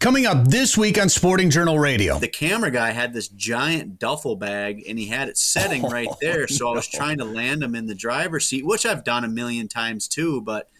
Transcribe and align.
Coming 0.00 0.24
up 0.24 0.48
this 0.48 0.78
week 0.78 0.98
on 0.98 1.10
Sporting 1.10 1.50
Journal 1.50 1.78
Radio. 1.78 2.18
The 2.18 2.26
camera 2.26 2.70
guy 2.70 2.90
had 2.90 3.12
this 3.12 3.28
giant 3.28 3.98
duffel 3.98 4.34
bag 4.34 4.82
and 4.88 4.98
he 4.98 5.04
had 5.04 5.28
it 5.28 5.36
setting 5.36 5.82
right 5.90 6.08
there. 6.22 6.48
So 6.48 6.70
I 6.70 6.72
was 6.72 6.88
trying 6.88 7.18
to 7.18 7.26
land 7.26 7.62
him 7.62 7.74
in 7.74 7.84
the 7.84 7.94
driver's 7.94 8.46
seat, 8.46 8.64
which 8.64 8.86
I've 8.86 9.04
done 9.04 9.24
a 9.24 9.28
million 9.28 9.68
times 9.68 10.08
too. 10.08 10.40
But 10.40 10.70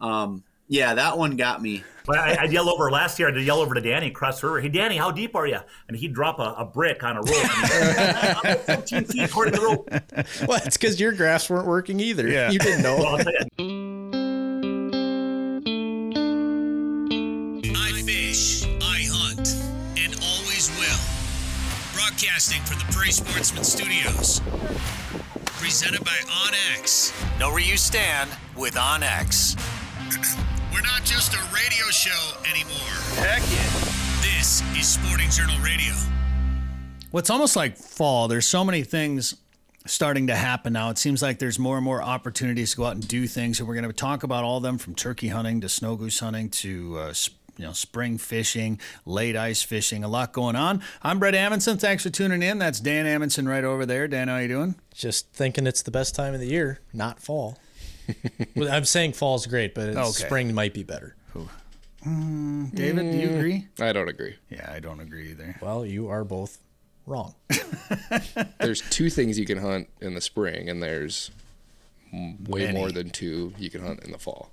um, 0.00 0.44
yeah, 0.68 0.94
that 0.94 1.18
one 1.18 1.36
got 1.36 1.60
me. 1.60 1.82
But 2.06 2.18
I, 2.18 2.42
I'd 2.42 2.52
yell 2.52 2.68
over 2.70 2.88
last 2.88 3.18
year. 3.18 3.28
I'd 3.28 3.36
yell 3.44 3.58
over 3.58 3.74
to 3.74 3.80
Danny 3.80 4.06
across 4.06 4.40
the 4.40 4.46
river. 4.46 4.60
Hey, 4.60 4.68
Danny, 4.68 4.96
how 4.96 5.10
deep 5.10 5.34
are 5.34 5.46
you? 5.46 5.58
And 5.88 5.96
he'd 5.96 6.14
drop 6.14 6.38
a, 6.38 6.54
a 6.58 6.64
brick 6.64 7.02
on 7.02 7.16
a 7.16 7.20
rope. 7.20 7.72
And 7.72 8.48
he'd, 8.48 8.58
15 8.60 9.04
feet 9.06 9.22
according 9.24 9.54
to 9.54 9.60
the 9.60 9.66
rope. 9.66 9.90
Well, 10.46 10.60
it's 10.64 10.76
because 10.76 11.00
your 11.00 11.12
graphs 11.12 11.50
weren't 11.50 11.66
working 11.66 11.98
either. 11.98 12.28
Yeah. 12.28 12.50
You 12.50 12.60
didn't 12.60 12.82
know. 12.82 12.96
Well, 12.96 13.18
Broadcasting 22.08 22.62
from 22.62 22.78
the 22.78 22.86
Prairie 22.90 23.12
Sportsman 23.12 23.62
Studios. 23.64 24.40
Presented 25.60 26.02
by 26.06 26.16
OnX. 26.26 27.12
Know 27.38 27.50
where 27.50 27.60
you 27.60 27.76
stand 27.76 28.30
with 28.56 28.76
OnX. 28.76 29.58
We're 30.72 30.80
not 30.80 31.04
just 31.04 31.34
a 31.34 31.38
radio 31.54 31.84
show 31.90 32.32
anymore. 32.50 32.96
Heck 33.16 33.42
yeah. 33.52 33.62
This 34.22 34.62
is 34.74 34.88
Sporting 34.88 35.28
Journal 35.28 35.58
Radio. 35.62 35.92
Well, 37.12 37.18
it's 37.18 37.28
almost 37.28 37.56
like 37.56 37.76
fall. 37.76 38.26
There's 38.26 38.48
so 38.48 38.64
many 38.64 38.84
things 38.84 39.34
starting 39.84 40.28
to 40.28 40.34
happen 40.34 40.72
now. 40.72 40.88
It 40.88 40.96
seems 40.96 41.20
like 41.20 41.38
there's 41.38 41.58
more 41.58 41.76
and 41.76 41.84
more 41.84 42.02
opportunities 42.02 42.70
to 42.70 42.78
go 42.78 42.86
out 42.86 42.94
and 42.94 43.06
do 43.06 43.26
things, 43.26 43.60
and 43.60 43.68
we're 43.68 43.74
going 43.74 43.86
to 43.86 43.92
talk 43.92 44.22
about 44.22 44.44
all 44.44 44.56
of 44.56 44.62
them 44.62 44.78
from 44.78 44.94
turkey 44.94 45.28
hunting 45.28 45.60
to 45.60 45.68
snow 45.68 45.94
goose 45.94 46.20
hunting 46.20 46.48
to 46.50 46.98
uh, 46.98 47.12
sp- 47.12 47.36
you 47.58 47.66
know 47.66 47.72
spring 47.72 48.16
fishing, 48.16 48.80
late 49.04 49.36
ice 49.36 49.62
fishing. 49.62 50.04
A 50.04 50.08
lot 50.08 50.32
going 50.32 50.56
on. 50.56 50.82
I'm 51.02 51.18
Brett 51.18 51.34
Amundsen. 51.34 51.76
Thanks 51.76 52.04
for 52.04 52.10
tuning 52.10 52.42
in. 52.42 52.58
That's 52.58 52.80
Dan 52.80 53.06
Amundsen 53.06 53.46
right 53.46 53.64
over 53.64 53.84
there. 53.84 54.08
Dan, 54.08 54.28
how 54.28 54.38
you 54.38 54.48
doing? 54.48 54.76
Just 54.94 55.30
thinking 55.32 55.66
it's 55.66 55.82
the 55.82 55.90
best 55.90 56.14
time 56.14 56.32
of 56.32 56.40
the 56.40 56.46
year, 56.46 56.80
not 56.94 57.20
fall. 57.20 57.58
well, 58.56 58.72
I'm 58.72 58.84
saying 58.84 59.12
fall's 59.12 59.46
great, 59.46 59.74
but 59.74 59.88
it's, 59.90 59.98
Okay. 59.98 60.26
spring 60.26 60.54
might 60.54 60.72
be 60.72 60.82
better. 60.82 61.14
Mm, 62.06 62.72
David, 62.74 63.10
do 63.10 63.18
you 63.18 63.28
mm, 63.28 63.36
agree? 63.38 63.66
I 63.80 63.92
don't 63.92 64.08
agree. 64.08 64.36
Yeah, 64.48 64.70
I 64.72 64.78
don't 64.78 65.00
agree 65.00 65.32
either. 65.32 65.56
Well, 65.60 65.84
you 65.84 66.08
are 66.08 66.22
both 66.24 66.58
wrong. 67.06 67.34
There's 68.60 68.82
two 68.88 69.10
things 69.10 69.36
you 69.36 69.44
can 69.44 69.58
hunt 69.58 69.88
in 70.00 70.14
the 70.14 70.20
spring, 70.20 70.70
and 70.70 70.80
there's 70.80 71.32
way 72.12 72.66
Many. 72.66 72.78
more 72.78 72.92
than 72.92 73.10
two 73.10 73.52
you 73.58 73.68
can 73.68 73.84
hunt 73.84 74.04
in 74.04 74.12
the 74.12 74.18
fall. 74.18 74.48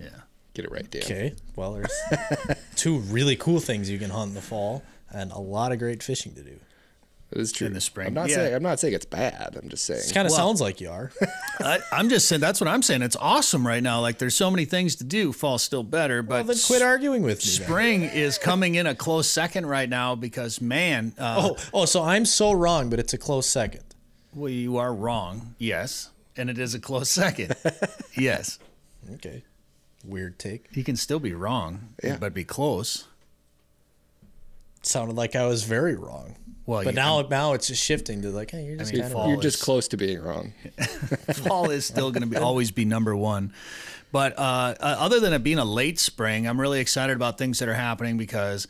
Yeah. 0.00 0.08
Get 0.56 0.64
it 0.64 0.70
right, 0.72 0.90
Dan. 0.90 1.02
Okay. 1.02 1.34
Well, 1.54 1.74
there's 1.74 2.58
two 2.76 2.96
really 3.00 3.36
cool 3.36 3.60
things 3.60 3.90
you 3.90 3.98
can 3.98 4.08
hunt 4.08 4.30
in 4.30 4.34
the 4.34 4.40
fall, 4.40 4.82
and 5.12 5.30
a 5.30 5.38
lot 5.38 5.70
of 5.70 5.78
great 5.78 6.02
fishing 6.02 6.34
to 6.34 6.42
do. 6.42 6.58
It 7.30 7.38
is 7.38 7.52
true. 7.52 7.66
In 7.66 7.74
the 7.74 7.80
spring. 7.82 8.06
I'm 8.06 8.14
not 8.14 8.30
Yeah. 8.30 8.36
saying 8.36 8.54
I'm 8.54 8.62
not 8.62 8.80
saying 8.80 8.94
it's 8.94 9.04
bad. 9.04 9.58
I'm 9.60 9.68
just 9.68 9.84
saying. 9.84 10.00
It 10.08 10.14
kind 10.14 10.26
of 10.26 10.30
Well- 10.30 10.38
sounds 10.38 10.62
like 10.62 10.80
you 10.80 10.88
are. 10.90 11.12
I, 11.60 11.80
I'm 11.92 12.08
just 12.08 12.26
saying 12.26 12.40
that's 12.40 12.58
what 12.58 12.68
I'm 12.68 12.80
saying. 12.80 13.02
It's 13.02 13.16
awesome 13.16 13.66
right 13.66 13.82
now. 13.82 14.00
Like 14.00 14.16
there's 14.18 14.34
so 14.34 14.50
many 14.50 14.64
things 14.64 14.96
to 14.96 15.04
do. 15.04 15.30
Fall's 15.34 15.62
still 15.62 15.82
better, 15.82 16.22
well, 16.22 16.42
but 16.42 16.46
then 16.46 16.56
quit 16.66 16.80
arguing 16.80 17.20
with 17.22 17.44
me. 17.44 17.52
then. 17.58 17.66
spring 17.66 18.02
is 18.04 18.38
coming 18.38 18.76
in 18.76 18.86
a 18.86 18.94
close 18.94 19.28
second 19.28 19.66
right 19.66 19.90
now 19.90 20.14
because 20.14 20.60
man, 20.62 21.12
uh, 21.18 21.50
Oh, 21.50 21.56
oh, 21.74 21.84
so 21.84 22.02
I'm 22.02 22.24
so 22.24 22.52
wrong, 22.52 22.88
but 22.88 22.98
it's 22.98 23.12
a 23.12 23.18
close 23.18 23.46
second. 23.46 23.82
well, 24.32 24.48
you 24.48 24.78
are 24.78 24.94
wrong. 24.94 25.54
Yes, 25.58 26.08
and 26.34 26.48
it 26.48 26.58
is 26.58 26.74
a 26.74 26.78
close 26.80 27.10
second. 27.10 27.54
yes, 28.16 28.58
Okay. 29.14 29.42
Weird 30.06 30.38
take. 30.38 30.66
He 30.72 30.82
can 30.82 30.96
still 30.96 31.18
be 31.18 31.32
wrong, 31.34 31.88
Yeah. 32.02 32.16
but 32.18 32.32
be 32.32 32.44
close. 32.44 33.04
Sounded 34.82 35.16
like 35.16 35.34
I 35.34 35.46
was 35.46 35.64
very 35.64 35.96
wrong. 35.96 36.36
Well, 36.64 36.84
But 36.84 36.94
you- 36.94 36.96
now, 36.96 37.22
now 37.22 37.52
it's 37.54 37.68
just 37.68 37.82
shifting 37.82 38.22
to 38.22 38.30
like, 38.30 38.50
hey, 38.50 38.64
you're 38.64 38.76
just 38.76 38.92
mean, 38.92 39.02
kind 39.02 39.14
of 39.14 39.28
You're 39.30 39.40
just 39.40 39.60
close 39.62 39.88
to 39.88 39.96
being 39.96 40.20
wrong. 40.20 40.52
fall 41.46 41.70
is 41.70 41.86
still 41.86 42.10
going 42.10 42.22
to 42.22 42.28
be 42.28 42.36
always 42.36 42.70
be 42.70 42.84
number 42.84 43.14
one. 43.16 43.52
But 44.12 44.38
uh, 44.38 44.74
uh, 44.80 44.96
other 44.98 45.18
than 45.20 45.32
it 45.32 45.42
being 45.42 45.58
a 45.58 45.64
late 45.64 45.98
spring, 45.98 46.46
I'm 46.46 46.60
really 46.60 46.80
excited 46.80 47.14
about 47.16 47.38
things 47.38 47.58
that 47.58 47.68
are 47.68 47.74
happening 47.74 48.16
because 48.16 48.66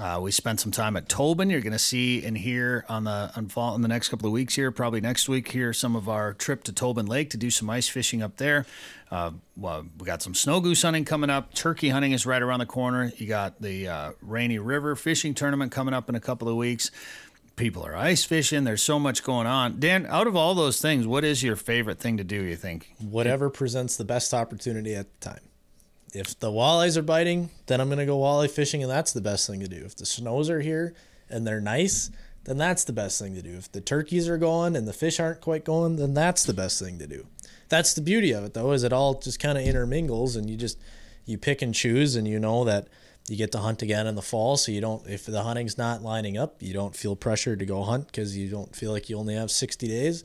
uh, 0.00 0.18
we 0.22 0.30
spent 0.30 0.58
some 0.58 0.72
time 0.72 0.96
at 0.96 1.08
Tobin. 1.08 1.50
You're 1.50 1.60
going 1.60 1.72
to 1.72 1.78
see 1.78 2.24
and 2.24 2.36
hear 2.36 2.84
on 2.88 3.04
the 3.04 3.30
on 3.36 3.48
fall 3.48 3.74
in 3.74 3.82
the 3.82 3.88
next 3.88 4.08
couple 4.08 4.26
of 4.26 4.32
weeks 4.32 4.54
here, 4.54 4.70
probably 4.70 5.02
next 5.02 5.28
week 5.28 5.52
here, 5.52 5.72
some 5.74 5.94
of 5.94 6.08
our 6.08 6.32
trip 6.32 6.64
to 6.64 6.72
Tobin 6.72 7.06
Lake 7.06 7.28
to 7.30 7.36
do 7.36 7.50
some 7.50 7.68
ice 7.68 7.88
fishing 7.88 8.22
up 8.22 8.38
there. 8.38 8.64
Uh, 9.10 9.32
well, 9.54 9.84
we 9.98 10.06
got 10.06 10.22
some 10.22 10.34
snow 10.34 10.60
goose 10.60 10.80
hunting 10.80 11.04
coming 11.04 11.28
up. 11.28 11.52
Turkey 11.52 11.90
hunting 11.90 12.12
is 12.12 12.24
right 12.24 12.40
around 12.40 12.60
the 12.60 12.66
corner. 12.66 13.12
You 13.18 13.26
got 13.26 13.60
the 13.60 13.88
uh, 13.88 14.12
Rainy 14.22 14.58
River 14.58 14.96
fishing 14.96 15.34
tournament 15.34 15.72
coming 15.72 15.92
up 15.92 16.08
in 16.08 16.14
a 16.14 16.20
couple 16.20 16.48
of 16.48 16.56
weeks. 16.56 16.90
People 17.56 17.84
are 17.84 17.94
ice 17.94 18.24
fishing. 18.24 18.64
There's 18.64 18.82
so 18.82 18.98
much 18.98 19.22
going 19.22 19.46
on. 19.46 19.78
Dan, 19.78 20.06
out 20.06 20.26
of 20.26 20.34
all 20.34 20.54
those 20.54 20.80
things, 20.80 21.06
what 21.06 21.22
is 21.22 21.42
your 21.42 21.54
favorite 21.54 21.98
thing 21.98 22.16
to 22.16 22.24
do? 22.24 22.42
You 22.42 22.56
think? 22.56 22.88
whatever 22.98 23.50
presents 23.50 23.96
the 23.96 24.04
best 24.04 24.32
opportunity 24.32 24.94
at 24.94 25.12
the 25.20 25.30
time. 25.32 25.40
If 26.12 26.38
the 26.38 26.50
walleyes 26.50 26.96
are 26.96 27.02
biting, 27.02 27.50
then 27.66 27.80
I'm 27.80 27.90
to 27.90 28.06
go 28.06 28.18
walleye 28.18 28.50
fishing, 28.50 28.82
and 28.82 28.90
that's 28.90 29.12
the 29.12 29.20
best 29.20 29.46
thing 29.46 29.60
to 29.60 29.68
do. 29.68 29.82
If 29.84 29.96
the 29.96 30.06
snows 30.06 30.50
are 30.50 30.60
here 30.60 30.94
and 31.30 31.46
they're 31.46 31.60
nice, 31.60 32.10
then 32.44 32.58
that's 32.58 32.84
the 32.84 32.92
best 32.92 33.18
thing 33.18 33.34
to 33.34 33.42
do. 33.42 33.54
If 33.56 33.72
the 33.72 33.80
turkeys 33.80 34.28
are 34.28 34.38
going 34.38 34.76
and 34.76 34.86
the 34.86 34.92
fish 34.92 35.18
aren't 35.18 35.40
quite 35.40 35.64
going, 35.64 35.96
then 35.96 36.12
that's 36.12 36.44
the 36.44 36.52
best 36.52 36.78
thing 36.80 36.98
to 36.98 37.06
do. 37.06 37.26
That's 37.68 37.94
the 37.94 38.02
beauty 38.02 38.32
of 38.32 38.44
it, 38.44 38.52
though, 38.52 38.72
is 38.72 38.84
it 38.84 38.92
all 38.92 39.14
just 39.18 39.40
kind 39.40 39.56
of 39.56 39.64
intermingles, 39.64 40.36
and 40.36 40.50
you 40.50 40.56
just 40.56 40.78
you 41.24 41.38
pick 41.38 41.62
and 41.62 41.74
choose, 41.74 42.16
and 42.16 42.28
you 42.28 42.38
know 42.38 42.64
that 42.64 42.88
you 43.28 43.36
get 43.36 43.52
to 43.52 43.58
hunt 43.58 43.80
again 43.80 44.06
in 44.06 44.14
the 44.14 44.22
fall. 44.22 44.56
So 44.56 44.72
you 44.72 44.80
don't, 44.80 45.06
if 45.06 45.24
the 45.24 45.42
hunting's 45.42 45.78
not 45.78 46.02
lining 46.02 46.36
up, 46.36 46.60
you 46.60 46.74
don't 46.74 46.94
feel 46.94 47.16
pressured 47.16 47.60
to 47.60 47.66
go 47.66 47.82
hunt 47.84 48.06
because 48.06 48.36
you 48.36 48.50
don't 48.50 48.74
feel 48.74 48.92
like 48.92 49.08
you 49.08 49.16
only 49.16 49.34
have 49.34 49.50
60 49.50 49.86
days. 49.88 50.24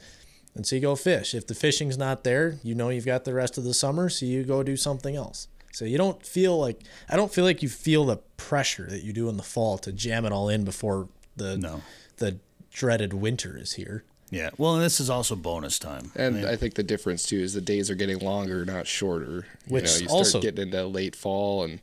And 0.55 0.65
so 0.65 0.75
you 0.75 0.81
go 0.81 0.95
fish. 0.95 1.35
If 1.35 1.45
the 1.45 1.53
fishing's 1.53 1.97
not 1.97 2.23
there, 2.23 2.57
you 2.63 2.73
know 2.73 2.89
you've 2.89 3.05
got 3.05 3.25
the 3.25 3.33
rest 3.33 3.57
of 3.59 3.63
the 3.63 3.75
summer, 3.75 4.09
so 4.09 4.25
you 4.25 4.43
go 4.43 4.63
do 4.63 4.75
something 4.75 5.15
else. 5.15 5.47
So 5.77 5.85
you 5.85 5.99
don't 5.99 6.25
feel 6.25 6.59
like 6.59 6.81
I 7.07 7.15
don't 7.15 7.31
feel 7.31 7.43
like 7.45 7.61
you 7.61 7.69
feel 7.69 8.05
the 8.05 8.17
pressure 8.35 8.87
that 8.89 9.03
you 9.03 9.13
do 9.13 9.29
in 9.29 9.37
the 9.37 9.43
fall 9.43 9.77
to 9.77 9.91
jam 9.91 10.25
it 10.25 10.31
all 10.31 10.49
in 10.49 10.63
before 10.63 11.07
the 11.35 11.55
No. 11.55 11.83
the 12.17 12.39
dreaded 12.71 13.13
winter 13.13 13.55
is 13.55 13.73
here. 13.73 14.03
Yeah. 14.31 14.49
Well, 14.57 14.73
and 14.73 14.83
this 14.83 14.99
is 14.99 15.07
also 15.07 15.35
bonus 15.35 15.77
time. 15.77 16.11
And 16.15 16.47
I 16.47 16.55
think 16.55 16.73
the 16.73 16.81
difference 16.83 17.27
too 17.27 17.37
is 17.39 17.53
the 17.53 17.61
days 17.61 17.91
are 17.91 17.95
getting 17.95 18.17
longer, 18.17 18.65
not 18.65 18.87
shorter. 18.87 19.45
Which 19.67 19.83
you 19.83 19.89
know, 19.89 20.01
you 20.01 20.07
start 20.07 20.09
also- 20.09 20.41
getting 20.41 20.63
into 20.63 20.83
late 20.87 21.15
fall, 21.15 21.63
and 21.63 21.79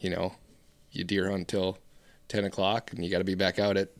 you 0.00 0.08
know, 0.08 0.36
you 0.90 1.04
deer 1.04 1.30
hunt 1.30 1.48
till 1.48 1.76
ten 2.28 2.44
o'clock, 2.46 2.90
and 2.90 3.04
you 3.04 3.10
got 3.10 3.18
to 3.18 3.24
be 3.24 3.34
back 3.34 3.58
out 3.58 3.76
at 3.76 3.90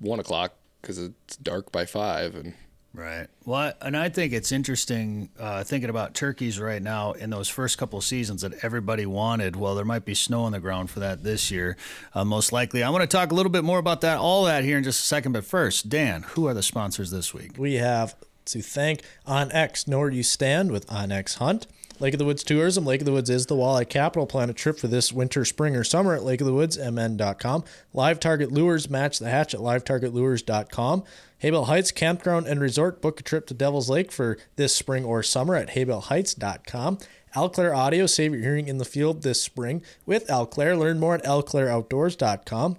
one 0.00 0.18
o'clock 0.18 0.54
because 0.80 0.98
it's 0.98 1.36
dark 1.36 1.70
by 1.70 1.86
five, 1.86 2.34
and 2.34 2.54
Right. 2.94 3.26
Well, 3.46 3.72
and 3.80 3.96
I 3.96 4.10
think 4.10 4.34
it's 4.34 4.52
interesting 4.52 5.30
uh, 5.38 5.64
thinking 5.64 5.88
about 5.88 6.14
turkeys 6.14 6.60
right 6.60 6.82
now 6.82 7.12
in 7.12 7.30
those 7.30 7.48
first 7.48 7.78
couple 7.78 8.00
seasons 8.02 8.42
that 8.42 8.62
everybody 8.62 9.06
wanted. 9.06 9.56
Well, 9.56 9.74
there 9.74 9.84
might 9.84 10.04
be 10.04 10.14
snow 10.14 10.42
on 10.42 10.52
the 10.52 10.60
ground 10.60 10.90
for 10.90 11.00
that 11.00 11.22
this 11.22 11.50
year, 11.50 11.78
uh, 12.14 12.24
most 12.24 12.52
likely. 12.52 12.82
I 12.82 12.90
want 12.90 13.02
to 13.02 13.06
talk 13.06 13.32
a 13.32 13.34
little 13.34 13.50
bit 13.50 13.64
more 13.64 13.78
about 13.78 14.02
that, 14.02 14.18
all 14.18 14.44
that 14.44 14.64
here 14.64 14.76
in 14.76 14.84
just 14.84 15.00
a 15.00 15.06
second. 15.06 15.32
But 15.32 15.46
first, 15.46 15.88
Dan, 15.88 16.22
who 16.22 16.46
are 16.46 16.54
the 16.54 16.62
sponsors 16.62 17.10
this 17.10 17.32
week? 17.32 17.52
We 17.56 17.74
have 17.74 18.14
to 18.46 18.60
thank 18.60 19.02
OnX, 19.26 19.88
Know 19.88 20.00
Where 20.00 20.10
You 20.10 20.22
Stand 20.22 20.70
with 20.70 20.86
OnX 20.88 21.38
Hunt. 21.38 21.66
Lake 22.00 22.14
of 22.14 22.18
the 22.18 22.24
Woods 22.24 22.42
Tourism. 22.42 22.84
Lake 22.84 23.00
of 23.00 23.06
the 23.06 23.12
Woods 23.12 23.30
is 23.30 23.46
the 23.46 23.54
walleye 23.54 23.88
capital. 23.88 24.26
Plan 24.26 24.50
a 24.50 24.52
trip 24.52 24.78
for 24.78 24.88
this 24.88 25.12
winter, 25.12 25.44
spring, 25.44 25.76
or 25.76 25.84
summer 25.84 26.14
at 26.14 26.22
lakeofthewoodsmn.com. 26.22 27.64
Live 27.92 28.20
Target 28.20 28.50
Lures. 28.50 28.90
Match 28.90 29.18
the 29.18 29.30
hatch 29.30 29.54
at 29.54 29.60
livetargetlures.com. 29.60 31.04
Haybell 31.42 31.66
Heights 31.66 31.90
Campground 31.90 32.46
and 32.46 32.60
Resort. 32.60 33.00
Book 33.00 33.20
a 33.20 33.22
trip 33.22 33.46
to 33.48 33.54
Devil's 33.54 33.90
Lake 33.90 34.12
for 34.12 34.38
this 34.56 34.74
spring 34.74 35.04
or 35.04 35.22
summer 35.22 35.54
at 35.54 35.70
haybellheights.com. 35.70 36.98
Alclair 37.34 37.74
Audio. 37.74 38.06
Save 38.06 38.32
your 38.34 38.42
hearing 38.42 38.68
in 38.68 38.78
the 38.78 38.84
field 38.84 39.22
this 39.22 39.40
spring 39.40 39.82
with 40.06 40.28
Alclair. 40.28 40.76
Learn 40.76 41.00
more 41.00 41.14
at 41.14 41.24
alclairoutdoors.com. 41.24 42.78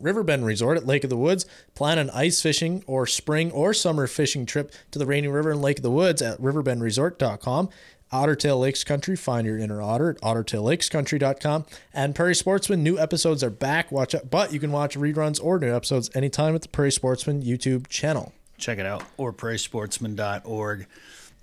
Riverbend 0.00 0.44
Resort 0.44 0.76
at 0.76 0.86
Lake 0.86 1.04
of 1.04 1.10
the 1.10 1.16
Woods. 1.16 1.46
Plan 1.74 1.98
an 1.98 2.10
ice 2.10 2.42
fishing 2.42 2.82
or 2.86 3.06
spring 3.06 3.50
or 3.50 3.72
summer 3.72 4.06
fishing 4.06 4.46
trip 4.46 4.72
to 4.90 4.98
the 4.98 5.06
Rainy 5.06 5.28
River 5.28 5.52
and 5.52 5.62
Lake 5.62 5.78
of 5.78 5.82
the 5.82 5.90
Woods 5.90 6.20
at 6.20 6.38
riverbendresort.com. 6.40 7.68
Ottertail 8.12 8.60
Lakes 8.60 8.84
Country, 8.84 9.16
find 9.16 9.46
your 9.46 9.58
inner 9.58 9.82
otter 9.82 10.10
at 10.10 10.20
ottertaillakescountry.com. 10.20 11.66
And 11.92 12.14
Prairie 12.14 12.34
Sportsman, 12.34 12.82
new 12.82 12.98
episodes 12.98 13.42
are 13.42 13.50
back. 13.50 13.90
Watch 13.90 14.14
out, 14.14 14.30
but 14.30 14.52
you 14.52 14.60
can 14.60 14.72
watch 14.72 14.96
reruns 14.96 15.42
or 15.42 15.58
new 15.58 15.74
episodes 15.74 16.10
anytime 16.14 16.54
at 16.54 16.62
the 16.62 16.68
Prairie 16.68 16.92
Sportsman 16.92 17.42
YouTube 17.42 17.88
channel. 17.88 18.32
Check 18.58 18.78
it 18.78 18.86
out, 18.86 19.04
or 19.16 19.32
prairiesportsman.org. 19.32 20.86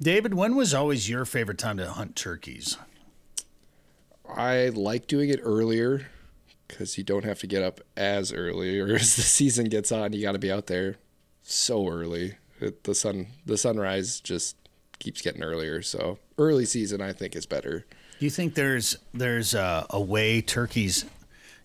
David, 0.02 0.34
when 0.34 0.56
was 0.56 0.74
always 0.74 1.10
your 1.10 1.26
favorite 1.26 1.58
time 1.58 1.78
to 1.78 1.88
hunt 1.90 2.16
turkeys? 2.16 2.78
I 4.28 4.70
like 4.70 5.08
doing 5.08 5.30
it 5.30 5.40
earlier 5.44 6.08
because 6.68 6.98
you 6.98 7.04
don't 7.04 7.26
have 7.26 7.40
to 7.40 7.48
get 7.48 7.62
up 7.62 7.82
as 7.96 8.34
early, 8.34 8.80
or 8.80 8.96
as 8.96 9.16
the 9.16 9.22
season 9.22 9.66
gets 9.66 9.92
on, 9.92 10.14
you 10.14 10.22
got 10.22 10.32
to 10.32 10.40
be 10.40 10.52
out 10.52 10.68
there 10.68 10.96
so 11.44 11.88
early. 11.88 12.38
It, 12.60 12.84
the 12.86 12.96
sun, 12.96 13.28
the 13.46 13.58
sunrise 13.58 14.20
just 14.20 14.56
keeps 15.04 15.22
getting 15.22 15.44
earlier. 15.44 15.82
So 15.82 16.18
early 16.38 16.66
season, 16.66 17.02
I 17.02 17.12
think, 17.12 17.36
is 17.36 17.46
better. 17.46 17.86
Do 18.20 18.26
you 18.26 18.32
think 18.32 18.56
there's 18.56 18.98
there's 19.14 19.54
a, 19.54 19.86
a 19.90 20.02
way 20.02 20.42
turkeys, 20.42 21.06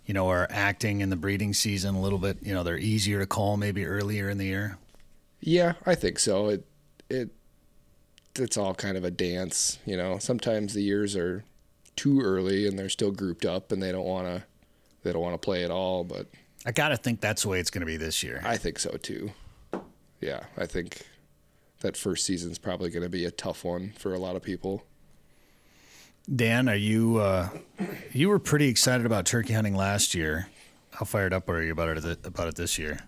you 0.06 0.14
know, 0.14 0.29
are 0.29 0.46
acting 0.50 1.00
in 1.00 1.11
the 1.11 1.17
breeding 1.17 1.55
season 1.55 1.94
a 1.94 2.00
little 2.00 2.19
bit. 2.19 2.38
You 2.43 2.52
know, 2.52 2.62
they're 2.62 2.79
easier 2.79 3.20
to 3.20 3.26
call 3.26 3.56
maybe 3.56 3.87
earlier 3.87 4.29
in 4.29 4.38
the 4.38 4.46
year. 4.46 4.79
Yeah, 5.40 5.75
I 5.87 5.94
think 5.94 6.19
so. 6.19 6.49
It 6.49 6.67
it 7.08 7.31
it's 8.37 8.56
all 8.56 8.75
kind 8.75 8.96
of 8.96 9.05
a 9.05 9.11
dance, 9.11 9.79
you 9.85 9.96
know. 9.96 10.19
Sometimes 10.19 10.75
the 10.75 10.82
years 10.82 11.17
are 11.17 11.44
too 11.96 12.20
early 12.20 12.67
and 12.67 12.79
they're 12.79 12.88
still 12.88 13.11
grouped 13.11 13.44
up 13.44 13.73
and 13.73 13.82
they 13.82 13.93
don't 13.93 14.06
want 14.06 14.26
to 14.26 14.43
they 15.02 15.12
don't 15.12 15.23
want 15.23 15.35
to 15.35 15.44
play 15.44 15.64
at 15.64 15.70
all, 15.70 16.05
but 16.05 16.26
I 16.67 16.73
got 16.73 16.88
to 16.88 16.96
think 16.96 17.20
that's 17.20 17.43
the 17.43 17.49
way 17.49 17.61
it's 17.61 17.70
going 17.70 17.81
to 17.81 17.87
be 17.87 17.96
this 17.96 18.23
year. 18.23 18.43
I 18.44 18.56
think 18.56 18.79
so 18.79 18.90
too. 18.96 19.31
Yeah, 20.20 20.40
I 20.56 20.67
think 20.67 21.06
that 21.80 21.96
first 21.96 22.25
season's 22.25 22.58
probably 22.58 22.90
going 22.90 23.02
to 23.02 23.08
be 23.08 23.25
a 23.25 23.30
tough 23.30 23.64
one 23.64 23.92
for 23.96 24.14
a 24.14 24.19
lot 24.19 24.36
of 24.36 24.42
people. 24.42 24.84
Dan, 26.34 26.69
are 26.69 26.76
you 26.76 27.19
uh, 27.19 27.48
you 28.12 28.28
were 28.28 28.38
pretty 28.38 28.69
excited 28.69 29.06
about 29.06 29.25
turkey 29.25 29.54
hunting 29.54 29.75
last 29.75 30.14
year? 30.14 30.48
How 30.92 31.06
fired 31.06 31.32
up 31.32 31.48
are 31.48 31.62
you 31.62 31.72
about 31.72 31.96
it 31.96 32.26
about 32.26 32.48
it 32.48 32.56
this 32.56 32.78
year? 32.78 32.98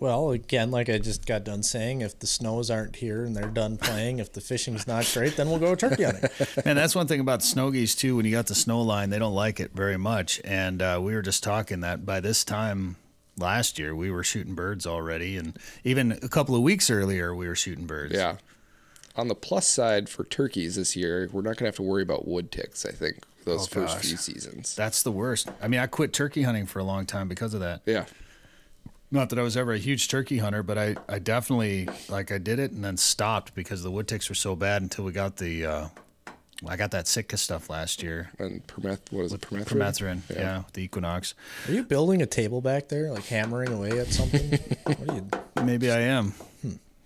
Well, 0.00 0.32
again, 0.32 0.70
like 0.70 0.88
I 0.90 0.98
just 0.98 1.24
got 1.24 1.44
done 1.44 1.62
saying, 1.62 2.00
if 2.00 2.18
the 2.18 2.26
snows 2.26 2.70
aren't 2.70 2.96
here 2.96 3.24
and 3.24 3.34
they're 3.34 3.48
done 3.48 3.78
playing, 3.78 4.18
if 4.18 4.32
the 4.32 4.40
fishing's 4.40 4.86
not 4.86 5.08
great, 5.14 5.36
then 5.36 5.48
we'll 5.48 5.60
go 5.60 5.74
turkey 5.74 6.02
hunting. 6.02 6.28
And 6.64 6.76
that's 6.76 6.94
one 6.96 7.06
thing 7.06 7.20
about 7.20 7.42
snow 7.42 7.70
geese 7.70 7.94
too. 7.94 8.16
When 8.16 8.26
you 8.26 8.32
got 8.32 8.46
the 8.46 8.54
snow 8.54 8.82
line, 8.82 9.10
they 9.10 9.18
don't 9.18 9.34
like 9.34 9.60
it 9.60 9.70
very 9.72 9.96
much. 9.96 10.40
And 10.44 10.82
uh, 10.82 10.98
we 11.00 11.14
were 11.14 11.22
just 11.22 11.44
talking 11.44 11.80
that 11.80 12.04
by 12.04 12.20
this 12.20 12.44
time 12.44 12.96
last 13.36 13.78
year, 13.78 13.94
we 13.94 14.10
were 14.10 14.22
shooting 14.24 14.54
birds 14.54 14.86
already, 14.86 15.36
and 15.36 15.58
even 15.84 16.12
a 16.12 16.28
couple 16.28 16.54
of 16.54 16.62
weeks 16.62 16.90
earlier, 16.90 17.34
we 17.34 17.46
were 17.48 17.54
shooting 17.56 17.86
birds. 17.86 18.14
Yeah. 18.14 18.36
On 19.16 19.28
the 19.28 19.34
plus 19.34 19.66
side 19.68 20.08
for 20.08 20.24
turkeys 20.24 20.74
this 20.76 20.96
year, 20.96 21.28
we're 21.32 21.42
not 21.42 21.50
going 21.56 21.58
to 21.58 21.64
have 21.66 21.76
to 21.76 21.82
worry 21.82 22.02
about 22.02 22.26
wood 22.26 22.50
ticks. 22.50 22.84
I 22.84 22.90
think 22.90 23.18
those 23.44 23.62
Oh, 23.62 23.80
first 23.82 23.94
gosh. 23.96 24.06
few 24.06 24.16
seasons. 24.16 24.74
That's 24.74 25.02
the 25.04 25.12
worst. 25.12 25.48
I 25.62 25.68
mean, 25.68 25.78
I 25.80 25.86
quit 25.86 26.12
turkey 26.12 26.42
hunting 26.42 26.66
for 26.66 26.80
a 26.80 26.84
long 26.84 27.06
time 27.06 27.28
because 27.28 27.54
of 27.54 27.60
that. 27.60 27.82
Yeah. 27.86 28.06
Not 29.12 29.30
that 29.30 29.38
I 29.38 29.42
was 29.42 29.56
ever 29.56 29.72
a 29.72 29.78
huge 29.78 30.08
turkey 30.08 30.38
hunter, 30.38 30.64
but 30.64 30.76
I, 30.76 30.96
I 31.08 31.20
definitely 31.20 31.88
like 32.08 32.32
I 32.32 32.38
did 32.38 32.58
it 32.58 32.72
and 32.72 32.84
then 32.84 32.96
stopped 32.96 33.54
because 33.54 33.84
the 33.84 33.90
wood 33.90 34.08
ticks 34.08 34.28
were 34.28 34.34
so 34.34 34.56
bad 34.56 34.82
until 34.82 35.04
we 35.04 35.12
got 35.12 35.36
the 35.36 35.64
uh, 35.64 35.88
I 36.68 36.76
got 36.76 36.90
that 36.92 37.06
Sitka 37.06 37.36
stuff 37.36 37.68
last 37.70 38.02
year. 38.02 38.30
And 38.38 38.66
permeth, 38.66 39.00
what 39.10 39.24
is 39.24 39.32
it? 39.32 39.40
Permethrin? 39.40 39.64
Permethrin, 39.64 40.20
yeah. 40.30 40.62
the 40.72 40.82
Equinox. 40.82 41.34
Are 41.68 41.72
you 41.72 41.82
building 41.82 42.22
a 42.22 42.26
table 42.26 42.60
back 42.60 42.88
there, 42.88 43.10
like 43.10 43.26
hammering 43.26 43.72
away 43.72 43.98
at 43.98 44.08
something? 44.08 44.58
what 44.84 45.08
are 45.08 45.14
you? 45.14 45.28
Maybe 45.64 45.90
I 45.90 46.00
am. 46.00 46.34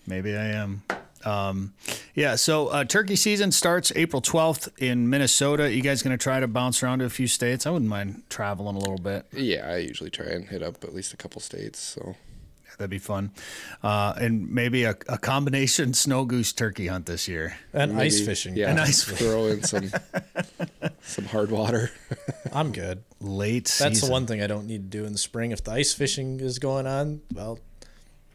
Maybe 0.07 0.37
I 0.37 0.47
am. 0.47 0.83
Um, 1.25 1.75
yeah, 2.15 2.37
so 2.37 2.69
uh, 2.69 2.85
turkey 2.85 3.17
season 3.17 3.53
starts 3.53 3.93
April 3.97 4.23
12th 4.23 4.69
in 4.79 5.11
Minnesota. 5.11 5.73
You 5.73 5.83
guys 5.83 6.03
going 6.03 6.17
to 6.17 6.23
try 6.23 6.41
to 6.41 6.49
bounce 6.49 6.83
around 6.83 7.01
to 7.01 7.05
a 7.05 7.11
few 7.11 7.27
states? 7.27 7.67
I 7.67 7.71
wouldn't 7.71 7.91
mind 7.91 8.23
traveling 8.29 8.77
a 8.77 8.79
little 8.79 8.99
bit. 8.99 9.27
Yeah, 9.33 9.69
I 9.69 9.79
usually 9.79 10.11
try 10.11 10.27
and 10.27 10.49
hit 10.49 10.63
up 10.63 10.85
at 10.85 10.95
least 10.95 11.13
a 11.13 11.17
couple 11.17 11.41
states. 11.41 11.79
So 11.79 12.17
That'd 12.79 12.91
be 12.91 12.99
fun. 12.99 13.33
Uh, 13.83 14.15
and 14.19 14.51
maybe 14.51 14.85
a, 14.85 14.91
a 15.09 15.19
combination 15.19 15.93
snow 15.95 16.25
goose 16.25 16.53
turkey 16.53 16.87
hunt 16.87 17.07
this 17.07 17.29
year. 17.29 17.59
And 17.73 18.01
ice 18.01 18.25
fishing. 18.25 18.57
Yeah, 18.57 18.71
And 18.71 18.81
ice 18.81 19.03
fishing. 19.03 19.27
throw 19.27 19.47
in 19.49 19.63
some 19.65 19.91
some 21.03 21.25
hard 21.27 21.51
water. 21.51 21.91
I'm 22.53 22.73
good. 22.73 23.03
Late 23.21 23.65
That's 23.65 23.95
season. 23.97 24.09
the 24.09 24.13
one 24.13 24.27
thing 24.27 24.43
I 24.43 24.47
don't 24.47 24.67
need 24.67 24.91
to 24.91 24.99
do 24.99 25.05
in 25.05 25.13
the 25.13 25.19
spring. 25.19 25.51
If 25.51 25.65
the 25.65 25.73
ice 25.73 25.93
fishing 25.93 26.39
is 26.41 26.59
going 26.61 26.87
on, 26.87 27.21
well, 27.35 27.59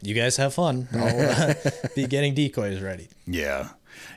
you 0.01 0.13
guys 0.13 0.35
have 0.37 0.53
fun. 0.53 0.87
I'll 0.93 1.29
uh, 1.49 1.53
be 1.95 2.05
getting 2.07 2.33
decoys 2.33 2.81
ready. 2.81 3.07
Yeah. 3.25 3.69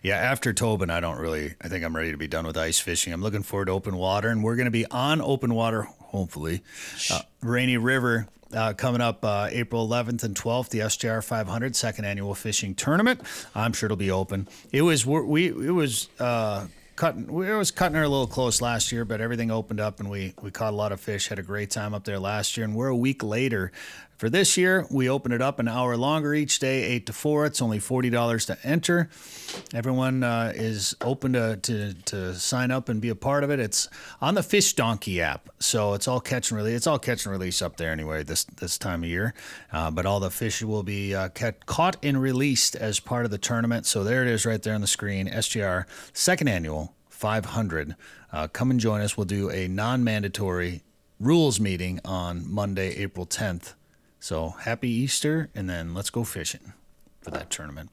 Yeah, 0.02 0.16
after 0.16 0.52
Tobin, 0.52 0.90
I 0.90 1.00
don't 1.00 1.18
really. 1.18 1.54
I 1.60 1.68
think 1.68 1.84
I'm 1.84 1.94
ready 1.94 2.10
to 2.10 2.16
be 2.16 2.26
done 2.26 2.46
with 2.46 2.56
ice 2.56 2.80
fishing. 2.80 3.12
I'm 3.12 3.22
looking 3.22 3.42
forward 3.42 3.66
to 3.66 3.72
open 3.72 3.96
water, 3.96 4.28
and 4.30 4.42
we're 4.42 4.56
going 4.56 4.64
to 4.66 4.70
be 4.72 4.86
on 4.86 5.20
open 5.20 5.54
water, 5.54 5.82
hopefully. 5.82 6.62
Uh, 7.12 7.20
Rainy 7.42 7.76
River 7.76 8.26
uh, 8.52 8.72
coming 8.74 9.00
up 9.00 9.24
uh, 9.24 9.48
April 9.50 9.88
11th 9.88 10.22
and 10.24 10.34
12th, 10.34 10.70
the 10.70 10.80
SJR 10.80 11.24
500 11.24 11.76
second 11.76 12.04
annual 12.04 12.34
fishing 12.34 12.74
tournament. 12.74 13.20
I'm 13.54 13.72
sure 13.72 13.86
it'll 13.88 13.96
be 13.96 14.10
open. 14.10 14.48
It 14.72 14.82
was 14.82 15.04
we 15.06 15.48
it 15.48 15.72
was 15.72 16.08
uh, 16.18 16.66
cutting 16.96 17.32
we 17.32 17.50
was 17.52 17.70
cutting 17.70 17.96
her 17.96 18.04
a 18.04 18.08
little 18.08 18.26
close 18.26 18.60
last 18.60 18.92
year, 18.92 19.04
but 19.04 19.20
everything 19.20 19.50
opened 19.50 19.80
up 19.80 20.00
and 20.00 20.10
we 20.10 20.34
we 20.42 20.50
caught 20.50 20.72
a 20.72 20.76
lot 20.76 20.92
of 20.92 21.00
fish. 21.00 21.28
Had 21.28 21.38
a 21.38 21.42
great 21.42 21.70
time 21.70 21.94
up 21.94 22.04
there 22.04 22.18
last 22.18 22.56
year, 22.56 22.64
and 22.64 22.74
we're 22.74 22.88
a 22.88 22.96
week 22.96 23.22
later. 23.22 23.72
For 24.16 24.30
this 24.30 24.56
year, 24.56 24.86
we 24.90 25.10
open 25.10 25.30
it 25.30 25.42
up 25.42 25.58
an 25.58 25.68
hour 25.68 25.94
longer 25.94 26.32
each 26.32 26.58
day, 26.58 26.84
eight 26.84 27.04
to 27.06 27.12
four. 27.12 27.44
It's 27.44 27.60
only 27.60 27.78
forty 27.78 28.08
dollars 28.08 28.46
to 28.46 28.56
enter. 28.64 29.10
Everyone 29.74 30.22
uh, 30.22 30.52
is 30.54 30.96
open 31.02 31.34
to, 31.34 31.56
to 31.58 31.92
to 31.92 32.34
sign 32.34 32.70
up 32.70 32.88
and 32.88 32.98
be 32.98 33.10
a 33.10 33.14
part 33.14 33.44
of 33.44 33.50
it. 33.50 33.60
It's 33.60 33.88
on 34.22 34.34
the 34.34 34.42
Fish 34.42 34.72
Donkey 34.72 35.20
app, 35.20 35.50
so 35.58 35.92
it's 35.92 36.08
all 36.08 36.20
catch 36.20 36.50
and 36.50 36.56
release. 36.56 36.76
It's 36.76 36.86
all 36.86 36.98
catch 36.98 37.26
and 37.26 37.32
release 37.32 37.60
up 37.60 37.76
there 37.76 37.90
anyway 37.90 38.22
this 38.22 38.44
this 38.44 38.78
time 38.78 39.02
of 39.02 39.10
year. 39.10 39.34
Uh, 39.70 39.90
but 39.90 40.06
all 40.06 40.18
the 40.18 40.30
fish 40.30 40.62
will 40.62 40.82
be 40.82 41.14
uh, 41.14 41.28
ca- 41.28 41.52
caught 41.66 41.96
and 42.02 42.20
released 42.20 42.74
as 42.74 43.00
part 43.00 43.26
of 43.26 43.30
the 43.30 43.38
tournament. 43.38 43.84
So 43.84 44.02
there 44.02 44.22
it 44.22 44.28
is, 44.28 44.46
right 44.46 44.62
there 44.62 44.74
on 44.74 44.80
the 44.80 44.86
screen. 44.86 45.28
SJR 45.28 45.84
second 46.14 46.48
annual 46.48 46.94
500. 47.10 47.96
Uh, 48.32 48.48
come 48.48 48.70
and 48.70 48.80
join 48.80 49.02
us. 49.02 49.16
We'll 49.16 49.24
do 49.26 49.50
a 49.50 49.68
non-mandatory 49.68 50.82
rules 51.20 51.60
meeting 51.60 52.00
on 52.04 52.50
Monday, 52.50 52.96
April 52.96 53.26
10th. 53.26 53.74
So 54.20 54.50
happy 54.50 54.88
Easter, 54.88 55.50
and 55.54 55.68
then 55.68 55.94
let's 55.94 56.10
go 56.10 56.24
fishing 56.24 56.72
for 57.20 57.30
that 57.30 57.50
tournament. 57.50 57.90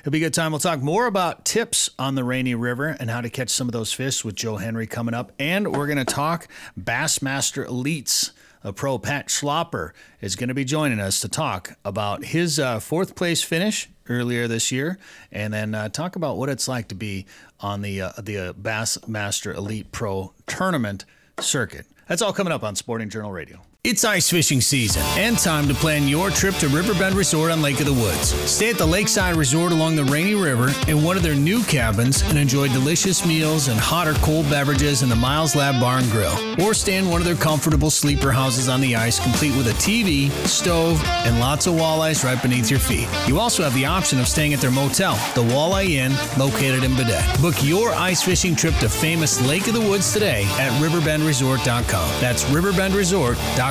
It'll 0.00 0.12
be 0.12 0.18
a 0.18 0.26
good 0.26 0.34
time. 0.34 0.52
We'll 0.52 0.60
talk 0.60 0.80
more 0.80 1.06
about 1.06 1.44
tips 1.44 1.90
on 1.98 2.14
the 2.14 2.24
Rainy 2.24 2.54
River 2.54 2.96
and 2.98 3.10
how 3.10 3.20
to 3.20 3.28
catch 3.28 3.50
some 3.50 3.68
of 3.68 3.72
those 3.72 3.92
fish 3.92 4.24
with 4.24 4.34
Joe 4.34 4.56
Henry 4.56 4.86
coming 4.86 5.14
up. 5.14 5.32
And 5.38 5.76
we're 5.76 5.86
going 5.86 5.98
to 5.98 6.06
talk 6.06 6.48
Bassmaster 6.78 7.66
Elites. 7.66 8.32
A 8.62 8.74
pro, 8.74 8.98
Pat 8.98 9.28
Schlapper, 9.28 9.92
is 10.20 10.36
going 10.36 10.48
to 10.48 10.54
be 10.54 10.66
joining 10.66 11.00
us 11.00 11.20
to 11.20 11.28
talk 11.30 11.78
about 11.82 12.26
his 12.26 12.58
uh, 12.58 12.78
fourth 12.78 13.14
place 13.14 13.42
finish 13.42 13.88
earlier 14.06 14.46
this 14.46 14.70
year, 14.70 14.98
and 15.32 15.54
then 15.54 15.74
uh, 15.74 15.88
talk 15.88 16.14
about 16.14 16.36
what 16.36 16.50
it's 16.50 16.68
like 16.68 16.88
to 16.88 16.94
be 16.94 17.24
on 17.60 17.80
the 17.80 18.02
uh, 18.02 18.12
the 18.18 18.36
uh, 18.36 18.52
Bassmaster 18.52 19.54
Elite 19.54 19.90
Pro 19.92 20.34
Tournament 20.46 21.06
circuit. 21.38 21.86
That's 22.06 22.20
all 22.20 22.34
coming 22.34 22.52
up 22.52 22.62
on 22.62 22.76
Sporting 22.76 23.08
Journal 23.08 23.32
Radio. 23.32 23.62
It's 23.82 24.04
ice 24.04 24.28
fishing 24.28 24.60
season 24.60 25.00
and 25.16 25.38
time 25.38 25.66
to 25.66 25.72
plan 25.72 26.06
your 26.06 26.28
trip 26.28 26.54
to 26.56 26.68
Riverbend 26.68 27.14
Resort 27.14 27.50
on 27.50 27.62
Lake 27.62 27.80
of 27.80 27.86
the 27.86 27.94
Woods. 27.94 28.28
Stay 28.28 28.68
at 28.68 28.76
the 28.76 28.84
Lakeside 28.84 29.36
Resort 29.36 29.72
along 29.72 29.96
the 29.96 30.04
Rainy 30.04 30.34
River 30.34 30.70
in 30.86 31.02
one 31.02 31.16
of 31.16 31.22
their 31.22 31.34
new 31.34 31.62
cabins 31.62 32.20
and 32.20 32.36
enjoy 32.36 32.68
delicious 32.68 33.24
meals 33.24 33.68
and 33.68 33.80
hot 33.80 34.06
or 34.06 34.12
cold 34.16 34.50
beverages 34.50 35.02
in 35.02 35.08
the 35.08 35.16
Miles 35.16 35.56
Lab 35.56 35.80
Bar 35.80 35.96
and 35.96 36.10
Grill. 36.10 36.34
Or 36.62 36.74
stay 36.74 36.98
in 36.98 37.08
one 37.08 37.22
of 37.22 37.26
their 37.26 37.36
comfortable 37.36 37.88
sleeper 37.88 38.30
houses 38.30 38.68
on 38.68 38.82
the 38.82 38.94
ice, 38.94 39.18
complete 39.18 39.56
with 39.56 39.68
a 39.68 39.74
TV, 39.80 40.30
stove, 40.46 41.02
and 41.24 41.40
lots 41.40 41.66
of 41.66 41.72
walleyes 41.72 42.22
right 42.22 42.40
beneath 42.42 42.70
your 42.70 42.80
feet. 42.80 43.08
You 43.26 43.40
also 43.40 43.62
have 43.62 43.72
the 43.72 43.86
option 43.86 44.20
of 44.20 44.28
staying 44.28 44.52
at 44.52 44.60
their 44.60 44.70
motel, 44.70 45.14
the 45.34 45.54
Walleye 45.54 45.92
Inn, 45.92 46.12
located 46.38 46.84
in 46.84 46.92
Baudette. 46.92 47.40
Book 47.40 47.54
your 47.62 47.92
ice 47.92 48.22
fishing 48.22 48.54
trip 48.54 48.74
to 48.76 48.90
famous 48.90 49.40
Lake 49.48 49.68
of 49.68 49.72
the 49.72 49.80
Woods 49.80 50.12
today 50.12 50.44
at 50.58 50.70
riverbendresort.com. 50.82 52.20
That's 52.20 52.44
riverbendresort.com. 52.44 53.69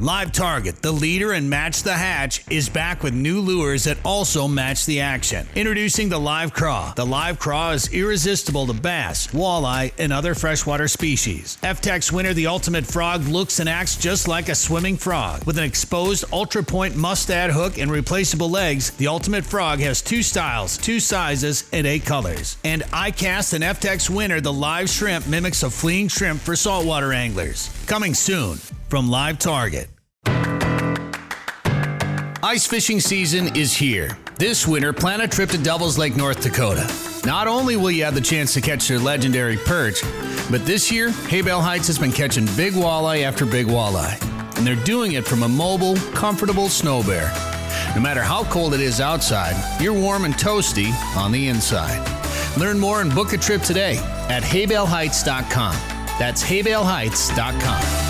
Live 0.00 0.32
Target, 0.32 0.80
the 0.80 0.92
leader 0.92 1.32
in 1.32 1.48
Match 1.48 1.82
the 1.82 1.92
Hatch, 1.92 2.44
is 2.50 2.68
back 2.68 3.02
with 3.02 3.14
new 3.14 3.40
lures 3.40 3.84
that 3.84 3.98
also 4.04 4.46
match 4.46 4.86
the 4.86 5.00
action. 5.00 5.46
Introducing 5.54 6.08
the 6.08 6.18
Live 6.18 6.52
Craw. 6.52 6.92
The 6.94 7.04
Live 7.04 7.38
Craw 7.38 7.70
is 7.70 7.92
irresistible 7.92 8.66
to 8.66 8.72
bass, 8.72 9.28
walleye, 9.28 9.92
and 9.98 10.12
other 10.12 10.34
freshwater 10.34 10.88
species. 10.88 11.58
FTEX 11.62 12.12
winner, 12.12 12.32
the 12.32 12.46
Ultimate 12.46 12.86
Frog, 12.86 13.26
looks 13.26 13.58
and 13.58 13.68
acts 13.68 13.96
just 13.96 14.28
like 14.28 14.48
a 14.48 14.54
swimming 14.54 14.96
frog. 14.96 15.44
With 15.44 15.58
an 15.58 15.64
exposed 15.64 16.24
ultra 16.32 16.62
point 16.62 16.96
mustad 16.96 17.50
hook 17.50 17.78
and 17.78 17.90
replaceable 17.90 18.50
legs, 18.50 18.90
the 18.92 19.08
Ultimate 19.08 19.44
Frog 19.44 19.80
has 19.80 20.00
two 20.00 20.22
styles, 20.22 20.78
two 20.78 21.00
sizes, 21.00 21.68
and 21.72 21.86
eight 21.86 22.04
colors. 22.04 22.56
And 22.64 22.82
iCast 22.82 23.52
and 23.54 23.64
FTEX 23.64 24.10
winner, 24.10 24.40
the 24.40 24.52
Live 24.52 24.88
Shrimp, 24.88 25.26
mimics 25.26 25.62
a 25.62 25.70
fleeing 25.70 26.08
shrimp 26.08 26.40
for 26.40 26.56
saltwater 26.56 27.12
anglers. 27.12 27.70
Coming 27.86 28.14
soon 28.14 28.58
from 28.88 29.10
Live 29.10 29.38
Target. 29.38 29.88
Ice 32.42 32.66
fishing 32.66 33.00
season 33.00 33.54
is 33.56 33.74
here. 33.74 34.16
This 34.36 34.66
winter, 34.66 34.92
plan 34.92 35.20
a 35.20 35.28
trip 35.28 35.50
to 35.50 35.58
Devil's 35.58 35.98
Lake, 35.98 36.16
North 36.16 36.40
Dakota. 36.40 36.90
Not 37.26 37.46
only 37.46 37.76
will 37.76 37.90
you 37.90 38.04
have 38.04 38.14
the 38.14 38.20
chance 38.20 38.54
to 38.54 38.60
catch 38.60 38.88
your 38.88 39.00
legendary 39.00 39.56
perch, 39.56 40.02
but 40.50 40.64
this 40.64 40.90
year, 40.90 41.10
Haybale 41.10 41.60
Heights 41.60 41.86
has 41.88 41.98
been 41.98 42.12
catching 42.12 42.46
big 42.56 42.72
walleye 42.72 43.22
after 43.22 43.44
big 43.44 43.66
walleye. 43.66 44.16
And 44.56 44.66
they're 44.66 44.82
doing 44.84 45.12
it 45.12 45.26
from 45.26 45.42
a 45.42 45.48
mobile, 45.48 45.96
comfortable 46.14 46.68
snow 46.68 47.02
bear. 47.02 47.30
No 47.94 48.00
matter 48.00 48.22
how 48.22 48.44
cold 48.44 48.72
it 48.74 48.80
is 48.80 49.00
outside, 49.00 49.56
you're 49.82 49.92
warm 49.92 50.24
and 50.24 50.34
toasty 50.34 50.92
on 51.16 51.32
the 51.32 51.48
inside. 51.48 52.06
Learn 52.56 52.78
more 52.78 53.02
and 53.02 53.14
book 53.14 53.32
a 53.32 53.38
trip 53.38 53.62
today 53.62 53.98
at 54.28 54.42
haybaleheights.com. 54.42 55.74
That's 56.18 56.42
haybaleheights.com. 56.42 58.07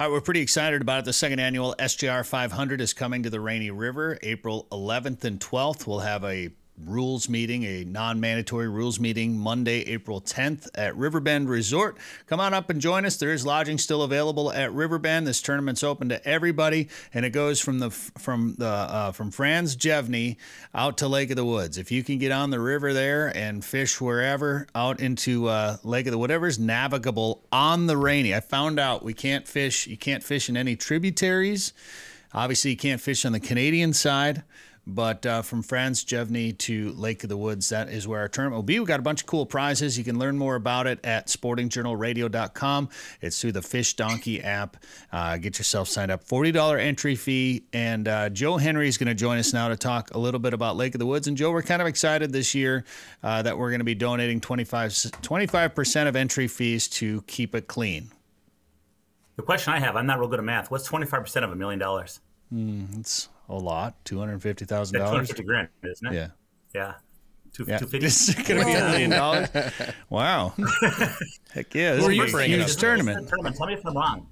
All 0.00 0.06
right, 0.06 0.12
we're 0.12 0.20
pretty 0.20 0.42
excited 0.42 0.80
about 0.80 1.00
it. 1.00 1.04
The 1.06 1.12
second 1.12 1.40
annual 1.40 1.74
SJR 1.76 2.24
500 2.24 2.80
is 2.80 2.92
coming 2.92 3.24
to 3.24 3.30
the 3.30 3.40
Rainy 3.40 3.72
River 3.72 4.16
April 4.22 4.68
11th 4.70 5.24
and 5.24 5.40
12th. 5.40 5.88
We'll 5.88 5.98
have 5.98 6.22
a 6.22 6.50
rules 6.84 7.28
meeting, 7.28 7.64
a 7.64 7.84
non 7.84 8.20
mandatory 8.20 8.68
rules 8.68 9.00
meeting 9.00 9.38
Monday, 9.38 9.80
April 9.82 10.20
10th 10.20 10.68
at 10.74 10.96
Riverbend 10.96 11.48
Resort. 11.48 11.96
Come 12.26 12.40
on 12.40 12.54
up 12.54 12.70
and 12.70 12.80
join 12.80 13.04
us. 13.04 13.16
There 13.16 13.32
is 13.32 13.44
lodging 13.44 13.78
still 13.78 14.02
available 14.02 14.52
at 14.52 14.72
Riverbend. 14.72 15.26
This 15.26 15.42
tournament's 15.42 15.82
open 15.82 16.08
to 16.10 16.26
everybody, 16.26 16.88
and 17.12 17.24
it 17.24 17.30
goes 17.30 17.60
from 17.60 17.78
the 17.78 17.90
from 17.90 18.54
the 18.58 18.66
uh, 18.66 19.12
from 19.12 19.30
Franz 19.30 19.76
Jevne 19.76 20.36
out 20.74 20.98
to 20.98 21.08
Lake 21.08 21.30
of 21.30 21.36
the 21.36 21.44
Woods. 21.44 21.78
If 21.78 21.90
you 21.90 22.02
can 22.02 22.18
get 22.18 22.32
on 22.32 22.50
the 22.50 22.60
river 22.60 22.92
there 22.92 23.36
and 23.36 23.64
fish 23.64 24.00
wherever 24.00 24.66
out 24.74 25.00
into 25.00 25.48
uh, 25.48 25.76
Lake 25.82 26.06
of 26.06 26.12
the 26.12 26.18
whatever's 26.18 26.58
navigable 26.58 27.42
on 27.52 27.86
the 27.86 27.96
rainy. 27.96 28.34
I 28.34 28.40
found 28.40 28.78
out 28.78 29.04
we 29.04 29.14
can't 29.14 29.46
fish. 29.46 29.86
You 29.86 29.96
can't 29.96 30.22
fish 30.22 30.48
in 30.48 30.56
any 30.56 30.76
tributaries. 30.76 31.72
Obviously, 32.34 32.72
you 32.72 32.76
can't 32.76 33.00
fish 33.00 33.24
on 33.24 33.32
the 33.32 33.40
Canadian 33.40 33.92
side. 33.92 34.42
But 34.90 35.26
uh, 35.26 35.42
from 35.42 35.62
Franz 35.62 36.02
Jevne 36.02 36.56
to 36.56 36.92
Lake 36.92 37.22
of 37.22 37.28
the 37.28 37.36
Woods, 37.36 37.68
that 37.68 37.90
is 37.90 38.08
where 38.08 38.20
our 38.20 38.28
tournament 38.28 38.56
will 38.56 38.62
be. 38.62 38.78
We've 38.78 38.88
got 38.88 39.00
a 39.00 39.02
bunch 39.02 39.20
of 39.20 39.26
cool 39.26 39.44
prizes. 39.44 39.98
You 39.98 40.04
can 40.04 40.18
learn 40.18 40.38
more 40.38 40.54
about 40.54 40.86
it 40.86 40.98
at 41.04 41.26
sportingjournalradio.com. 41.26 42.88
It's 43.20 43.38
through 43.38 43.52
the 43.52 43.60
Fish 43.60 43.94
Donkey 43.94 44.42
app. 44.42 44.78
Uh, 45.12 45.36
get 45.36 45.58
yourself 45.58 45.88
signed 45.88 46.10
up. 46.10 46.24
$40 46.24 46.80
entry 46.80 47.16
fee. 47.16 47.64
And 47.74 48.08
uh, 48.08 48.30
Joe 48.30 48.56
Henry 48.56 48.88
is 48.88 48.96
going 48.96 49.08
to 49.08 49.14
join 49.14 49.36
us 49.36 49.52
now 49.52 49.68
to 49.68 49.76
talk 49.76 50.14
a 50.14 50.18
little 50.18 50.40
bit 50.40 50.54
about 50.54 50.76
Lake 50.76 50.94
of 50.94 51.00
the 51.00 51.06
Woods. 51.06 51.28
And 51.28 51.36
Joe, 51.36 51.52
we're 51.52 51.60
kind 51.60 51.82
of 51.82 51.88
excited 51.88 52.32
this 52.32 52.54
year 52.54 52.86
uh, 53.22 53.42
that 53.42 53.58
we're 53.58 53.68
going 53.68 53.80
to 53.80 53.84
be 53.84 53.94
donating 53.94 54.40
25, 54.40 54.90
25% 54.90 56.08
of 56.08 56.16
entry 56.16 56.48
fees 56.48 56.88
to 56.88 57.20
keep 57.26 57.54
it 57.54 57.66
clean. 57.66 58.10
The 59.36 59.42
question 59.42 59.74
I 59.74 59.80
have, 59.80 59.96
I'm 59.96 60.06
not 60.06 60.18
real 60.18 60.28
good 60.28 60.38
at 60.38 60.44
math. 60.46 60.70
What's 60.70 60.88
25% 60.88 61.44
of 61.44 61.52
a 61.52 61.56
million 61.56 61.78
dollars? 61.78 62.20
Mm, 62.52 63.00
it's 63.00 63.28
a 63.48 63.54
lot. 63.54 64.04
Two 64.04 64.18
hundred 64.18 64.40
fifty 64.42 64.64
thousand 64.64 64.98
That's 64.98 65.10
dollars. 65.10 65.28
250 65.28 65.42
grand, 65.44 65.68
isn't 65.90 66.06
it? 66.08 66.14
Yeah. 66.14 66.28
Yeah. 66.74 66.94
Two, 67.52 67.64
Yeah. 67.66 67.78
250. 67.78 67.98
This 67.98 68.28
is 68.28 68.34
gonna 68.46 68.64
be 68.64 68.72
a 68.72 68.88
million 68.90 69.10
dollars. 69.10 69.48
Wow. 70.10 70.54
Heck 71.52 71.74
yeah! 71.74 71.94
This 71.94 72.04
Who 72.06 72.10
is 72.22 72.34
a 72.34 72.44
huge 72.46 72.76
tournament. 72.76 73.28
tournament. 73.28 73.56
Tell 73.56 73.66
me 73.66 73.74
if 73.74 73.86
I'm 73.86 73.94
wrong. 73.96 74.26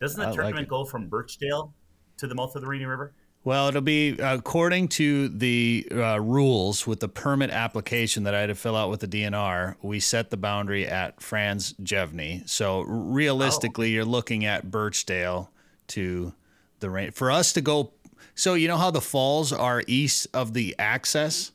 Doesn't 0.00 0.20
the 0.20 0.28
I 0.28 0.32
tournament 0.32 0.64
it. 0.66 0.68
go 0.68 0.84
from 0.84 1.06
Birchdale 1.08 1.72
to 2.18 2.26
the 2.26 2.34
mouth 2.34 2.54
of 2.56 2.62
the 2.62 2.68
Rainy 2.68 2.84
River? 2.86 3.12
Well, 3.44 3.66
it'll 3.68 3.80
be 3.80 4.10
according 4.20 4.88
to 4.88 5.28
the 5.28 5.86
uh, 5.90 6.20
rules 6.20 6.86
with 6.86 7.00
the 7.00 7.08
permit 7.08 7.50
application 7.50 8.22
that 8.22 8.34
I 8.36 8.40
had 8.40 8.46
to 8.46 8.54
fill 8.54 8.76
out 8.76 8.88
with 8.88 9.00
the 9.00 9.08
DNR. 9.08 9.74
We 9.82 9.98
set 9.98 10.30
the 10.30 10.36
boundary 10.36 10.86
at 10.86 11.20
Franz 11.20 11.72
Jevne. 11.82 12.48
So 12.48 12.82
realistically, 12.82 13.90
you're 13.90 14.04
looking 14.04 14.44
at 14.44 14.70
Birchdale 14.70 15.50
to 15.88 16.32
the 16.78 16.88
rain. 16.90 17.10
For 17.10 17.30
us 17.32 17.52
to 17.54 17.60
go, 17.60 17.92
so 18.34 18.54
you 18.54 18.68
know 18.68 18.76
how 18.76 18.90
the 18.90 19.00
falls 19.00 19.52
are 19.52 19.82
east 19.86 20.26
of 20.34 20.52
the 20.54 20.74
access. 20.78 21.52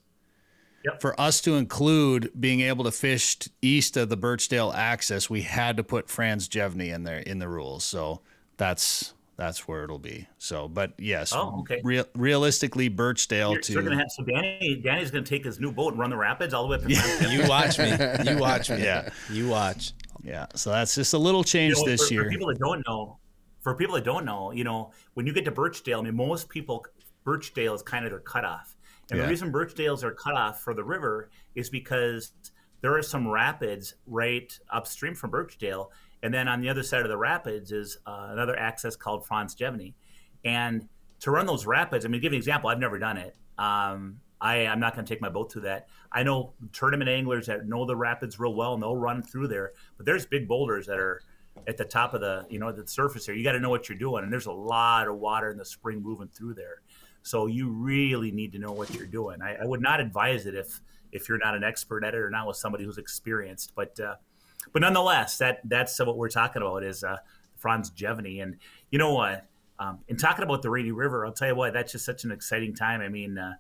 Yep. 0.86 1.02
For 1.02 1.20
us 1.20 1.42
to 1.42 1.56
include 1.56 2.32
being 2.40 2.62
able 2.62 2.86
to 2.86 2.92
fish 2.92 3.38
east 3.62 3.98
of 3.98 4.10
the 4.10 4.16
Birchdale 4.16 4.72
access, 4.74 5.30
we 5.30 5.42
had 5.42 5.76
to 5.78 5.84
put 5.84 6.08
Franz 6.10 6.48
Jevne 6.48 6.94
in 6.94 7.04
there 7.04 7.18
in 7.20 7.40
the 7.40 7.50
rules. 7.50 7.84
So 7.84 8.22
that's 8.58 9.14
that's 9.36 9.68
where 9.68 9.84
it'll 9.84 10.00
be. 10.00 10.28
So, 10.38 10.68
but 10.68 10.94
yes, 10.98 11.34
Oh, 11.36 11.60
okay. 11.62 11.82
real, 11.84 12.06
realistically, 12.16 12.88
Birchdale 12.90 13.52
You're, 13.54 13.62
to 13.62 13.74
you're 13.74 13.84
gonna 13.84 13.98
have 13.98 14.10
so 14.10 14.24
Danny. 14.24 14.80
Danny's 14.84 15.12
gonna 15.12 15.24
take 15.26 15.44
his 15.46 15.60
new 15.60 15.72
boat 15.72 15.90
and 15.94 16.00
run 16.00 16.10
the 16.10 16.16
rapids 16.18 16.54
all 16.54 16.64
the 16.64 16.70
way 16.70 16.76
up 16.78 16.84
to 16.84 17.32
You 17.34 17.48
watch 17.50 17.78
me. 17.80 17.90
You 18.32 18.38
watch 18.40 18.70
me. 18.70 18.78
Yeah. 18.84 19.10
You 19.32 19.48
watch. 19.50 19.92
yeah. 20.24 20.46
So 20.56 20.70
that's 20.72 20.96
just 20.96 21.14
a 21.14 21.18
little 21.18 21.44
change 21.44 21.76
You 21.78 21.86
know, 21.86 21.92
this 21.92 22.08
for, 22.08 22.14
year. 22.14 22.24
For 22.26 22.30
people 22.30 22.48
that 22.48 22.60
don't 22.60 22.84
know, 22.88 23.18
for 23.68 23.76
people 23.76 23.96
that 23.96 24.06
don't 24.06 24.24
know, 24.24 24.54
you 24.54 24.64
know, 24.64 24.92
when 25.16 25.28
you 25.28 25.34
get 25.34 25.44
to 25.44 25.52
Birchdale, 25.52 26.00
I 26.00 26.04
mean, 26.04 26.16
most 26.16 26.48
people, 26.48 26.86
Birchdale 27.26 27.74
is 27.74 27.82
kind 27.82 28.06
of 28.06 28.12
their 28.12 28.22
cutoff. 28.22 28.74
And 29.12 29.18
Yeah. 29.18 29.26
the 29.26 29.30
reason 29.30 29.52
Birchdales 29.52 30.04
are 30.04 30.14
cut 30.14 30.36
off 30.36 30.62
for 30.62 30.74
the 30.74 30.86
river 30.86 31.30
is 31.54 31.70
because 31.70 32.32
there 32.80 32.96
are 32.96 33.02
some 33.02 33.28
rapids 33.28 33.96
right 34.06 34.58
upstream 34.72 35.16
from 35.16 35.32
Birchdale. 35.32 35.92
And 36.24 36.34
then 36.34 36.48
on 36.48 36.62
the 36.62 36.70
other 36.70 36.82
side 36.82 37.02
of 37.02 37.10
the 37.10 37.18
rapids 37.18 37.74
is 37.74 37.98
uh, 38.06 38.30
another 38.32 38.58
access 38.58 38.96
called 38.96 39.26
Franz 39.26 39.54
Jevne. 39.54 39.94
And 40.46 40.88
to 41.20 41.32
run 41.32 41.46
those 41.46 41.66
rapids, 41.66 42.06
I 42.06 42.08
mean, 42.08 42.22
give 42.22 42.32
you 42.32 42.38
an 42.38 42.40
example, 42.40 42.70
I've 42.70 42.80
never 42.80 42.98
done 42.98 43.18
it. 43.18 43.36
Um, 43.58 44.22
I, 44.40 44.66
I'm 44.66 44.80
not 44.80 44.94
going 44.94 45.04
to 45.06 45.14
take 45.14 45.22
my 45.22 45.28
boat 45.28 45.52
through 45.52 45.64
that. 45.64 45.90
I 46.10 46.24
know 46.24 46.54
tournament 46.72 47.10
anglers 47.10 47.48
that 47.48 47.68
know 47.68 47.86
the 47.86 47.98
rapids 47.98 48.40
real 48.40 48.54
well 48.54 48.76
and 48.76 48.82
they'll 48.82 48.96
run 48.96 49.24
through 49.24 49.50
there. 49.50 49.74
But 49.98 50.06
there's 50.06 50.26
big 50.26 50.48
boulders 50.48 50.86
that 50.88 51.00
are 51.00 51.22
at 51.68 51.78
the 51.78 51.86
top 51.86 52.14
of 52.14 52.22
the, 52.22 52.46
you 52.50 52.60
know, 52.60 52.72
the 52.72 52.88
surface 52.88 53.26
there. 53.26 53.36
You 53.36 53.44
got 53.44 53.52
to 53.52 53.60
know 53.60 53.70
what 53.70 53.90
you're 53.90 53.98
doing. 53.98 54.24
And 54.24 54.32
there's 54.32 54.46
a 54.46 54.52
lot 54.52 55.08
of 55.08 55.18
water 55.18 55.52
in 55.52 55.58
the 55.58 55.66
spring 55.66 56.02
moving 56.02 56.30
through 56.30 56.54
there. 56.54 56.82
So 57.24 57.48
you 57.48 57.70
really 57.70 58.32
need 58.32 58.54
to 58.54 58.60
know 58.60 58.72
what 58.72 58.94
you're 58.96 59.06
doing. 59.06 59.42
I, 59.42 59.56
I 59.56 59.66
would 59.66 59.82
not 59.82 60.00
advise 60.00 60.46
it 60.46 60.56
if 60.56 60.80
if 61.12 61.30
you're 61.30 61.38
not 61.38 61.56
an 61.56 61.64
expert 61.64 62.04
at 62.04 62.14
it 62.14 62.18
or 62.18 62.30
not 62.30 62.48
with 62.48 62.58
somebody 62.58 62.86
who's 62.86 62.98
experienced. 62.98 63.74
But 63.76 64.00
uh, 64.00 64.16
but 64.72 64.82
nonetheless, 64.82 65.38
that 65.40 65.60
that's 65.66 66.00
what 66.00 66.18
we're 66.18 66.30
talking 66.30 66.62
about 66.62 66.84
is 66.84 67.04
uh, 67.04 67.18
Franz 67.58 67.92
Jevne. 67.92 68.42
And 68.42 68.58
you 68.92 69.00
know 69.00 69.14
what? 69.14 69.46
Um, 69.80 70.00
in 70.08 70.18
talking 70.18 70.44
about 70.44 70.62
the 70.62 70.70
Rainy 70.70 70.92
River, 70.92 71.26
I'll 71.26 71.34
tell 71.34 71.50
you 71.50 71.56
what, 71.56 71.74
that's 71.74 71.92
just 71.92 72.06
such 72.06 72.24
an 72.24 72.32
exciting 72.32 72.74
time. 72.74 73.02
I 73.02 73.10
mean, 73.10 73.38
uh, 73.38 73.54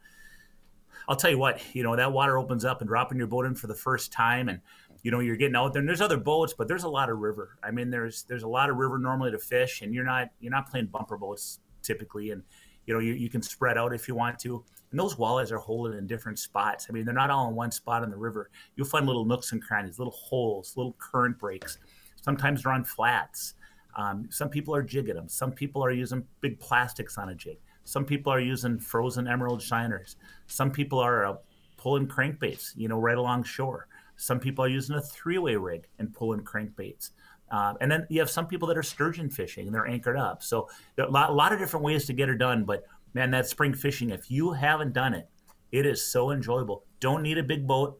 I'll 1.08 1.16
tell 1.16 1.30
you 1.30 1.38
what, 1.38 1.62
you 1.76 1.84
know, 1.84 1.96
that 1.96 2.12
water 2.12 2.38
opens 2.38 2.66
up 2.66 2.82
and 2.82 2.88
dropping 2.88 3.18
your 3.18 3.28
boat 3.28 3.46
in 3.46 3.56
for 3.56 3.68
the 3.68 3.76
first 3.76 4.12
time 4.12 4.50
and 4.50 4.62
you 5.04 5.12
know, 5.12 5.20
you're 5.20 5.36
getting 5.36 5.56
out 5.56 5.74
there 5.74 5.80
and 5.80 5.88
there's 5.88 6.02
other 6.02 6.18
boats, 6.18 6.54
but 6.58 6.68
there's 6.68 6.84
a 6.84 6.90
lot 6.90 7.10
of 7.10 7.20
river. 7.20 7.58
I 7.64 7.72
mean, 7.72 7.90
there's 7.90 8.24
there's 8.24 8.44
a 8.44 8.48
lot 8.48 8.70
of 8.70 8.78
river 8.78 8.98
normally 8.98 9.32
to 9.32 9.40
fish 9.40 9.82
and 9.82 9.94
you're 9.94 10.06
not 10.06 10.30
you're 10.40 10.52
not 10.52 10.70
playing 10.70 10.88
bumper 10.88 11.18
boats 11.18 11.60
typically 11.84 12.32
and 12.32 12.44
you 12.88 12.94
know, 12.94 13.00
you, 13.00 13.14
you 13.14 13.30
can 13.30 13.42
spread 13.42 13.78
out 13.78 13.94
if 13.94 14.08
you 14.08 14.16
want 14.16 14.40
to. 14.40 14.64
And 14.92 15.00
those 15.00 15.16
walleyes 15.16 15.52
are 15.52 15.58
holding 15.58 15.98
in 15.98 16.08
different 16.08 16.40
spots. 16.40 16.88
I 16.90 16.94
mean, 16.94 17.04
they're 17.04 17.14
not 17.14 17.30
all 17.30 17.50
in 17.50 17.56
one 17.56 17.70
spot 17.70 18.04
in 18.04 18.10
the 18.10 18.18
river. 18.18 18.50
You'll 18.76 18.88
find 18.88 19.06
little 19.06 19.26
nooks 19.26 19.52
and 19.52 19.62
crannies, 19.62 20.00
little 20.00 20.14
holes, 20.14 20.74
little 20.78 20.96
current 20.98 21.38
breaks. 21.38 21.78
Sometimes 22.22 22.64
they're 22.64 22.72
on 22.72 22.86
flats. 22.86 23.56
Um, 23.98 24.28
some 24.32 24.50
people 24.50 24.74
are 24.74 24.82
jigging 24.82 25.16
them. 25.16 25.28
Some 25.28 25.52
people 25.52 25.84
are 25.84 25.92
using 25.92 26.24
big 26.40 26.60
plastics 26.60 27.18
on 27.18 27.30
a 27.30 27.36
jig. 27.36 27.58
Some 27.84 28.06
people 28.06 28.32
are 28.32 28.40
using 28.40 28.80
frozen 28.80 29.28
emerald 29.28 29.62
shiners. 29.62 30.16
Some 30.48 30.72
people 30.72 31.00
are 31.00 31.26
uh, 31.26 31.36
pulling 31.78 32.08
crankbaits, 32.08 32.72
you 32.76 32.88
know, 32.88 33.00
right 33.00 33.18
along 33.18 33.44
shore. 33.44 33.88
Some 34.18 34.40
people 34.40 34.66
are 34.66 34.70
using 34.70 34.96
a 34.96 35.02
three-way 35.02 35.56
rig 35.56 35.88
and 36.00 36.14
pulling 36.14 36.42
crankbaits. 36.42 37.12
Uh, 37.50 37.76
and 37.80 37.90
then 37.90 38.06
you 38.10 38.20
have 38.20 38.30
some 38.30 38.46
people 38.46 38.68
that 38.68 38.78
are 38.78 38.84
sturgeon 38.84 39.30
fishing 39.30 39.68
and 39.68 39.74
they're 39.74 39.88
anchored 39.88 40.18
up. 40.18 40.44
So 40.44 40.68
there 40.96 41.06
are 41.06 41.10
a 41.10 41.12
lot, 41.12 41.30
a 41.30 41.34
lot 41.34 41.54
of 41.54 41.60
different 41.60 41.86
ways 41.86 42.06
to 42.08 42.14
get 42.14 42.28
her 42.28 42.36
done. 42.36 42.66
But 42.66 42.84
man, 43.14 43.32
that 43.32 43.48
spring 43.48 43.74
fishing, 43.74 44.10
if 44.10 44.30
you 44.30 44.52
haven't 44.52 44.94
done 44.94 45.14
it, 45.14 45.30
it 45.72 45.86
is 45.86 46.04
so 46.04 46.32
enjoyable. 46.32 46.84
Don't 47.00 47.24
need 47.24 47.38
a 47.38 47.44
big 47.44 47.66
boat. 47.68 48.00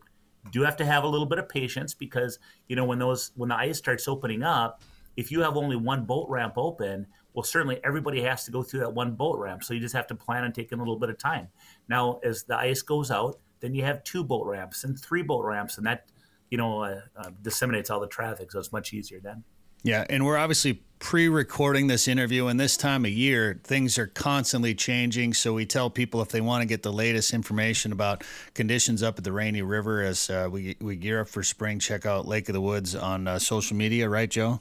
Do 0.52 0.62
have 0.64 0.78
to 0.78 0.86
have 0.86 1.04
a 1.04 1.08
little 1.08 1.26
bit 1.26 1.40
of 1.40 1.50
patience 1.50 1.94
because 1.94 2.40
you 2.70 2.76
know 2.76 2.86
when 2.86 3.00
those 3.00 3.32
when 3.36 3.50
the 3.50 3.56
ice 3.56 3.78
starts 3.78 4.08
opening 4.08 4.44
up, 4.44 4.82
if 5.18 5.32
you 5.32 5.42
have 5.42 5.58
only 5.58 5.76
one 5.76 6.06
boat 6.06 6.30
ramp 6.30 6.54
open, 6.58 7.06
well, 7.34 7.44
certainly 7.44 7.80
everybody 7.84 8.22
has 8.22 8.46
to 8.46 8.52
go 8.52 8.64
through 8.64 8.80
that 8.82 8.94
one 8.94 9.14
boat 9.14 9.38
ramp. 9.40 9.64
So 9.64 9.74
you 9.74 9.80
just 9.80 9.96
have 9.96 10.08
to 10.08 10.16
plan 10.16 10.44
on 10.44 10.54
taking 10.54 10.80
a 10.80 10.82
little 10.82 10.98
bit 10.98 11.10
of 11.10 11.18
time. 11.18 11.50
Now, 11.90 12.20
as 12.24 12.44
the 12.44 12.56
ice 12.56 12.82
goes 12.82 13.12
out, 13.12 13.40
then 13.60 13.74
you 13.74 13.84
have 13.84 14.04
two 14.04 14.24
boat 14.24 14.46
ramps 14.46 14.84
and 14.84 15.00
three 15.00 15.24
boat 15.24 15.46
ramps, 15.46 15.78
and 15.78 15.86
that 15.86 16.06
you 16.50 16.58
know 16.58 16.84
uh, 16.84 17.02
uh, 17.16 17.32
disseminates 17.42 17.90
all 17.90 18.00
the 18.00 18.08
traffic, 18.08 18.52
so 18.52 18.60
it's 18.60 18.72
much 18.72 18.94
easier 18.94 19.20
then. 19.20 19.44
Yeah, 19.84 20.06
and 20.10 20.26
we're 20.26 20.38
obviously 20.38 20.82
pre-recording 21.00 21.88
this 21.88 22.08
interview, 22.08 22.48
and 22.48 22.60
this 22.60 22.76
time 22.76 23.06
of 23.06 23.12
year, 23.12 23.62
things 23.64 23.98
are 24.00 24.08
constantly 24.08 24.74
changing. 24.74 25.34
So 25.34 25.54
we 25.54 25.66
tell 25.66 25.90
people 25.90 26.22
if 26.22 26.30
they 26.30 26.42
want 26.42 26.62
to 26.64 26.68
get 26.68 26.82
the 26.82 26.92
latest 26.92 27.34
information 27.34 27.92
about 27.92 28.24
conditions 28.54 29.04
up 29.04 29.18
at 29.18 29.24
the 29.24 29.32
Rainy 29.32 29.62
River 29.62 30.02
as 30.02 30.30
uh, 30.30 30.50
we 30.52 30.76
we 30.82 30.96
gear 30.96 31.22
up 31.22 31.28
for 31.28 31.44
spring, 31.44 31.80
check 31.80 32.06
out 32.06 32.28
Lake 32.28 32.50
of 32.50 32.54
the 32.54 32.62
Woods 32.62 32.96
on 32.96 33.28
uh, 33.28 33.40
social 33.40 33.78
media, 33.78 34.10
right, 34.10 34.30
Joe? 34.30 34.60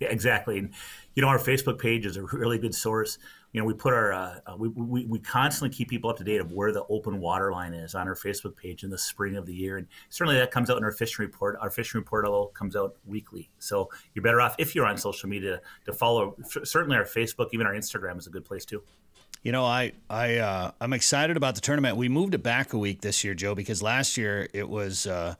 Yeah, 0.00 0.08
exactly. 0.08 0.58
And 0.58 0.74
you 1.14 1.22
know, 1.22 1.28
our 1.28 1.38
Facebook 1.38 1.78
page 1.78 2.06
is 2.06 2.16
a 2.16 2.22
really 2.22 2.58
good 2.58 2.74
source. 2.74 3.18
You 3.52 3.60
know, 3.60 3.66
we 3.66 3.72
put 3.72 3.94
our 3.94 4.12
uh, 4.12 4.40
we, 4.58 4.68
we 4.68 5.04
we 5.06 5.18
constantly 5.18 5.74
keep 5.74 5.88
people 5.88 6.10
up 6.10 6.18
to 6.18 6.24
date 6.24 6.40
of 6.40 6.52
where 6.52 6.70
the 6.70 6.84
open 6.90 7.18
water 7.18 7.50
line 7.50 7.72
is 7.72 7.94
on 7.94 8.06
our 8.06 8.14
Facebook 8.14 8.56
page 8.56 8.84
in 8.84 8.90
the 8.90 8.98
spring 8.98 9.36
of 9.36 9.46
the 9.46 9.54
year, 9.54 9.78
and 9.78 9.86
certainly 10.10 10.38
that 10.38 10.50
comes 10.50 10.68
out 10.68 10.76
in 10.76 10.84
our 10.84 10.92
fishing 10.92 11.24
report. 11.24 11.56
Our 11.60 11.70
fishing 11.70 11.98
report 11.98 12.26
all 12.26 12.48
comes 12.48 12.76
out 12.76 12.96
weekly, 13.06 13.48
so 13.58 13.88
you're 14.14 14.22
better 14.22 14.40
off 14.40 14.54
if 14.58 14.74
you're 14.74 14.86
on 14.86 14.98
social 14.98 15.30
media 15.30 15.60
to 15.86 15.92
follow. 15.94 16.36
Certainly, 16.64 16.96
our 16.96 17.04
Facebook, 17.04 17.48
even 17.52 17.66
our 17.66 17.74
Instagram, 17.74 18.18
is 18.18 18.26
a 18.26 18.30
good 18.30 18.44
place 18.44 18.66
too. 18.66 18.82
You 19.42 19.52
know, 19.52 19.64
I 19.64 19.92
I 20.10 20.36
uh, 20.36 20.70
I'm 20.80 20.92
excited 20.92 21.38
about 21.38 21.54
the 21.54 21.62
tournament. 21.62 21.96
We 21.96 22.10
moved 22.10 22.34
it 22.34 22.42
back 22.42 22.74
a 22.74 22.78
week 22.78 23.00
this 23.00 23.24
year, 23.24 23.34
Joe, 23.34 23.54
because 23.54 23.82
last 23.82 24.16
year 24.16 24.48
it 24.52 24.68
was. 24.68 25.06
Uh, 25.06 25.36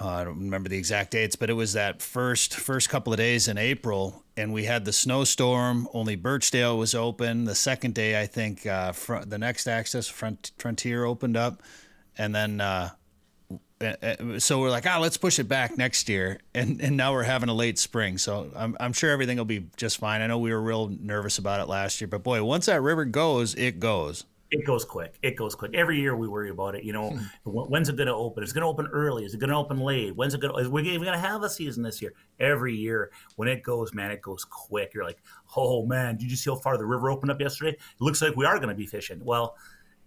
uh, 0.00 0.08
I 0.08 0.24
don't 0.24 0.40
remember 0.40 0.68
the 0.68 0.78
exact 0.78 1.12
dates, 1.12 1.36
but 1.36 1.50
it 1.50 1.54
was 1.54 1.74
that 1.74 2.02
first 2.02 2.54
first 2.54 2.88
couple 2.88 3.12
of 3.12 3.18
days 3.18 3.46
in 3.46 3.58
April, 3.58 4.24
and 4.36 4.52
we 4.52 4.64
had 4.64 4.84
the 4.84 4.92
snowstorm. 4.92 5.88
Only 5.94 6.16
Birchdale 6.16 6.76
was 6.76 6.94
open. 6.94 7.44
The 7.44 7.54
second 7.54 7.94
day, 7.94 8.20
I 8.20 8.26
think, 8.26 8.66
uh, 8.66 8.92
fr- 8.92 9.24
the 9.24 9.38
next 9.38 9.68
access 9.68 10.08
front, 10.08 10.50
Frontier 10.58 11.04
opened 11.04 11.36
up, 11.36 11.62
and 12.18 12.34
then 12.34 12.60
uh, 12.60 12.90
uh, 13.80 13.94
uh, 14.02 14.38
so 14.38 14.60
we're 14.60 14.70
like, 14.70 14.86
ah, 14.86 14.98
let's 14.98 15.16
push 15.16 15.38
it 15.38 15.48
back 15.48 15.76
next 15.76 16.08
year, 16.08 16.40
and 16.54 16.80
and 16.80 16.96
now 16.96 17.12
we're 17.12 17.22
having 17.22 17.48
a 17.48 17.54
late 17.54 17.78
spring. 17.78 18.18
So 18.18 18.50
I'm 18.56 18.76
I'm 18.80 18.92
sure 18.92 19.10
everything 19.10 19.38
will 19.38 19.44
be 19.44 19.66
just 19.76 19.98
fine. 19.98 20.20
I 20.20 20.26
know 20.26 20.38
we 20.38 20.52
were 20.52 20.60
real 20.60 20.88
nervous 21.00 21.38
about 21.38 21.60
it 21.60 21.68
last 21.68 22.00
year, 22.00 22.08
but 22.08 22.22
boy, 22.22 22.42
once 22.42 22.66
that 22.66 22.82
river 22.82 23.04
goes, 23.04 23.54
it 23.54 23.78
goes. 23.78 24.24
It 24.60 24.64
goes 24.64 24.84
quick. 24.84 25.18
It 25.22 25.36
goes 25.36 25.54
quick. 25.54 25.74
Every 25.74 25.98
year 26.00 26.16
we 26.16 26.28
worry 26.28 26.50
about 26.50 26.74
it. 26.74 26.84
You 26.84 26.92
know, 26.92 27.18
when's 27.44 27.88
it 27.88 27.96
going 27.96 28.06
to 28.06 28.14
open? 28.14 28.42
Is 28.44 28.50
it 28.50 28.54
going 28.54 28.62
to 28.62 28.68
open 28.68 28.86
early? 28.92 29.24
Is 29.24 29.34
it 29.34 29.38
going 29.40 29.50
to 29.50 29.56
open 29.56 29.78
late? 29.78 30.14
When's 30.16 30.34
it 30.34 30.40
going? 30.40 30.54
to 30.54 30.60
Is 30.60 30.68
we 30.68 30.82
even 30.82 31.02
going 31.02 31.12
to 31.12 31.18
have 31.18 31.42
a 31.42 31.50
season 31.50 31.82
this 31.82 32.00
year? 32.00 32.14
Every 32.40 32.74
year 32.74 33.10
when 33.36 33.48
it 33.48 33.62
goes, 33.62 33.92
man, 33.92 34.10
it 34.10 34.22
goes 34.22 34.44
quick. 34.44 34.92
You're 34.94 35.04
like, 35.04 35.18
oh 35.56 35.84
man, 35.84 36.16
did 36.16 36.30
you 36.30 36.36
see 36.36 36.50
how 36.50 36.56
far 36.56 36.78
the 36.78 36.86
river 36.86 37.10
opened 37.10 37.30
up 37.30 37.40
yesterday? 37.40 37.72
It 37.72 38.00
looks 38.00 38.22
like 38.22 38.36
we 38.36 38.46
are 38.46 38.56
going 38.56 38.68
to 38.70 38.74
be 38.74 38.86
fishing. 38.86 39.20
Well, 39.24 39.56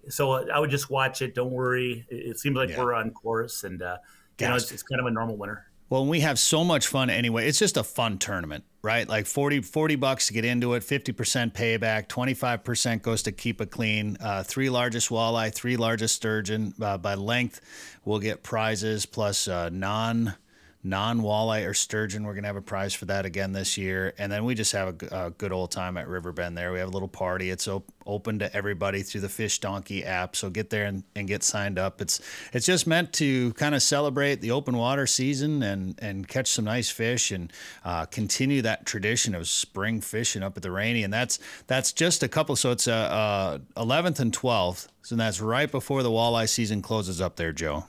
so 0.09 0.49
I 0.49 0.59
would 0.59 0.69
just 0.69 0.89
watch 0.89 1.21
it. 1.21 1.35
Don't 1.35 1.51
worry. 1.51 2.05
It, 2.09 2.15
it 2.15 2.39
seems 2.39 2.55
like 2.55 2.69
Yeah. 2.69 2.79
we're 2.81 2.93
on 2.93 3.11
course, 3.11 3.63
and 3.63 3.81
uh, 3.81 3.97
you 4.39 4.47
know, 4.47 4.55
it's, 4.55 4.71
it's 4.71 4.83
kind 4.83 5.01
of 5.01 5.07
a 5.07 5.11
normal 5.11 5.35
winter. 5.37 5.66
Well, 5.89 6.05
we 6.05 6.19
have 6.19 6.37
so 6.37 6.65
much 6.65 6.87
fun 6.87 7.09
anyway. 7.09 7.47
It's 7.47 7.59
just 7.59 7.77
a 7.77 7.83
fun 7.83 8.17
tournament, 8.17 8.65
right? 8.81 9.07
Like 9.07 9.25
40, 9.25 9.61
40 9.61 9.95
bucks 9.95 10.27
to 10.27 10.33
get 10.33 10.43
into 10.43 10.73
it, 10.73 10.83
50% 10.83 11.53
payback, 11.53 12.07
25% 12.09 13.01
goes 13.01 13.23
to 13.23 13.31
keep 13.31 13.61
it 13.61 13.71
clean. 13.71 14.17
Uh, 14.19 14.43
three 14.43 14.69
largest 14.69 15.07
walleye, 15.09 15.53
three 15.53 15.77
largest 15.77 16.15
sturgeon. 16.15 16.73
Uh, 16.81 16.97
by 16.97 17.13
length, 17.15 17.61
we'll 18.03 18.19
get 18.19 18.43
prizes 18.43 19.05
plus 19.05 19.47
uh, 19.47 19.69
non 19.69 20.33
non 20.87 21.21
walleye 21.21 21.67
or 21.67 21.73
sturgeon. 21.73 22.23
We're 22.23 22.33
going 22.33 22.43
to 22.43 22.47
have 22.47 22.55
a 22.55 22.61
prize 22.61 22.93
for 22.93 23.05
that 23.05 23.25
again 23.25 23.51
this 23.51 23.77
year. 23.77 24.13
And 24.17 24.31
then 24.31 24.45
we 24.45 24.55
just 24.55 24.71
have 24.71 25.01
a 25.11 25.31
good 25.37 25.51
old 25.51 25.71
time 25.71 25.97
at 25.97 26.07
Riverbend 26.07 26.57
there. 26.57 26.71
We 26.71 26.79
have 26.79 26.87
a 26.87 26.91
little 26.91 27.07
party. 27.07 27.49
It's 27.49 27.67
op- 27.67 27.91
open 28.05 28.39
to 28.39 28.55
everybody 28.55 29.03
through 29.03 29.21
the 29.21 29.29
Fish 29.29 29.59
Donkey 29.59 30.03
app. 30.03 30.35
So 30.35 30.49
get 30.49 30.69
there 30.69 30.85
and, 30.85 31.03
and 31.15 31.27
get 31.27 31.43
signed 31.43 31.77
up. 31.77 32.01
It's 32.01 32.21
it's 32.53 32.65
just 32.65 32.87
meant 32.87 33.13
to 33.13 33.53
kind 33.53 33.75
of 33.75 33.83
celebrate 33.83 34.41
the 34.41 34.51
open 34.51 34.77
water 34.77 35.05
season 35.05 35.61
and, 35.61 35.95
and 35.99 36.27
catch 36.27 36.47
some 36.47 36.65
nice 36.65 36.89
fish 36.89 37.31
and 37.31 37.51
uh, 37.83 38.05
continue 38.05 38.61
that 38.61 38.85
tradition 38.85 39.35
of 39.35 39.47
spring 39.47 40.01
fishing 40.01 40.41
up 40.41 40.55
at 40.57 40.63
the 40.63 40.71
Rainy. 40.71 41.03
And 41.03 41.13
that's 41.13 41.39
that's 41.67 41.91
just 41.91 42.23
a 42.23 42.27
couple. 42.27 42.55
So 42.55 42.71
it's 42.71 42.87
uh, 42.87 43.59
uh, 43.75 43.83
11th 43.83 44.19
and 44.19 44.31
12th. 44.31 44.87
So 45.01 45.15
that's 45.15 45.41
right 45.41 45.69
before 45.71 46.03
the 46.03 46.09
walleye 46.09 46.49
season 46.49 46.81
closes 46.81 47.21
up 47.21 47.35
there, 47.35 47.53
Joe. 47.53 47.85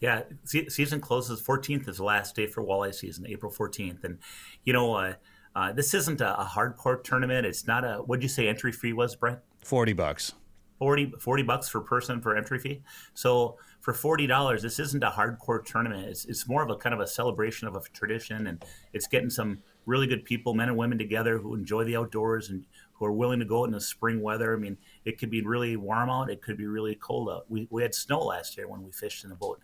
Yeah, 0.00 0.22
se- 0.44 0.68
season 0.68 1.00
closes. 1.00 1.40
14th 1.40 1.88
is 1.88 1.96
the 1.96 2.04
last 2.04 2.36
day 2.36 2.46
for 2.46 2.62
walleye 2.62 2.94
season, 2.94 3.26
April 3.26 3.52
14th. 3.52 4.04
And, 4.04 4.18
you 4.64 4.72
know, 4.72 4.94
uh, 4.94 5.14
uh, 5.54 5.72
this 5.72 5.94
isn't 5.94 6.20
a, 6.20 6.40
a 6.40 6.44
hardcore 6.44 7.02
tournament. 7.02 7.46
It's 7.46 7.66
not 7.66 7.84
a, 7.84 7.96
what'd 7.96 8.22
you 8.22 8.28
say 8.28 8.48
entry 8.48 8.72
fee 8.72 8.92
was, 8.92 9.16
Brent? 9.16 9.40
40 9.64 9.92
bucks. 9.94 10.34
40, 10.78 11.14
40 11.18 11.42
bucks 11.42 11.68
for 11.68 11.80
person 11.80 12.20
for 12.20 12.36
entry 12.36 12.58
fee. 12.58 12.82
So 13.14 13.56
for 13.80 13.92
$40, 13.92 14.60
this 14.62 14.78
isn't 14.78 15.02
a 15.02 15.10
hardcore 15.10 15.64
tournament. 15.64 16.06
It's, 16.06 16.24
it's 16.26 16.48
more 16.48 16.62
of 16.62 16.70
a 16.70 16.76
kind 16.76 16.94
of 16.94 17.00
a 17.00 17.06
celebration 17.06 17.66
of 17.66 17.74
a 17.74 17.80
tradition. 17.92 18.46
And 18.46 18.64
it's 18.92 19.08
getting 19.08 19.30
some 19.30 19.58
really 19.86 20.06
good 20.06 20.24
people, 20.24 20.54
men 20.54 20.68
and 20.68 20.76
women 20.76 20.98
together 20.98 21.38
who 21.38 21.54
enjoy 21.54 21.82
the 21.82 21.96
outdoors 21.96 22.50
and 22.50 22.64
who 22.92 23.06
are 23.06 23.12
willing 23.12 23.38
to 23.38 23.44
go 23.44 23.62
out 23.62 23.64
in 23.64 23.72
the 23.72 23.80
spring 23.80 24.20
weather. 24.20 24.54
I 24.54 24.58
mean, 24.58 24.76
it 25.04 25.18
could 25.18 25.30
be 25.30 25.42
really 25.42 25.76
warm 25.76 26.10
out. 26.10 26.30
It 26.30 26.42
could 26.42 26.56
be 26.56 26.66
really 26.66 26.94
cold 26.94 27.28
out. 27.30 27.46
We, 27.48 27.66
we 27.70 27.82
had 27.82 27.94
snow 27.94 28.20
last 28.20 28.56
year 28.56 28.68
when 28.68 28.82
we 28.82 28.92
fished 28.92 29.24
in 29.24 29.30
the 29.30 29.36
boat. 29.36 29.60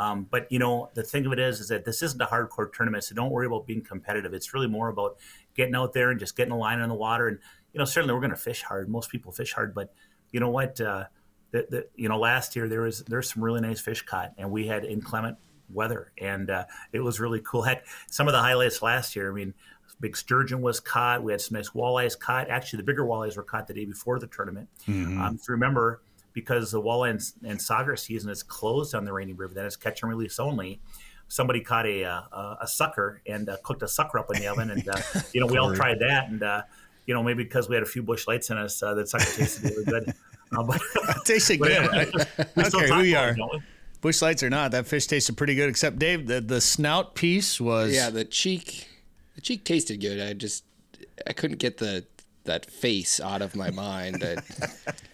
Um, 0.00 0.26
but 0.30 0.50
you 0.50 0.58
know, 0.58 0.88
the 0.94 1.02
thing 1.02 1.26
of 1.26 1.32
it 1.34 1.38
is, 1.38 1.60
is 1.60 1.68
that 1.68 1.84
this 1.84 2.02
isn't 2.02 2.22
a 2.22 2.24
hardcore 2.24 2.72
tournament, 2.72 3.04
so 3.04 3.14
don't 3.14 3.30
worry 3.30 3.46
about 3.46 3.66
being 3.66 3.82
competitive. 3.82 4.32
It's 4.32 4.54
really 4.54 4.66
more 4.66 4.88
about 4.88 5.18
getting 5.54 5.74
out 5.74 5.92
there 5.92 6.10
and 6.10 6.18
just 6.18 6.38
getting 6.38 6.54
a 6.54 6.56
line 6.56 6.80
on 6.80 6.88
the 6.88 6.94
water. 6.94 7.28
And 7.28 7.38
you 7.74 7.78
know, 7.78 7.84
certainly 7.84 8.14
we're 8.14 8.20
going 8.20 8.30
to 8.30 8.36
fish 8.36 8.62
hard. 8.62 8.88
Most 8.88 9.10
people 9.10 9.30
fish 9.30 9.52
hard, 9.52 9.74
but 9.74 9.92
you 10.32 10.40
know 10.40 10.48
what? 10.48 10.80
Uh, 10.80 11.04
the, 11.50 11.66
the, 11.68 11.86
you 11.96 12.08
know, 12.08 12.18
last 12.18 12.56
year 12.56 12.66
there 12.66 12.80
was 12.80 13.04
there's 13.04 13.30
some 13.30 13.44
really 13.44 13.60
nice 13.60 13.78
fish 13.78 14.00
caught, 14.00 14.32
and 14.38 14.50
we 14.50 14.66
had 14.66 14.86
inclement 14.86 15.36
weather, 15.68 16.12
and 16.16 16.48
uh, 16.48 16.64
it 16.94 17.00
was 17.00 17.20
really 17.20 17.42
cool. 17.44 17.60
Heck, 17.60 17.84
some 18.10 18.26
of 18.26 18.32
the 18.32 18.40
highlights 18.40 18.80
last 18.80 19.14
year. 19.14 19.30
I 19.30 19.34
mean, 19.34 19.52
big 20.00 20.16
sturgeon 20.16 20.62
was 20.62 20.80
caught. 20.80 21.22
We 21.22 21.32
had 21.32 21.42
some 21.42 21.58
nice 21.58 21.70
walleyes 21.70 22.18
caught. 22.18 22.48
Actually, 22.48 22.78
the 22.78 22.84
bigger 22.84 23.04
walleyes 23.04 23.36
were 23.36 23.42
caught 23.42 23.66
the 23.66 23.74
day 23.74 23.84
before 23.84 24.18
the 24.18 24.28
tournament. 24.28 24.70
Um, 25.20 25.34
if 25.34 25.46
you 25.46 25.52
remember, 25.52 26.00
because 26.32 26.70
the 26.70 26.80
walleye 26.80 27.10
and, 27.10 27.50
and 27.50 27.58
sauger 27.58 27.98
season 27.98 28.30
is 28.30 28.42
closed 28.42 28.94
on 28.94 29.04
the 29.04 29.12
Rainy 29.12 29.32
River, 29.32 29.54
then 29.54 29.66
it's 29.66 29.76
catch 29.76 30.02
and 30.02 30.10
release 30.10 30.38
only. 30.38 30.80
Somebody 31.28 31.60
caught 31.60 31.86
a 31.86 32.04
uh, 32.04 32.20
a, 32.32 32.58
a 32.62 32.66
sucker 32.66 33.20
and 33.26 33.48
uh, 33.48 33.56
cooked 33.62 33.82
a 33.82 33.88
sucker 33.88 34.18
up 34.18 34.30
in 34.34 34.40
the 34.40 34.48
oven, 34.48 34.70
and 34.70 34.88
uh, 34.88 34.96
you 35.32 35.40
know 35.40 35.46
we 35.46 35.58
all 35.58 35.74
tried 35.74 35.98
that, 36.00 36.28
and 36.28 36.42
uh, 36.42 36.62
you 37.06 37.14
know 37.14 37.22
maybe 37.22 37.44
because 37.44 37.68
we 37.68 37.76
had 37.76 37.82
a 37.82 37.86
few 37.86 38.02
Busch 38.02 38.26
Lights 38.26 38.50
in 38.50 38.58
us, 38.58 38.82
uh, 38.82 38.94
that 38.94 39.08
sucker 39.08 39.24
tasted 39.24 39.70
really 39.70 39.84
good. 39.84 40.14
Uh, 40.52 40.64
but 40.64 40.80
Tasted 41.24 41.58
but 41.60 41.68
good. 41.68 41.76
anyway, 41.76 42.10
I, 42.12 42.16
we 42.16 42.22
I 42.40 42.44
don't 42.56 42.64
still 42.64 42.80
care 42.80 42.88
talk 42.88 42.98
who 42.98 43.04
you 43.04 43.14
about 43.16 43.28
it, 43.28 43.30
are. 43.30 43.34
don't? 43.36 43.62
Busch 44.00 44.20
Lights 44.20 44.42
or 44.42 44.50
not, 44.50 44.72
that 44.72 44.84
fish 44.84 45.06
tasted 45.06 45.36
pretty 45.36 45.54
good. 45.54 45.68
Except 45.68 45.96
Dave, 45.96 46.26
the, 46.26 46.40
the 46.40 46.60
snout 46.60 47.14
piece 47.14 47.60
was 47.60 47.94
Yeah, 47.94 48.10
the 48.10 48.24
cheek, 48.24 48.88
the 49.36 49.40
cheek 49.42 49.62
tasted 49.64 50.00
good. 50.00 50.20
I 50.20 50.32
just, 50.32 50.64
I 51.24 51.34
couldn't 51.34 51.58
get 51.60 51.78
the 51.78 52.04
that 52.50 52.68
face 52.70 53.20
out 53.20 53.42
of 53.42 53.54
my 53.54 53.70
mind. 53.70 54.20
That 54.20 54.44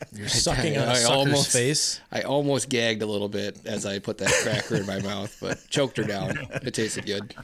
You're 0.12 0.28
sucking 0.28 0.78
on 0.78 0.88
a 0.88 0.90
I 0.90 0.94
sucker's 0.94 1.10
almost- 1.10 1.52
face. 1.52 2.00
I 2.10 2.22
almost 2.22 2.68
gagged 2.70 3.02
a 3.02 3.06
little 3.06 3.28
bit 3.28 3.58
as 3.66 3.84
I 3.84 3.98
put 3.98 4.18
that 4.18 4.32
cracker 4.42 4.76
in 4.76 4.86
my 4.86 5.00
mouth, 5.00 5.36
but 5.40 5.58
choked 5.68 5.98
her 5.98 6.04
down. 6.04 6.38
It 6.62 6.72
tasted 6.74 7.04
good. 7.04 7.34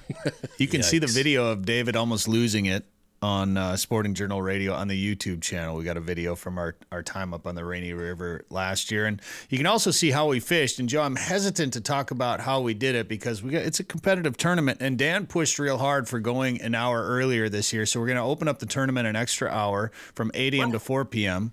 You 0.59 0.66
can 0.68 0.83
see 0.83 0.98
the 0.98 1.07
video 1.07 1.46
of 1.48 1.66
David 1.66 1.94
almost 1.96 2.26
losing 2.26 2.66
it 2.66 2.85
on 3.22 3.56
uh, 3.56 3.76
Sporting 3.76 4.14
Journal 4.14 4.42
Radio 4.42 4.74
on 4.74 4.88
the 4.88 5.16
YouTube 5.16 5.40
channel. 5.40 5.76
We 5.76 5.85
got 5.85 5.96
a 5.96 6.00
video 6.00 6.35
from 6.35 6.58
our, 6.58 6.74
our 6.90 7.02
time 7.02 7.32
up 7.32 7.46
on 7.46 7.54
the 7.54 7.64
Rainy 7.64 7.92
River 7.92 8.44
last 8.50 8.90
year, 8.90 9.06
and 9.06 9.22
you 9.48 9.56
can 9.56 9.66
also 9.66 9.90
see 9.90 10.11
how 10.11 10.26
we 10.28 10.40
fished. 10.40 10.78
And 10.78 10.88
Joe, 10.88 11.02
I'm 11.02 11.16
hesitant 11.16 11.72
to 11.74 11.80
talk 11.80 12.11
about 12.11 12.40
how 12.40 12.61
we 12.61 12.74
did 12.74 12.94
it 12.94 13.08
because 13.08 13.42
we 13.42 13.50
got 13.50 13.62
it's 13.62 13.80
a 13.80 13.85
competitive 13.85 14.37
tournament, 14.37 14.78
and 14.80 14.98
Dan 14.98 15.26
pushed 15.26 15.58
real 15.58 15.78
hard 15.78 16.08
for 16.08 16.18
going 16.18 16.61
an 16.61 16.74
hour 16.74 17.02
earlier 17.06 17.48
this 17.48 17.72
year. 17.72 17.87
So 17.87 18.00
we're 18.00 18.06
going 18.06 18.16
to 18.16 18.22
open 18.24 18.48
up 18.48 18.58
the 18.58 18.66
tournament 18.66 19.06
an 19.06 19.16
extra 19.16 19.48
hour 19.48 19.92
from 20.14 20.30
8 20.35 20.54
a.m. 20.54 20.72
to 20.72 20.80
4 20.80 21.04
p.m. 21.04 21.52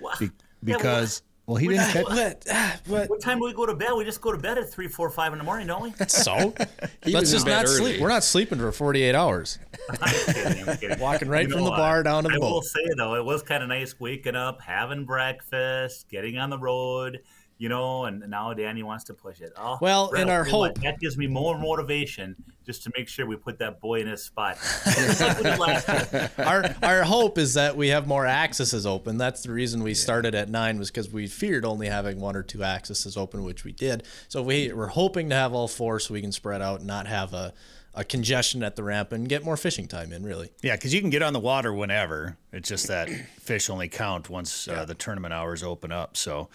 What? 0.00 0.18
be- 0.18 0.30
Yeah, 0.62 0.76
because 0.76 1.22
well 1.46 1.56
he 1.56 1.68
we 1.68 1.74
didn't 1.74 1.92
got- 1.94 2.06
catch. 2.06 2.16
What? 2.16 2.44
Ah, 2.50 2.76
what? 2.86 3.10
What 3.10 3.20
time 3.20 3.38
do 3.38 3.44
we 3.44 3.52
go 3.52 3.66
to 3.66 3.74
bed? 3.74 3.90
We 3.96 4.04
just 4.04 4.20
go 4.20 4.32
to 4.32 4.38
bed 4.38 4.58
at 4.58 4.70
three, 4.70 4.88
four, 4.88 5.10
five 5.10 5.32
in 5.32 5.38
the 5.38 5.44
morning, 5.44 5.66
don't 5.66 5.82
we? 5.82 5.92
So 6.08 6.54
let's 7.06 7.30
just 7.30 7.46
not 7.46 7.64
early. 7.66 7.76
sleep. 7.76 8.00
We're 8.00 8.08
not 8.08 8.24
sleeping 8.24 8.58
for 8.58 8.72
48 8.72 9.14
hours. 9.14 9.58
I'm 10.00 10.34
kidding, 10.34 10.68
I'm 10.68 10.76
kidding. 10.78 10.98
Walking 11.00 11.28
right 11.28 11.44
You 11.46 11.50
from 11.50 11.60
know, 11.60 11.64
the 11.66 11.70
bar 11.72 12.00
uh, 12.00 12.02
down 12.04 12.22
to 12.24 12.28
the 12.28 12.34
I 12.34 12.38
will 12.38 12.50
boat. 12.50 12.64
say 12.64 12.80
though, 12.96 13.14
it 13.16 13.24
was 13.24 13.42
kind 13.42 13.62
of 13.62 13.68
nice 13.68 13.98
waking 14.00 14.36
up, 14.36 14.60
having 14.62 15.04
breakfast, 15.04 16.08
getting 16.08 16.38
on 16.38 16.50
the 16.50 16.58
road, 16.58 17.20
you 17.58 17.68
know, 17.68 18.04
and 18.06 18.28
now 18.28 18.52
Danny 18.52 18.82
wants 18.82 19.04
to 19.04 19.14
push 19.14 19.40
it. 19.40 19.52
Oh, 19.56 19.78
Well, 19.80 20.10
in 20.12 20.28
our 20.28 20.44
tell 20.44 20.64
hope- 20.64 20.80
that 20.82 20.98
gives 21.00 21.16
me 21.16 21.26
more 21.26 21.56
motivation 21.58 22.34
just 22.66 22.82
to 22.84 22.92
make 22.96 23.08
sure 23.08 23.26
we 23.26 23.36
put 23.36 23.58
that 23.58 23.80
boy 23.80 24.00
in 24.00 24.06
his 24.06 24.22
spot. 24.24 24.56
Just 24.84 25.20
like 25.20 25.36
we 25.36 25.42
did 25.44 25.58
last 25.58 25.86
year. 26.12 26.30
our 26.38 26.64
our 26.82 27.02
hope 27.04 27.36
is 27.36 27.52
that 27.54 27.76
we 27.76 27.88
have 27.88 28.06
more 28.06 28.26
accesses 28.26 28.86
open. 28.86 29.18
That's 29.18 29.42
the 29.42 29.52
reason 29.52 29.82
we 29.82 29.92
started 29.92 30.34
at 30.34 30.48
nine 30.48 30.78
was 30.78 30.90
because 30.90 31.10
we 31.10 31.26
feared 31.26 31.66
only 31.66 31.88
having 31.88 32.20
one 32.20 32.36
or 32.36 32.42
two 32.42 32.64
accesses 32.64 33.18
open, 33.18 33.44
which 33.44 33.64
we 33.64 33.72
did. 33.72 34.04
So 34.28 34.42
we 34.42 34.72
we're 34.72 34.86
hoping 34.86 35.28
to 35.28 35.34
have 35.36 35.52
all 35.52 35.68
four 35.68 36.00
so 36.00 36.14
we 36.14 36.22
can 36.22 36.32
spread 36.32 36.62
out 36.62 36.78
and 36.78 36.86
not 36.86 37.06
have 37.06 37.34
a, 37.34 37.52
a 37.92 38.02
congestion 38.02 38.62
at 38.62 38.76
the 38.76 38.82
ramp 38.82 39.12
and 39.12 39.28
get 39.28 39.44
more 39.44 39.58
fishing 39.58 39.86
time 39.86 40.10
in. 40.10 40.22
Really, 40.24 40.50
Yeah, 40.62 40.74
because 40.76 40.94
you 40.94 41.02
can 41.02 41.10
get 41.10 41.22
on 41.22 41.34
the 41.34 41.40
water 41.40 41.70
whenever. 41.72 42.38
It's 42.50 42.68
just 42.68 42.86
that 42.88 43.10
fish 43.40 43.68
only 43.68 43.88
count 43.88 44.30
once 44.30 44.66
uh, 44.68 44.86
the 44.86 44.94
tournament 44.94 45.34
hours 45.34 45.62
open 45.62 45.92
up. 45.92 46.16
So, 46.16 46.48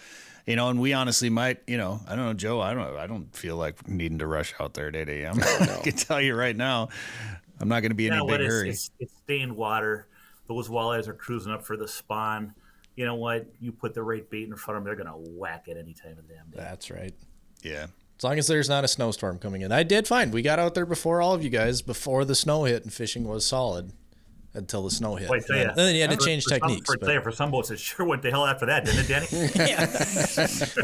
you 0.50 0.56
know, 0.56 0.68
and 0.68 0.80
we 0.80 0.92
honestly 0.92 1.30
might, 1.30 1.60
you 1.66 1.76
know, 1.78 2.00
I 2.06 2.16
don't 2.16 2.26
know, 2.26 2.34
Joe. 2.34 2.60
I 2.60 2.74
don't, 2.74 2.96
I 2.96 3.06
don't 3.06 3.34
feel 3.34 3.56
like 3.56 3.88
needing 3.88 4.18
to 4.18 4.26
rush 4.26 4.52
out 4.60 4.74
there 4.74 4.88
at 4.88 4.96
8 4.96 5.08
a.m. 5.08 5.38
I 5.42 5.80
can 5.82 5.92
tell 5.94 6.20
you 6.20 6.34
right 6.34 6.56
now, 6.56 6.88
I'm 7.60 7.68
not 7.68 7.80
going 7.80 7.90
to 7.90 7.94
be 7.96 8.06
in 8.06 8.12
You 8.14 8.18
any 8.20 8.26
know 8.26 8.36
big 8.38 8.40
It's, 8.46 8.54
hurry. 8.54 8.70
it's, 8.70 8.90
it's 8.98 9.12
stained 9.24 9.56
water. 9.56 10.06
Those 10.48 10.68
walleyes 10.68 11.06
are 11.08 11.14
cruising 11.14 11.52
up 11.52 11.64
for 11.64 11.76
the 11.76 11.86
spawn. 11.88 12.54
You 12.96 13.06
know 13.06 13.14
what? 13.14 13.46
You 13.60 13.72
put 13.72 13.94
the 13.94 14.02
right 14.02 14.28
bait 14.28 14.48
in 14.48 14.56
front 14.56 14.76
of 14.78 14.84
them, 14.84 14.88
they're 14.94 15.02
going 15.04 15.24
to 15.24 15.30
whack 15.38 15.68
it 15.68 15.76
any 15.76 15.94
time 15.94 16.18
of 16.18 16.26
the 16.28 16.34
damn 16.34 16.46
day. 16.50 16.56
that's 16.58 16.90
right. 16.90 17.14
yeah. 17.62 17.86
As 18.18 18.24
long 18.24 18.38
as 18.38 18.46
there's 18.48 18.68
not 18.68 18.84
a 18.84 18.88
snowstorm 18.88 19.38
coming 19.38 19.62
in, 19.62 19.72
I 19.72 19.82
did 19.82 20.06
fine. 20.06 20.30
we 20.30 20.42
got 20.42 20.58
out 20.58 20.74
there 20.74 20.84
before 20.84 21.22
all 21.22 21.32
of 21.32 21.42
you 21.42 21.48
guys 21.48 21.80
before 21.80 22.26
the 22.26 22.34
snow 22.34 22.64
hit 22.64 22.82
and 22.82 22.92
fishing 22.92 23.24
was 23.24 23.46
solid 23.46 23.92
until 24.54 24.82
the 24.82 24.90
snow 24.90 25.14
hit. 25.14 25.28
Boy, 25.28 25.36
I 25.36 25.38
tell 25.40 25.56
and 25.56 25.76
then 25.78 25.94
you 25.94 26.00
had 26.00 26.10
to 26.10 26.16
for- 26.16 26.22
change 26.24 26.42
for 26.44 26.50
some- 26.50 26.60
techniques. 26.60 26.90
for, 26.92 26.98
but- 26.98 27.22
for 27.22 27.30
some 27.32 27.50
boats, 27.50 27.70
it 27.70 27.78
sure 27.78 28.04
went 28.06 28.22
to 28.22 28.30
hell 28.30 28.46
after 28.46 28.66
that, 28.66 28.84
didn't 28.84 29.00
it, 29.00 29.08
Danny? 29.08 29.26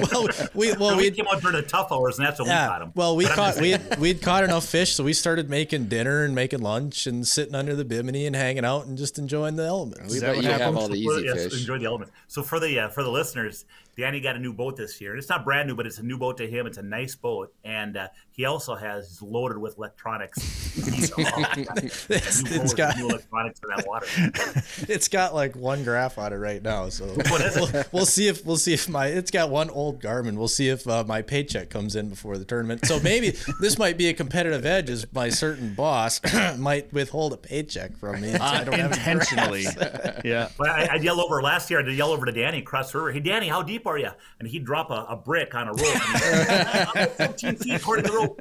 well, 0.12 0.28
we 0.54 0.72
well 0.74 0.96
we 0.96 1.04
we 1.04 1.10
came 1.10 1.26
out 1.26 1.40
during 1.40 1.56
the 1.56 1.62
tough 1.62 1.90
hours, 1.90 2.18
and 2.18 2.26
that's 2.26 2.38
when 2.38 2.48
we 2.48 2.54
caught 2.54 2.78
them. 2.80 2.92
Well, 2.94 3.16
we 3.16 3.24
caught 3.26 3.60
we 3.60 3.70
had, 3.70 3.98
we'd 3.98 4.22
caught 4.22 4.44
enough 4.44 4.64
fish, 4.66 4.94
so 4.94 5.04
we 5.04 5.12
started 5.12 5.50
making 5.50 5.86
dinner 5.86 6.24
and 6.24 6.34
making 6.34 6.60
lunch 6.60 7.06
and 7.06 7.26
sitting 7.26 7.54
under 7.54 7.74
the 7.74 7.84
bimini 7.84 8.26
and 8.26 8.36
hanging 8.36 8.64
out 8.64 8.86
and 8.86 8.96
just 8.96 9.18
enjoying 9.18 9.56
the 9.56 9.64
elements. 9.64 10.10
We 10.10 10.16
Is 10.16 10.20
that 10.20 10.28
let 10.28 10.36
what 10.36 10.44
you 10.44 10.50
have 10.50 10.76
all 10.76 10.88
the 10.88 10.94
easy 10.96 11.24
yes, 11.24 11.44
fish. 11.44 11.60
enjoy 11.60 11.78
the 11.78 11.86
elements. 11.86 12.12
So 12.28 12.42
for 12.42 12.60
the 12.60 12.78
uh, 12.80 12.88
for 12.90 13.02
the 13.02 13.10
listeners, 13.10 13.64
Danny 13.96 14.20
got 14.20 14.36
a 14.36 14.38
new 14.38 14.52
boat 14.52 14.76
this 14.76 15.00
year, 15.00 15.12
and 15.12 15.18
it's 15.18 15.28
not 15.28 15.44
brand 15.44 15.68
new, 15.68 15.74
but 15.74 15.86
it's 15.86 15.98
a 15.98 16.02
new 16.02 16.18
boat 16.18 16.36
to 16.38 16.46
him. 16.46 16.66
It's 16.66 16.76
a 16.78 16.82
nice 16.82 17.14
boat, 17.14 17.52
and 17.64 17.96
uh, 17.96 18.08
he 18.30 18.44
also 18.44 18.74
has 18.74 19.20
loaded 19.22 19.58
with 19.58 19.76
electronics. 19.78 20.64
It's- 20.76 22.42
new 22.44 22.60
it's 22.60 22.74
got- 22.74 22.96
new 22.98 23.08
electronics 23.08 23.60
for 23.60 23.68
that 23.74 23.86
water. 23.86 24.06
It's 24.88 25.08
got 25.08 25.34
like 25.34 25.56
one 25.56 25.82
graph 25.84 26.18
on 26.18 26.32
it 26.32 26.36
right 26.36 26.62
now, 26.62 26.88
so 26.90 27.06
What 27.28 27.40
is 27.40 27.56
it? 27.56 27.72
we'll, 27.72 27.84
we'll 27.92 28.06
see 28.06 28.28
if 28.28 28.44
we'll 28.44 28.56
see 28.58 28.74
if 28.74 28.88
my 28.88 29.06
it's 29.06 29.30
got 29.30 29.50
one 29.50 29.70
old 29.70 30.02
Garmin. 30.02 30.36
We'll 30.36 30.48
see 30.48 30.68
if 30.68 30.86
uh, 30.86 31.04
my 31.06 31.22
paycheck 31.22 31.70
comes 31.70 31.96
in 31.96 32.08
before 32.10 32.36
the 32.38 32.44
tournament. 32.44 32.84
So 32.86 33.00
maybe 33.00 33.30
this 33.60 33.78
might 33.78 33.96
be 33.96 34.08
a 34.08 34.14
competitive 34.14 34.66
edge, 34.66 34.90
as 34.90 35.06
my 35.12 35.28
certain 35.30 35.74
boss 35.74 36.20
might 36.58 36.92
withhold 36.92 37.32
a 37.32 37.36
paycheck 37.38 37.96
from 37.96 38.20
me. 38.20 38.34
I 38.34 38.64
don't 38.64 38.78
intentionally. 38.78 39.64
graphs. 39.64 40.20
yeah. 40.24 40.48
But 40.58 40.68
I, 40.68 40.88
I'd 40.92 41.02
yell 41.04 41.20
over 41.20 41.40
last 41.42 41.70
year. 41.70 41.80
I'd 41.80 41.88
yell 41.94 42.10
over 42.12 42.26
to 42.26 42.32
Danny 42.32 42.58
across 42.58 42.92
the 42.92 42.98
river. 42.98 43.12
Hey, 43.12 43.20
Danny, 43.20 43.48
how 43.48 43.62
deep 43.62 43.85
are 43.86 43.98
you? 43.98 44.10
And 44.38 44.48
he'd 44.48 44.64
drop 44.64 44.90
a, 44.90 45.06
a 45.08 45.16
brick 45.16 45.54
on 45.54 45.68
a 45.68 45.72
rope. 45.72 45.80
And 45.80 46.22
he'd, 46.22 46.50
I'm 46.50 46.96
at 46.96 47.16
14 47.16 47.56
feet 47.56 47.74
according 47.74 48.04
to 48.06 48.10
the 48.10 48.16
rope. 48.16 48.40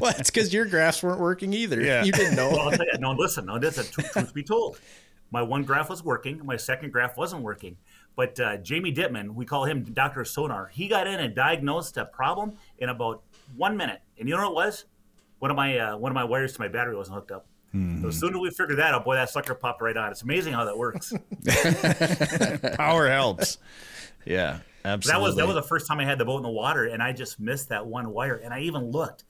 well, 0.00 0.14
it's 0.18 0.30
because 0.30 0.52
your 0.52 0.64
graphs 0.64 1.02
weren't 1.02 1.20
working 1.20 1.52
either. 1.52 1.80
Yeah. 1.80 2.04
You 2.04 2.12
didn't 2.12 2.36
know. 2.36 2.50
Well, 2.50 2.72
you. 2.72 2.98
No, 2.98 3.12
listen. 3.12 3.46
No, 3.46 3.58
this 3.58 3.78
is 3.78 3.90
truth, 3.90 4.12
truth 4.12 4.34
be 4.34 4.42
told. 4.42 4.78
My 5.30 5.42
one 5.42 5.62
graph 5.62 5.90
was 5.90 6.02
working. 6.02 6.40
My 6.44 6.56
second 6.56 6.92
graph 6.92 7.16
wasn't 7.16 7.42
working. 7.42 7.76
But 8.16 8.40
uh, 8.40 8.56
Jamie 8.58 8.92
Dittman, 8.92 9.34
we 9.34 9.44
call 9.44 9.64
him 9.64 9.84
Doctor 9.84 10.24
Sonar. 10.24 10.68
He 10.72 10.88
got 10.88 11.06
in 11.06 11.20
and 11.20 11.34
diagnosed 11.34 11.96
a 11.98 12.06
problem 12.06 12.54
in 12.78 12.88
about 12.88 13.22
one 13.56 13.76
minute. 13.76 14.00
And 14.18 14.28
you 14.28 14.36
know 14.36 14.50
what 14.50 14.64
it 14.64 14.66
was? 14.66 14.84
One 15.38 15.50
of 15.50 15.56
my 15.56 15.78
uh, 15.78 15.96
one 15.96 16.10
of 16.10 16.14
my 16.14 16.24
wires 16.24 16.54
to 16.54 16.60
my 16.60 16.68
battery 16.68 16.96
wasn't 16.96 17.14
hooked 17.14 17.30
up. 17.30 17.46
So 18.00 18.08
as 18.08 18.18
soon 18.18 18.34
as 18.34 18.40
we 18.40 18.50
figured 18.50 18.78
that 18.78 18.94
out, 18.94 19.04
boy, 19.04 19.14
that 19.16 19.28
sucker 19.28 19.54
popped 19.54 19.82
right 19.82 19.96
on. 19.96 20.10
It's 20.10 20.22
amazing 20.22 20.54
how 20.54 20.64
that 20.64 20.76
works. 20.76 21.12
Power 22.76 23.08
helps. 23.08 23.58
Yeah. 24.24 24.60
That 24.82 25.20
was 25.20 25.36
that 25.36 25.46
was 25.46 25.54
the 25.54 25.62
first 25.62 25.86
time 25.86 26.00
I 26.00 26.04
had 26.04 26.18
the 26.18 26.24
boat 26.24 26.38
in 26.38 26.42
the 26.42 26.48
water, 26.48 26.86
and 26.86 27.02
I 27.02 27.12
just 27.12 27.40
missed 27.40 27.68
that 27.70 27.86
one 27.86 28.10
wire. 28.10 28.36
And 28.36 28.52
I 28.52 28.60
even 28.60 28.90
looked 28.90 29.24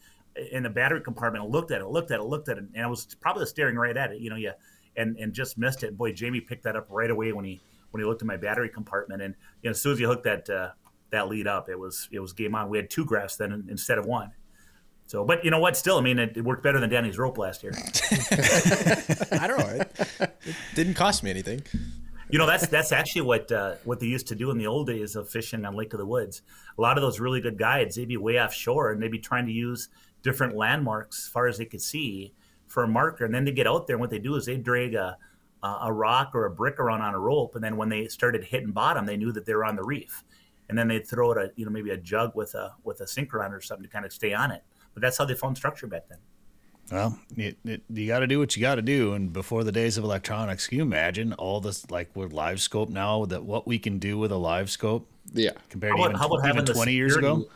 in 0.53 0.63
the 0.63 0.71
battery 0.71 1.01
compartment, 1.01 1.45
and 1.45 1.53
looked 1.53 1.71
at 1.71 1.81
it, 1.81 1.87
looked 1.87 2.11
at 2.11 2.21
it, 2.21 2.25
looked 2.25 2.49
at 2.49 2.59
it, 2.59 2.65
and 2.75 2.85
I 2.85 2.87
was 2.87 3.07
probably 3.21 3.47
staring 3.47 3.77
right 3.77 3.97
at 3.97 4.13
it. 4.13 4.21
You 4.21 4.31
know, 4.31 4.37
yeah, 4.37 4.53
and 4.97 5.17
and 5.17 5.33
just 5.33 5.59
missed 5.59 5.83
it. 5.83 5.97
Boy, 5.97 6.13
Jamie 6.13 6.41
picked 6.41 6.65
that 6.65 6.77
up 6.77 6.87
right 6.91 7.11
away 7.11 7.33
when 7.33 7.45
he 7.45 7.61
when 7.91 8.03
he 8.03 8.07
looked 8.07 8.23
at 8.23 8.27
my 8.27 8.37
battery 8.37 8.69
compartment, 8.69 9.23
and 9.23 9.35
you 9.63 9.69
know, 9.69 9.73
as 9.73 9.81
soon 9.81 9.93
as 9.93 9.99
he 9.99 10.05
hooked 10.05 10.25
that 10.25 10.49
uh, 10.51 10.71
that 11.11 11.29
lead 11.29 11.47
up, 11.47 11.69
it 11.69 11.79
was 11.79 12.09
it 12.13 12.21
was 12.21 12.33
game 12.33 12.55
on. 12.55 12.69
We 12.69 12.79
had 12.79 12.91
two 12.91 13.05
graphs 13.05 13.37
then 13.37 13.67
instead 13.69 13.99
of 13.99 14.07
one. 14.07 14.33
So, 15.07 15.25
but 15.25 15.43
you 15.43 15.51
know 15.51 15.59
what? 15.59 15.75
Still, 15.75 15.97
I 15.97 16.03
mean, 16.03 16.19
it, 16.19 16.37
it 16.37 16.45
worked 16.45 16.63
better 16.63 16.79
than 16.79 16.91
Danny's 16.91 17.17
rope 17.17 17.39
last 17.39 17.63
year. 17.63 17.73
I 19.33 19.47
don't 19.47 19.59
know. 19.59 19.69
It, 19.69 20.31
it 20.45 20.55
didn't 20.75 20.95
cost 20.95 21.23
me 21.23 21.31
anything. 21.31 21.63
You 22.31 22.39
know, 22.39 22.47
that's 22.47 22.67
that's 22.67 22.93
actually 22.93 23.23
what 23.23 23.51
uh, 23.51 23.77
what 23.85 24.01
they 24.01 24.07
used 24.07 24.29
to 24.29 24.35
do 24.35 24.51
in 24.51 24.59
the 24.59 24.67
old 24.67 24.87
days 24.87 25.17
of 25.17 25.31
fishing 25.31 25.65
on 25.65 25.75
Lake 25.75 25.95
of 25.95 25.99
the 25.99 26.07
Woods. 26.07 26.43
A 26.77 26.81
lot 26.81 26.99
of 26.99 27.03
those 27.03 27.21
really 27.21 27.41
good 27.41 27.57
guides, 27.57 27.97
they'd 27.97 28.07
be 28.07 28.19
way 28.19 28.39
offshore 28.39 28.93
and 28.93 29.03
they'd 29.03 29.11
be 29.11 29.19
trying 29.19 29.47
to 29.47 29.53
use 29.53 29.89
different 30.23 30.55
landmarks 30.55 31.25
as 31.25 31.29
far 31.29 31.47
as 31.47 31.57
they 31.57 31.65
could 31.65 31.81
see 31.81 32.35
for 32.67 32.83
a 32.83 32.89
marker. 32.89 33.25
And 33.25 33.35
then 33.35 33.47
they 33.47 33.53
get 33.53 33.67
out 33.67 33.87
there 33.87 33.97
and 33.97 34.01
what 34.01 34.11
they 34.11 34.19
do 34.19 34.35
is 34.35 34.45
they 34.45 34.59
drag 34.59 34.95
a 34.95 35.17
a 35.63 35.93
rock 35.93 36.35
or 36.35 36.45
a 36.45 36.51
brick 36.51 36.79
around 36.79 37.01
on 37.01 37.15
a 37.15 37.19
rope, 37.19 37.55
and 37.55 37.65
then 37.65 37.77
when 37.77 37.89
they 37.89 38.07
started 38.07 38.45
hitting 38.45 38.71
bottom, 38.71 39.07
they 39.07 39.17
knew 39.17 39.33
that 39.33 39.45
they 39.45 39.55
were 39.55 39.65
on 39.65 39.75
the 39.75 39.83
reef. 39.83 40.23
And 40.69 40.79
then 40.79 40.87
they'd 40.87 41.07
throw 41.07 41.33
it 41.33 41.39
a 41.39 41.51
you 41.57 41.65
know 41.65 41.71
maybe 41.71 41.91
a 41.91 41.97
jug 41.97 42.37
with 42.37 42.55
a 42.55 42.75
with 42.85 43.01
a 43.01 43.07
sinker 43.07 43.43
on 43.43 43.53
it 43.53 43.57
or 43.57 43.61
something 43.63 43.85
to 43.85 43.91
kind 43.91 44.05
of 44.05 44.13
stay 44.13 44.35
on 44.35 44.51
it. 44.51 44.63
But 44.93 45.01
that's 45.01 45.17
how 45.17 45.25
they 45.25 45.35
found 45.35 45.57
structure 45.57 45.87
back 45.87 46.09
then. 46.09 46.19
Well, 46.91 47.19
it, 47.37 47.59
it, 47.65 47.83
you 47.91 48.07
got 48.07 48.21
to 48.21 48.27
do 48.27 48.39
what 48.39 48.57
you 48.57 48.63
got 48.63 48.77
to 48.77 48.83
do. 48.83 49.13
And 49.13 49.33
before 49.33 49.65
the 49.65 49.73
days 49.73 49.99
of 49.99 50.05
electronics, 50.05 50.67
can 50.67 50.79
you 50.79 50.83
imagine 50.83 51.33
all 51.35 51.61
this, 51.61 51.91
like 51.91 52.15
with 52.17 52.33
LiveScope 52.33 52.89
now, 52.89 53.27
that 53.27 53.45
what 53.45 53.67
we 53.67 53.79
can 53.79 53.99
do 53.99 54.17
with 54.17 54.33
a 54.33 54.37
LiveScope 54.37 55.05
Yeah. 55.33 55.51
compared 55.69 55.93
How 55.93 55.97
to 55.99 56.05
even, 56.05 56.17
how 56.17 56.27
about 56.27 56.39
even 56.39 56.47
having 56.47 56.65
the 56.65 56.73
20 56.73 56.93
years 56.93 57.17
ago? 57.17 57.47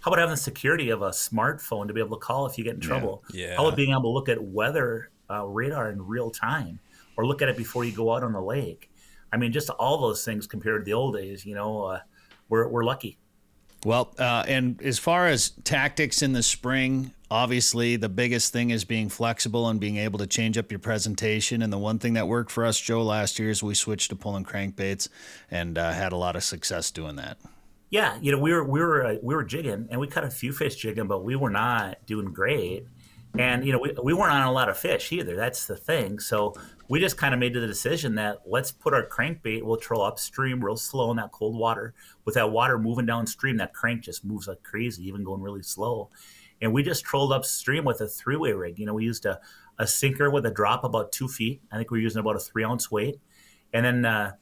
How 0.00 0.10
about 0.10 0.20
having 0.20 0.32
the 0.34 0.40
security 0.40 0.88
of 0.88 1.02
a 1.02 1.10
smartphone 1.10 1.86
to 1.88 1.92
be 1.92 2.00
able 2.00 2.16
to 2.16 2.24
call 2.24 2.46
if 2.46 2.56
you 2.56 2.64
get 2.64 2.74
in 2.74 2.80
trouble? 2.80 3.22
Yeah. 3.32 3.56
How 3.56 3.66
about 3.66 3.76
being 3.76 3.90
able 3.90 4.02
to 4.02 4.08
look 4.08 4.30
at 4.30 4.42
weather 4.42 5.10
uh, 5.28 5.46
radar 5.46 5.90
in 5.90 6.00
real 6.06 6.30
time, 6.30 6.80
or 7.16 7.26
look 7.26 7.42
at 7.42 7.50
it 7.50 7.56
before 7.56 7.84
you 7.84 7.92
go 7.92 8.14
out 8.14 8.22
on 8.22 8.32
the 8.32 8.40
lake? 8.40 8.90
I 9.30 9.36
mean, 9.36 9.52
just 9.52 9.68
all 9.70 10.00
those 10.00 10.24
things 10.24 10.46
compared 10.46 10.80
to 10.80 10.84
the 10.84 10.94
old 10.94 11.14
days. 11.14 11.44
You 11.44 11.54
know, 11.54 11.84
uh, 11.84 12.00
we're 12.48 12.66
we're 12.68 12.84
lucky. 12.84 13.18
Well, 13.84 14.12
uh, 14.18 14.44
and 14.46 14.80
as 14.82 14.98
far 14.98 15.26
as 15.26 15.50
tactics 15.64 16.20
in 16.20 16.32
the 16.32 16.42
spring, 16.42 17.12
obviously 17.30 17.96
the 17.96 18.10
biggest 18.10 18.52
thing 18.52 18.70
is 18.70 18.84
being 18.84 19.08
flexible 19.08 19.68
and 19.68 19.80
being 19.80 19.96
able 19.96 20.18
to 20.18 20.26
change 20.26 20.58
up 20.58 20.70
your 20.70 20.80
presentation. 20.80 21.62
And 21.62 21.72
the 21.72 21.78
one 21.78 21.98
thing 21.98 22.12
that 22.14 22.28
worked 22.28 22.50
for 22.50 22.66
us, 22.66 22.78
Joe, 22.78 23.02
last 23.02 23.38
year 23.38 23.48
is 23.48 23.62
we 23.62 23.74
switched 23.74 24.10
to 24.10 24.16
pulling 24.16 24.44
crankbaits 24.44 25.08
and 25.50 25.78
uh, 25.78 25.92
had 25.92 26.12
a 26.12 26.16
lot 26.16 26.36
of 26.36 26.44
success 26.44 26.90
doing 26.90 27.16
that. 27.16 27.38
Yeah, 27.88 28.18
you 28.20 28.30
know, 28.30 28.38
we 28.38 28.52
were 28.52 28.62
we 28.62 28.80
were 28.80 29.04
uh, 29.04 29.16
we 29.20 29.34
were 29.34 29.42
jigging, 29.42 29.88
and 29.90 30.00
we 30.00 30.06
caught 30.06 30.22
a 30.22 30.30
few 30.30 30.52
fish 30.52 30.76
jigging, 30.76 31.08
but 31.08 31.24
we 31.24 31.34
were 31.34 31.50
not 31.50 32.06
doing 32.06 32.32
great. 32.32 32.86
And 33.38 33.64
you 33.64 33.72
know, 33.72 33.78
we, 33.78 33.94
we 34.02 34.12
weren't 34.12 34.32
on 34.32 34.42
a 34.42 34.52
lot 34.52 34.68
of 34.68 34.76
fish 34.76 35.12
either. 35.12 35.36
That's 35.36 35.66
the 35.66 35.76
thing. 35.76 36.18
So 36.18 36.54
we 36.88 36.98
just 36.98 37.16
kind 37.16 37.32
of 37.32 37.40
made 37.40 37.54
the 37.54 37.66
decision 37.66 38.16
that 38.16 38.38
let's 38.46 38.72
put 38.72 38.92
our 38.92 39.06
crankbait. 39.06 39.62
We'll 39.62 39.76
troll 39.76 40.02
upstream 40.02 40.64
real 40.64 40.76
slow 40.76 41.10
in 41.10 41.16
that 41.18 41.30
cold 41.32 41.56
water. 41.56 41.94
With 42.24 42.34
that 42.34 42.50
water 42.50 42.78
moving 42.78 43.06
downstream, 43.06 43.56
that 43.58 43.72
crank 43.72 44.02
just 44.02 44.24
moves 44.24 44.48
like 44.48 44.62
crazy, 44.62 45.06
even 45.06 45.24
going 45.24 45.42
really 45.42 45.62
slow. 45.62 46.10
And 46.60 46.72
we 46.72 46.82
just 46.82 47.04
trolled 47.04 47.32
upstream 47.32 47.84
with 47.84 48.00
a 48.00 48.06
three-way 48.06 48.52
rig. 48.52 48.78
You 48.78 48.86
know, 48.86 48.94
we 48.94 49.04
used 49.04 49.24
a, 49.24 49.40
a 49.78 49.86
sinker 49.86 50.30
with 50.30 50.44
a 50.44 50.50
drop 50.50 50.84
about 50.84 51.12
two 51.12 51.28
feet. 51.28 51.62
I 51.72 51.76
think 51.76 51.90
we 51.90 52.00
are 52.00 52.02
using 52.02 52.20
about 52.20 52.36
a 52.36 52.40
three 52.40 52.64
ounce 52.64 52.90
weight, 52.90 53.20
and 53.72 53.84
then. 53.84 54.04
Uh, 54.04 54.32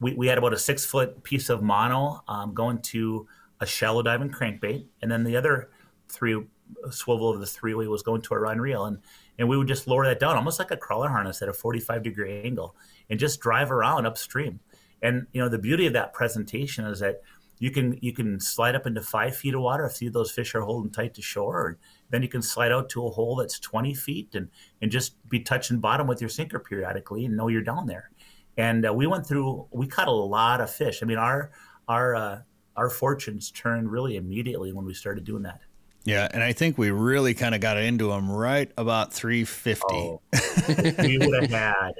we, 0.00 0.14
we 0.14 0.26
had 0.28 0.38
about 0.38 0.52
a 0.52 0.58
six 0.58 0.84
foot 0.84 1.22
piece 1.22 1.48
of 1.48 1.62
mono 1.62 2.22
um, 2.28 2.54
going 2.54 2.80
to 2.82 3.26
a 3.60 3.66
shallow 3.66 4.02
diving 4.02 4.30
crankbait, 4.30 4.86
and 5.02 5.10
then 5.10 5.24
the 5.24 5.36
other 5.36 5.70
three 6.08 6.44
swivel 6.90 7.30
of 7.30 7.40
the 7.40 7.46
three 7.46 7.74
way 7.74 7.86
was 7.86 8.02
going 8.02 8.22
to 8.22 8.34
a 8.34 8.38
run 8.38 8.60
reel, 8.60 8.86
and 8.86 8.98
and 9.38 9.48
we 9.48 9.56
would 9.56 9.68
just 9.68 9.86
lower 9.86 10.04
that 10.06 10.20
down 10.20 10.36
almost 10.36 10.58
like 10.58 10.70
a 10.70 10.76
crawler 10.76 11.08
harness 11.08 11.42
at 11.42 11.48
a 11.48 11.52
45 11.52 12.02
degree 12.02 12.42
angle, 12.42 12.76
and 13.10 13.18
just 13.18 13.40
drive 13.40 13.70
around 13.70 14.06
upstream. 14.06 14.60
And 15.02 15.26
you 15.32 15.40
know 15.40 15.48
the 15.48 15.58
beauty 15.58 15.86
of 15.86 15.92
that 15.92 16.12
presentation 16.12 16.84
is 16.84 17.00
that 17.00 17.22
you 17.58 17.70
can 17.70 17.98
you 18.00 18.12
can 18.12 18.40
slide 18.40 18.74
up 18.74 18.86
into 18.86 19.00
five 19.00 19.36
feet 19.36 19.54
of 19.54 19.62
water 19.62 19.84
if 19.86 20.12
those 20.12 20.30
fish 20.30 20.54
are 20.54 20.60
holding 20.60 20.90
tight 20.90 21.14
to 21.14 21.22
shore, 21.22 21.56
or 21.56 21.78
then 22.10 22.22
you 22.22 22.28
can 22.28 22.42
slide 22.42 22.72
out 22.72 22.88
to 22.90 23.06
a 23.06 23.10
hole 23.10 23.36
that's 23.36 23.58
20 23.58 23.94
feet 23.94 24.34
and 24.34 24.48
and 24.82 24.90
just 24.90 25.16
be 25.28 25.40
touching 25.40 25.78
bottom 25.78 26.06
with 26.06 26.20
your 26.20 26.30
sinker 26.30 26.58
periodically 26.58 27.24
and 27.24 27.36
know 27.36 27.48
you're 27.48 27.62
down 27.62 27.86
there. 27.86 28.10
And 28.56 28.86
uh, 28.86 28.92
we 28.92 29.06
went 29.06 29.26
through 29.26 29.66
we 29.70 29.86
caught 29.86 30.08
a 30.08 30.12
lot 30.12 30.60
of 30.60 30.70
fish. 30.70 31.02
I 31.02 31.06
mean 31.06 31.18
our 31.18 31.50
our 31.88 32.14
uh, 32.14 32.40
our 32.76 32.90
fortunes 32.90 33.50
turned 33.50 33.90
really 33.90 34.16
immediately 34.16 34.72
when 34.72 34.84
we 34.84 34.94
started 34.94 35.24
doing 35.24 35.42
that 35.42 35.60
Yeah, 36.04 36.28
and 36.32 36.42
I 36.42 36.52
think 36.52 36.78
we 36.78 36.90
really 36.90 37.34
kind 37.34 37.54
of 37.54 37.60
got 37.60 37.76
into 37.76 38.08
them 38.08 38.30
right 38.30 38.70
about 38.78 39.12
350. 39.12 39.84
oh 39.90 40.22
we 41.02 41.18
would 41.18 41.42
have 41.42 41.50
had 41.50 41.92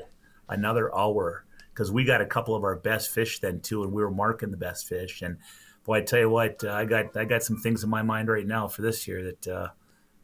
another 0.48 0.94
hour 0.96 1.44
because 1.78 1.92
we 1.92 2.04
got 2.04 2.20
a 2.20 2.26
couple 2.26 2.56
of 2.56 2.64
our 2.64 2.76
best 2.76 3.10
fish 3.10 3.38
then 3.38 3.60
too 3.60 3.84
and 3.84 3.92
we 3.92 4.02
were 4.02 4.10
marking 4.10 4.50
the 4.50 4.56
best 4.56 4.88
fish 4.88 5.22
and 5.22 5.36
boy 5.84 5.98
i 5.98 6.00
tell 6.00 6.18
you 6.18 6.28
what 6.28 6.62
uh, 6.64 6.72
i 6.72 6.84
got 6.84 7.16
i 7.16 7.24
got 7.24 7.42
some 7.42 7.56
things 7.56 7.84
in 7.84 7.90
my 7.90 8.02
mind 8.02 8.28
right 8.28 8.46
now 8.46 8.66
for 8.66 8.82
this 8.82 9.06
year 9.06 9.22
that 9.22 9.46
uh, 9.46 9.68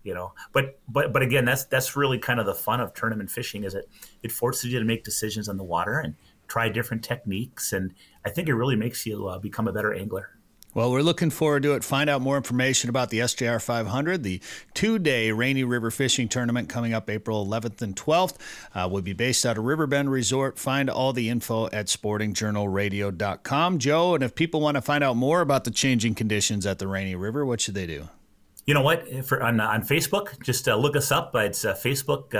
you 0.02 0.12
know 0.14 0.32
but 0.52 0.80
but 0.88 1.12
but 1.12 1.22
again 1.22 1.44
that's 1.44 1.64
that's 1.66 1.94
really 1.94 2.18
kind 2.18 2.40
of 2.40 2.46
the 2.46 2.54
fun 2.54 2.80
of 2.80 2.92
tournament 2.92 3.30
fishing 3.30 3.62
is 3.62 3.74
it 3.74 3.88
it 4.22 4.32
forces 4.32 4.72
you 4.72 4.78
to 4.80 4.84
make 4.84 5.04
decisions 5.04 5.48
on 5.48 5.56
the 5.56 5.64
water 5.64 6.00
and 6.00 6.16
try 6.48 6.68
different 6.68 7.04
techniques 7.04 7.72
and 7.72 7.94
i 8.24 8.30
think 8.30 8.48
it 8.48 8.54
really 8.54 8.76
makes 8.76 9.06
you 9.06 9.28
uh, 9.28 9.38
become 9.38 9.68
a 9.68 9.72
better 9.72 9.94
angler 9.94 10.30
Well, 10.74 10.90
we're 10.90 11.02
looking 11.02 11.30
forward 11.30 11.62
to 11.62 11.74
it. 11.74 11.84
Find 11.84 12.10
out 12.10 12.20
more 12.20 12.36
information 12.36 12.90
about 12.90 13.10
the 13.10 13.20
SJR 13.20 13.62
500, 13.62 14.24
the 14.24 14.40
two 14.74 14.98
day 14.98 15.30
Rainy 15.30 15.62
River 15.62 15.92
Fishing 15.92 16.28
Tournament 16.28 16.68
coming 16.68 16.92
up 16.92 17.08
April 17.08 17.46
11th 17.46 17.80
and 17.80 17.94
12th. 17.94 18.34
Uh, 18.74 18.88
will 18.90 19.00
be 19.00 19.12
based 19.12 19.46
out 19.46 19.56
of 19.56 19.64
Riverbend 19.64 20.10
Resort. 20.10 20.58
Find 20.58 20.90
all 20.90 21.12
the 21.12 21.28
info 21.28 21.66
at 21.66 21.86
sportingjournalradio.com. 21.86 23.78
Joe, 23.78 24.14
and 24.16 24.24
if 24.24 24.34
people 24.34 24.60
want 24.60 24.74
to 24.74 24.82
find 24.82 25.04
out 25.04 25.16
more 25.16 25.40
about 25.40 25.62
the 25.62 25.70
changing 25.70 26.16
conditions 26.16 26.66
at 26.66 26.80
the 26.80 26.88
Rainy 26.88 27.14
River, 27.14 27.46
what 27.46 27.60
should 27.60 27.74
they 27.74 27.86
do? 27.86 28.08
you 28.66 28.72
know 28.72 28.80
what 28.80 29.06
for 29.26 29.42
on, 29.42 29.60
on 29.60 29.82
facebook 29.82 30.42
just 30.42 30.66
uh, 30.68 30.74
look 30.74 30.96
us 30.96 31.12
up 31.12 31.34
it's 31.34 31.66
uh, 31.66 31.74
facebook 31.74 32.34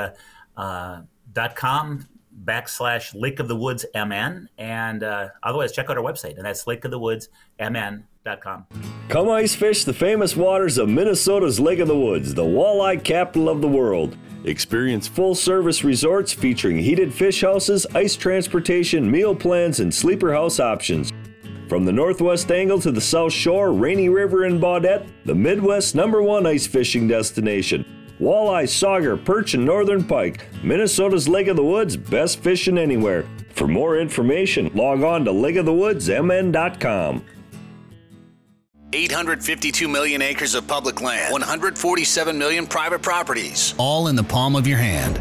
backslash 2.45 3.15
lake 3.15 3.39
of 3.39 3.49
the 3.49 3.57
woods 3.57 3.87
mn 3.95 4.49
and 4.59 5.03
uh, 5.03 5.29
otherwise 5.43 5.73
check 5.73 5.89
out 5.89 5.97
our 5.97 6.05
website 6.05 6.37
and 6.37 6.45
that's 6.45 6.67
lake 6.67 6.85
of 6.85 6.91
the 6.91 6.99
woods 6.99 7.29
mn.com 7.59 8.67
Come 9.09 9.29
ice 9.29 9.55
fish 9.55 9.85
the 9.85 9.93
famous 9.93 10.35
waters 10.35 10.79
of 10.79 10.89
Minnesota's 10.89 11.61
Lake 11.61 11.79
of 11.79 11.89
the 11.89 11.99
Woods, 11.99 12.33
the 12.33 12.43
walleye 12.43 13.05
capital 13.05 13.51
of 13.51 13.61
the 13.61 13.69
world. 13.69 14.17
Experience 14.45 15.07
full 15.07 15.35
service 15.35 15.85
resorts 15.85 16.33
featuring 16.33 16.79
heated 16.79 17.13
fish 17.13 17.43
houses, 17.43 17.87
ice 17.95 18.17
transportation, 18.17 19.11
meal 19.11 19.37
plans, 19.37 19.81
and 19.81 19.95
sleeper 19.95 20.33
house 20.33 20.59
options. 20.59 21.13
From 21.69 21.85
the 21.85 21.93
northwest 21.93 22.51
angle 22.51 22.81
to 22.81 22.91
the 22.91 23.01
south 23.01 23.33
shore, 23.33 23.73
Rainy 23.73 24.09
River 24.09 24.45
and 24.45 24.61
Baudette, 24.61 25.07
the 25.27 25.35
Midwest's 25.35 25.95
number 25.95 26.23
one 26.23 26.47
ice 26.47 26.67
fishing 26.67 27.07
destination. 27.07 27.85
Walleye, 28.21 28.65
sauger, 28.65 29.23
perch, 29.23 29.55
and 29.55 29.65
northern 29.65 30.05
pike. 30.05 30.47
Minnesota's 30.63 31.29
Lake 31.29 31.49
of 31.49 31.57
the 31.57 31.65
Woods, 31.65 31.97
best 31.97 32.41
fishing 32.41 32.79
anywhere. 32.79 33.25
For 33.51 33.67
more 33.67 33.99
information, 33.99 34.71
log 34.75 35.03
on 35.03 35.25
to 35.25 35.33
lakeofthewoodsmn.com. 35.33 37.25
852 38.93 39.89
million 39.89 40.23
acres 40.23 40.55
of 40.55 40.69
public 40.69 41.01
land, 41.01 41.33
147 41.33 42.39
million 42.39 42.65
private 42.65 43.03
properties, 43.03 43.75
all 43.77 44.07
in 44.07 44.15
the 44.15 44.23
palm 44.23 44.55
of 44.55 44.69
your 44.69 44.79
hand. 44.79 45.21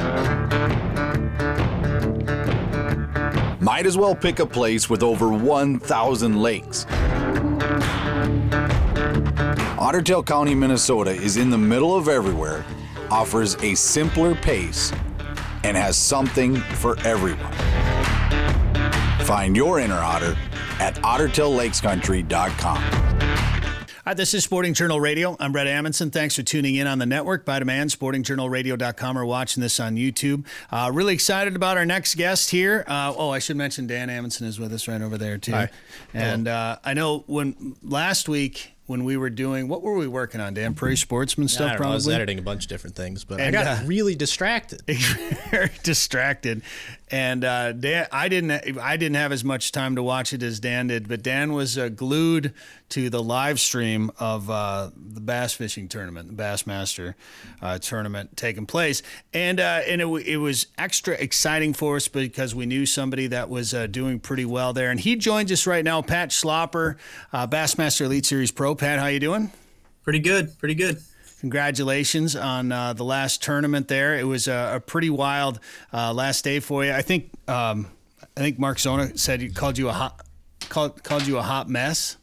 Might 3.61 3.85
as 3.85 3.95
well 3.95 4.15
pick 4.15 4.39
a 4.39 4.45
place 4.45 4.89
with 4.89 5.03
over 5.03 5.31
1,000 5.31 6.41
lakes. 6.41 6.87
Otter 9.77 10.01
Tail 10.01 10.23
County, 10.23 10.55
Minnesota 10.55 11.11
is 11.11 11.37
in 11.37 11.51
the 11.51 11.59
middle 11.59 11.95
of 11.95 12.07
everywhere, 12.07 12.65
offers 13.11 13.53
a 13.61 13.75
simpler 13.75 14.33
pace, 14.33 14.91
and 15.63 15.77
has 15.77 15.95
something 15.95 16.55
for 16.55 16.97
everyone. 17.01 17.53
Find 19.25 19.55
your 19.55 19.79
inner 19.79 19.99
otter 19.99 20.35
at 20.79 20.95
ottertaillakescountry.com. 20.95 23.10
Hi, 24.03 24.15
this 24.15 24.33
is 24.33 24.43
Sporting 24.43 24.73
Journal 24.73 24.99
Radio. 24.99 25.37
I'm 25.39 25.51
Brett 25.51 25.67
Amundsen. 25.67 26.09
Thanks 26.09 26.35
for 26.35 26.41
tuning 26.41 26.73
in 26.73 26.87
on 26.87 26.97
the 26.97 27.05
network 27.05 27.45
by 27.45 27.59
demand, 27.59 27.91
sportingjournalradio.com, 27.91 29.15
or 29.15 29.25
watching 29.27 29.61
this 29.61 29.79
on 29.79 29.95
YouTube. 29.95 30.43
Uh, 30.71 30.89
really 30.91 31.13
excited 31.13 31.55
about 31.55 31.77
our 31.77 31.85
next 31.85 32.15
guest 32.15 32.49
here. 32.49 32.83
Uh, 32.87 33.13
oh, 33.15 33.29
I 33.29 33.37
should 33.37 33.57
mention 33.57 33.85
Dan 33.85 34.09
Amundsen 34.09 34.47
is 34.47 34.59
with 34.59 34.73
us 34.73 34.87
right 34.87 35.03
over 35.03 35.19
there, 35.19 35.37
too. 35.37 35.51
Hi. 35.51 35.69
And 36.15 36.47
uh, 36.47 36.79
I 36.83 36.95
know 36.95 37.25
when 37.27 37.75
last 37.83 38.27
week, 38.27 38.71
when 38.87 39.03
we 39.03 39.17
were 39.17 39.29
doing, 39.29 39.67
what 39.67 39.83
were 39.83 39.95
we 39.95 40.07
working 40.07 40.41
on, 40.41 40.55
Dan? 40.55 40.73
Prairie 40.73 40.97
Sportsman 40.97 41.45
I, 41.45 41.47
stuff, 41.47 41.71
don't 41.73 41.81
know, 41.81 41.89
I 41.89 41.93
was 41.93 42.05
probably? 42.05 42.15
editing 42.15 42.39
a 42.39 42.41
bunch 42.41 42.63
of 42.63 42.69
different 42.69 42.95
things, 42.95 43.23
but 43.23 43.39
I 43.39 43.51
got 43.51 43.67
uh, 43.67 43.85
really 43.85 44.15
distracted. 44.15 44.81
very 45.51 45.69
distracted, 45.83 46.63
and 47.11 47.43
uh, 47.43 47.73
Dan, 47.73 48.07
I 48.11 48.29
didn't. 48.29 48.79
I 48.79 48.95
didn't 48.95 49.17
have 49.17 49.33
as 49.33 49.43
much 49.43 49.73
time 49.73 49.95
to 49.97 50.03
watch 50.03 50.31
it 50.31 50.41
as 50.41 50.61
Dan 50.61 50.87
did, 50.87 51.09
but 51.09 51.21
Dan 51.21 51.51
was 51.51 51.77
uh, 51.77 51.89
glued 51.89 52.53
to 52.89 53.09
the 53.09 53.21
live 53.21 53.59
stream 53.59 54.11
of 54.17 54.49
uh, 54.49 54.91
the 54.95 55.19
bass 55.19 55.53
fishing 55.53 55.89
tournament, 55.89 56.35
the 56.35 56.41
Bassmaster 56.41 57.15
uh, 57.61 57.77
tournament 57.79 58.37
taking 58.37 58.65
place, 58.65 59.03
and 59.33 59.59
uh, 59.59 59.81
and 59.85 59.99
it, 59.99 60.07
it 60.25 60.37
was 60.37 60.67
extra 60.77 61.13
exciting 61.15 61.73
for 61.73 61.97
us 61.97 62.07
because 62.07 62.55
we 62.55 62.65
knew 62.65 62.85
somebody 62.85 63.27
that 63.27 63.49
was 63.49 63.73
uh, 63.73 63.87
doing 63.87 64.17
pretty 64.19 64.45
well 64.45 64.71
there, 64.71 64.89
and 64.89 64.99
he 64.99 65.17
joins 65.17 65.51
us 65.51 65.67
right 65.67 65.83
now, 65.83 66.01
Pat 66.01 66.29
Schlapper, 66.29 66.95
uh, 67.33 67.45
Bassmaster 67.45 68.05
Elite 68.05 68.25
Series 68.25 68.51
Pro. 68.51 68.73
Pat, 68.73 68.99
how 68.99 69.07
you 69.07 69.19
doing? 69.19 69.51
Pretty 70.03 70.19
good, 70.19 70.57
pretty 70.57 70.75
good. 70.75 71.01
Congratulations 71.41 72.35
on 72.35 72.71
uh, 72.71 72.93
the 72.93 73.03
last 73.03 73.41
tournament 73.41 73.87
there. 73.87 74.15
It 74.15 74.25
was 74.25 74.47
a, 74.47 74.73
a 74.75 74.79
pretty 74.79 75.09
wild 75.09 75.59
uh, 75.91 76.13
last 76.13 76.43
day 76.43 76.59
for 76.59 76.85
you. 76.85 76.93
I 76.93 77.01
think 77.01 77.31
um, 77.47 77.87
I 78.37 78.41
think 78.41 78.59
Mark 78.59 78.77
Zona 78.77 79.17
said 79.17 79.41
he 79.41 79.49
called 79.49 79.79
you 79.79 79.89
a 79.89 79.91
hot 79.91 80.23
called 80.69 81.03
called 81.03 81.25
you 81.25 81.39
a 81.39 81.41
hot 81.41 81.67
mess. 81.67 82.17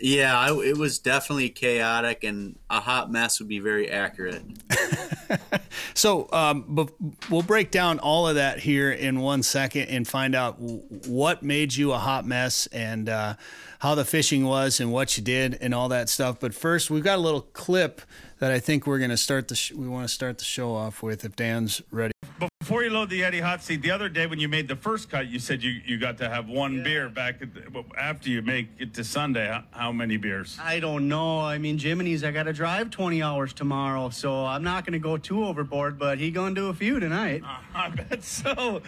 Yeah, 0.00 0.36
I, 0.36 0.52
it 0.60 0.76
was 0.76 0.98
definitely 0.98 1.50
chaotic, 1.50 2.24
and 2.24 2.58
a 2.68 2.80
hot 2.80 3.12
mess 3.12 3.38
would 3.38 3.48
be 3.48 3.60
very 3.60 3.88
accurate. 3.88 4.42
So 5.94 6.28
um, 6.32 6.64
but 6.68 6.90
we'll 7.28 7.42
break 7.42 7.70
down 7.70 7.98
all 7.98 8.26
of 8.26 8.36
that 8.36 8.60
here 8.60 8.90
in 8.90 9.20
one 9.20 9.42
second 9.42 9.88
and 9.88 10.08
find 10.08 10.34
out 10.34 10.58
what 10.58 11.42
made 11.42 11.74
you 11.74 11.92
a 11.92 11.98
hot 11.98 12.24
mess 12.24 12.66
and 12.68 13.08
uh, 13.08 13.34
how 13.80 13.94
the 13.94 14.04
fishing 14.04 14.44
was 14.44 14.78
and 14.78 14.92
what 14.92 15.16
you 15.16 15.24
did 15.24 15.56
and 15.60 15.74
all 15.74 15.88
that 15.88 16.08
stuff. 16.08 16.38
But 16.38 16.54
first, 16.54 16.90
we've 16.90 17.02
got 17.02 17.16
a 17.16 17.22
little 17.22 17.40
clip 17.40 18.02
that 18.38 18.50
I 18.52 18.58
think 18.58 18.86
we're 18.86 18.98
going 18.98 19.10
to 19.10 19.16
start 19.16 19.48
the 19.48 19.54
sh- 19.54 19.72
we 19.72 19.88
want 19.88 20.06
to 20.06 20.12
start 20.12 20.38
the 20.38 20.44
show 20.44 20.74
off 20.74 21.02
with 21.02 21.24
if 21.24 21.34
Dan's 21.34 21.82
ready. 21.90 22.12
Before 22.60 22.82
you 22.82 22.90
load 22.90 23.08
the 23.08 23.22
Yeti 23.22 23.40
Hot 23.40 23.62
Seat, 23.62 23.80
the 23.80 23.90
other 23.90 24.08
day 24.08 24.26
when 24.26 24.38
you 24.38 24.48
made 24.48 24.68
the 24.68 24.76
first 24.76 25.10
cut, 25.10 25.28
you 25.28 25.38
said 25.38 25.62
you, 25.62 25.80
you 25.84 25.98
got 25.98 26.18
to 26.18 26.28
have 26.28 26.48
one 26.48 26.82
beer 26.82 27.08
back 27.08 27.40
at 27.40 27.54
the, 27.54 27.82
after 27.98 28.28
you 28.28 28.42
make 28.42 28.68
it 28.78 28.92
to 28.94 29.04
Sunday. 29.04 29.46
How, 29.46 29.64
how 29.70 29.92
many 29.92 30.18
beers? 30.18 30.58
I 30.62 30.78
don't 30.78 31.08
know. 31.08 31.40
I 31.40 31.56
mean, 31.56 31.78
Jiminy's, 31.78 32.22
I 32.22 32.32
got 32.32 32.44
to 32.44 32.52
drive 32.52 32.90
20 32.90 33.22
hours 33.22 33.52
tomorrow, 33.54 34.10
so 34.10 34.44
I'm 34.44 34.62
not 34.62 34.84
going 34.84 34.92
to 34.92 34.98
go 34.98 35.16
too 35.16 35.44
overboard, 35.44 35.98
but 35.98 36.18
he 36.18 36.30
going 36.30 36.54
to 36.54 36.60
do 36.60 36.68
a 36.68 36.74
few 36.74 37.00
tonight. 37.00 37.42
I 37.74 37.88
bet 37.88 38.22
so. 38.22 38.82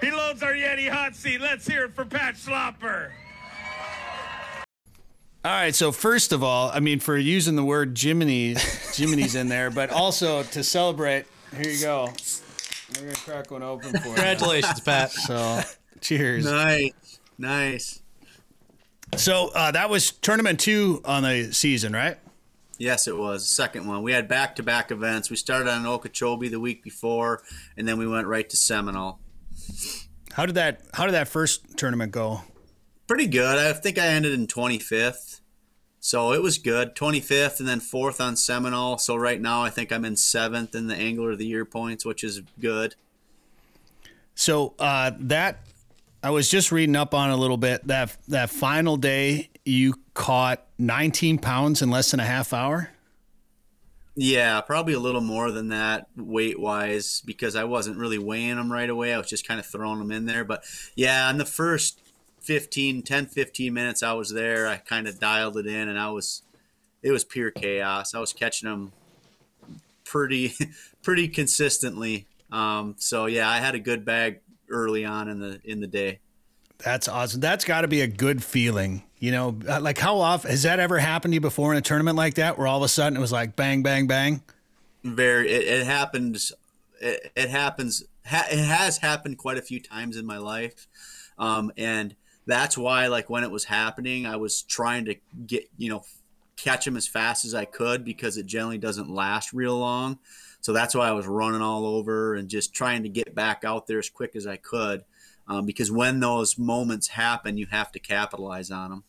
He 0.00 0.10
loads 0.12 0.42
our 0.42 0.52
Yeti 0.52 0.88
Hot 0.88 1.16
Seat. 1.16 1.40
Let's 1.40 1.66
hear 1.66 1.84
it 1.84 1.94
for 1.94 2.04
Pat 2.04 2.36
Schlapper. 2.36 3.10
All 5.46 5.52
right. 5.52 5.76
So 5.76 5.92
first 5.92 6.32
of 6.32 6.42
all, 6.42 6.72
I 6.74 6.80
mean, 6.80 6.98
for 6.98 7.16
using 7.16 7.54
the 7.54 7.62
word 7.62 7.96
Jiminy, 7.96 8.56
Jiminy's 8.94 9.36
in 9.36 9.48
there, 9.48 9.70
but 9.70 9.90
also 9.90 10.42
to 10.42 10.64
celebrate. 10.64 11.26
Here 11.56 11.70
you 11.70 11.80
go. 11.80 12.12
We're 12.96 13.02
gonna 13.02 13.14
crack 13.14 13.52
one 13.52 13.62
open 13.62 13.92
for 13.92 13.96
you. 13.96 14.02
Congratulations, 14.02 14.80
Pat. 14.80 15.12
So, 15.12 15.60
cheers. 16.00 16.46
Nice, 16.46 17.20
nice. 17.38 18.02
So 19.16 19.52
uh, 19.54 19.70
that 19.70 19.88
was 19.88 20.10
tournament 20.10 20.58
two 20.58 21.00
on 21.04 21.22
the 21.22 21.52
season, 21.52 21.92
right? 21.92 22.16
Yes, 22.76 23.06
it 23.06 23.16
was 23.16 23.42
the 23.42 23.54
second 23.54 23.86
one. 23.86 24.02
We 24.02 24.10
had 24.10 24.26
back-to-back 24.26 24.90
events. 24.90 25.30
We 25.30 25.36
started 25.36 25.70
on 25.70 25.86
Okeechobee 25.86 26.48
the 26.48 26.58
week 26.58 26.82
before, 26.82 27.44
and 27.76 27.86
then 27.86 27.98
we 27.98 28.08
went 28.08 28.26
right 28.26 28.50
to 28.50 28.56
Seminole. 28.56 29.20
How 30.32 30.44
did 30.44 30.56
that 30.56 30.80
How 30.94 31.04
did 31.04 31.12
that 31.12 31.28
first 31.28 31.76
tournament 31.76 32.10
go? 32.10 32.40
Pretty 33.06 33.26
good. 33.26 33.58
I 33.58 33.72
think 33.72 33.98
I 33.98 34.06
ended 34.06 34.32
in 34.32 34.46
25th. 34.46 35.40
So 36.00 36.32
it 36.32 36.42
was 36.42 36.58
good. 36.58 36.94
25th 36.94 37.58
and 37.58 37.68
then 37.68 37.80
fourth 37.80 38.20
on 38.20 38.36
Seminole. 38.36 38.98
So 38.98 39.16
right 39.16 39.40
now 39.40 39.62
I 39.62 39.70
think 39.70 39.92
I'm 39.92 40.04
in 40.04 40.16
seventh 40.16 40.74
in 40.74 40.86
the 40.86 40.94
Angler 40.94 41.32
of 41.32 41.38
the 41.38 41.46
Year 41.46 41.64
points, 41.64 42.04
which 42.04 42.22
is 42.22 42.42
good. 42.60 42.94
So 44.34 44.74
uh, 44.78 45.12
that 45.18 45.60
I 46.22 46.30
was 46.30 46.48
just 46.48 46.70
reading 46.72 46.96
up 46.96 47.14
on 47.14 47.30
a 47.30 47.36
little 47.36 47.56
bit. 47.56 47.86
That 47.86 48.16
that 48.28 48.50
final 48.50 48.96
day, 48.96 49.50
you 49.64 49.94
caught 50.14 50.64
19 50.78 51.38
pounds 51.38 51.82
in 51.82 51.90
less 51.90 52.10
than 52.10 52.20
a 52.20 52.24
half 52.24 52.52
hour. 52.52 52.90
Yeah, 54.14 54.60
probably 54.62 54.94
a 54.94 55.00
little 55.00 55.20
more 55.20 55.50
than 55.50 55.68
that 55.68 56.08
weight 56.16 56.58
wise 56.58 57.22
because 57.26 57.54
I 57.54 57.64
wasn't 57.64 57.98
really 57.98 58.18
weighing 58.18 58.56
them 58.56 58.72
right 58.72 58.88
away. 58.88 59.12
I 59.12 59.18
was 59.18 59.28
just 59.28 59.46
kind 59.46 59.60
of 59.60 59.66
throwing 59.66 59.98
them 59.98 60.10
in 60.10 60.24
there. 60.24 60.44
But 60.44 60.64
yeah, 60.94 61.28
in 61.30 61.36
the 61.36 61.44
first 61.44 62.00
15, 62.46 63.02
10, 63.02 63.26
15 63.26 63.74
minutes 63.74 64.02
I 64.02 64.12
was 64.12 64.30
there, 64.30 64.66
I 64.66 64.76
kind 64.76 65.06
of 65.06 65.18
dialed 65.18 65.56
it 65.56 65.66
in 65.66 65.88
and 65.88 65.98
I 65.98 66.10
was, 66.10 66.42
it 67.02 67.10
was 67.10 67.24
pure 67.24 67.50
chaos. 67.50 68.14
I 68.14 68.20
was 68.20 68.32
catching 68.32 68.68
them 68.68 68.92
pretty, 70.04 70.54
pretty 71.02 71.28
consistently. 71.28 72.26
Um, 72.50 72.94
so 72.98 73.26
yeah, 73.26 73.48
I 73.48 73.58
had 73.58 73.74
a 73.74 73.80
good 73.80 74.04
bag 74.04 74.40
early 74.70 75.04
on 75.04 75.28
in 75.28 75.40
the, 75.40 75.60
in 75.64 75.80
the 75.80 75.86
day. 75.86 76.20
That's 76.78 77.08
awesome. 77.08 77.40
That's 77.40 77.64
got 77.64 77.82
to 77.82 77.88
be 77.88 78.02
a 78.02 78.06
good 78.06 78.44
feeling. 78.44 79.02
You 79.18 79.32
know, 79.32 79.58
uh, 79.66 79.80
like 79.80 79.98
how 79.98 80.18
often 80.18 80.50
has 80.50 80.62
that 80.64 80.78
ever 80.78 80.98
happened 80.98 81.32
to 81.32 81.36
you 81.36 81.40
before 81.40 81.72
in 81.72 81.78
a 81.78 81.82
tournament 81.82 82.18
like 82.18 82.34
that, 82.34 82.58
where 82.58 82.66
all 82.66 82.76
of 82.76 82.82
a 82.82 82.88
sudden 82.88 83.16
it 83.16 83.20
was 83.20 83.32
like 83.32 83.56
bang, 83.56 83.82
bang, 83.82 84.06
bang? 84.06 84.42
very 85.14 85.50
it, 85.50 85.80
it 85.80 85.86
happens 85.86 86.52
it, 87.00 87.32
it 87.36 87.50
happens 87.50 88.04
ha, 88.24 88.44
it 88.50 88.64
has 88.64 88.98
happened 88.98 89.38
quite 89.38 89.58
a 89.58 89.62
few 89.62 89.80
times 89.80 90.16
in 90.16 90.26
my 90.26 90.38
life 90.38 90.86
um, 91.38 91.70
and 91.76 92.16
that's 92.46 92.78
why 92.78 93.06
like 93.08 93.28
when 93.28 93.44
it 93.44 93.50
was 93.50 93.64
happening 93.64 94.26
i 94.26 94.36
was 94.36 94.62
trying 94.62 95.04
to 95.04 95.16
get 95.46 95.64
you 95.76 95.88
know 95.88 96.02
catch 96.56 96.84
them 96.84 96.96
as 96.96 97.06
fast 97.06 97.44
as 97.44 97.54
i 97.54 97.64
could 97.64 98.04
because 98.04 98.36
it 98.36 98.46
generally 98.46 98.78
doesn't 98.78 99.10
last 99.10 99.52
real 99.52 99.78
long. 99.78 100.18
So 100.60 100.72
that's 100.72 100.94
why 100.94 101.08
i 101.08 101.12
was 101.12 101.26
running 101.26 101.60
all 101.60 101.86
over 101.86 102.34
and 102.34 102.48
just 102.48 102.74
trying 102.74 103.02
to 103.02 103.08
get 103.08 103.34
back 103.34 103.64
out 103.64 103.86
there 103.86 103.98
as 103.98 104.10
quick 104.10 104.34
as 104.34 104.46
i 104.46 104.56
could 104.56 105.04
um, 105.48 105.64
because 105.64 105.92
when 105.92 106.18
those 106.20 106.58
moments 106.58 107.08
happen 107.08 107.56
you 107.56 107.66
have 107.66 107.92
to 107.92 108.00
capitalize 108.00 108.70
on 108.70 108.90
them 108.90 109.04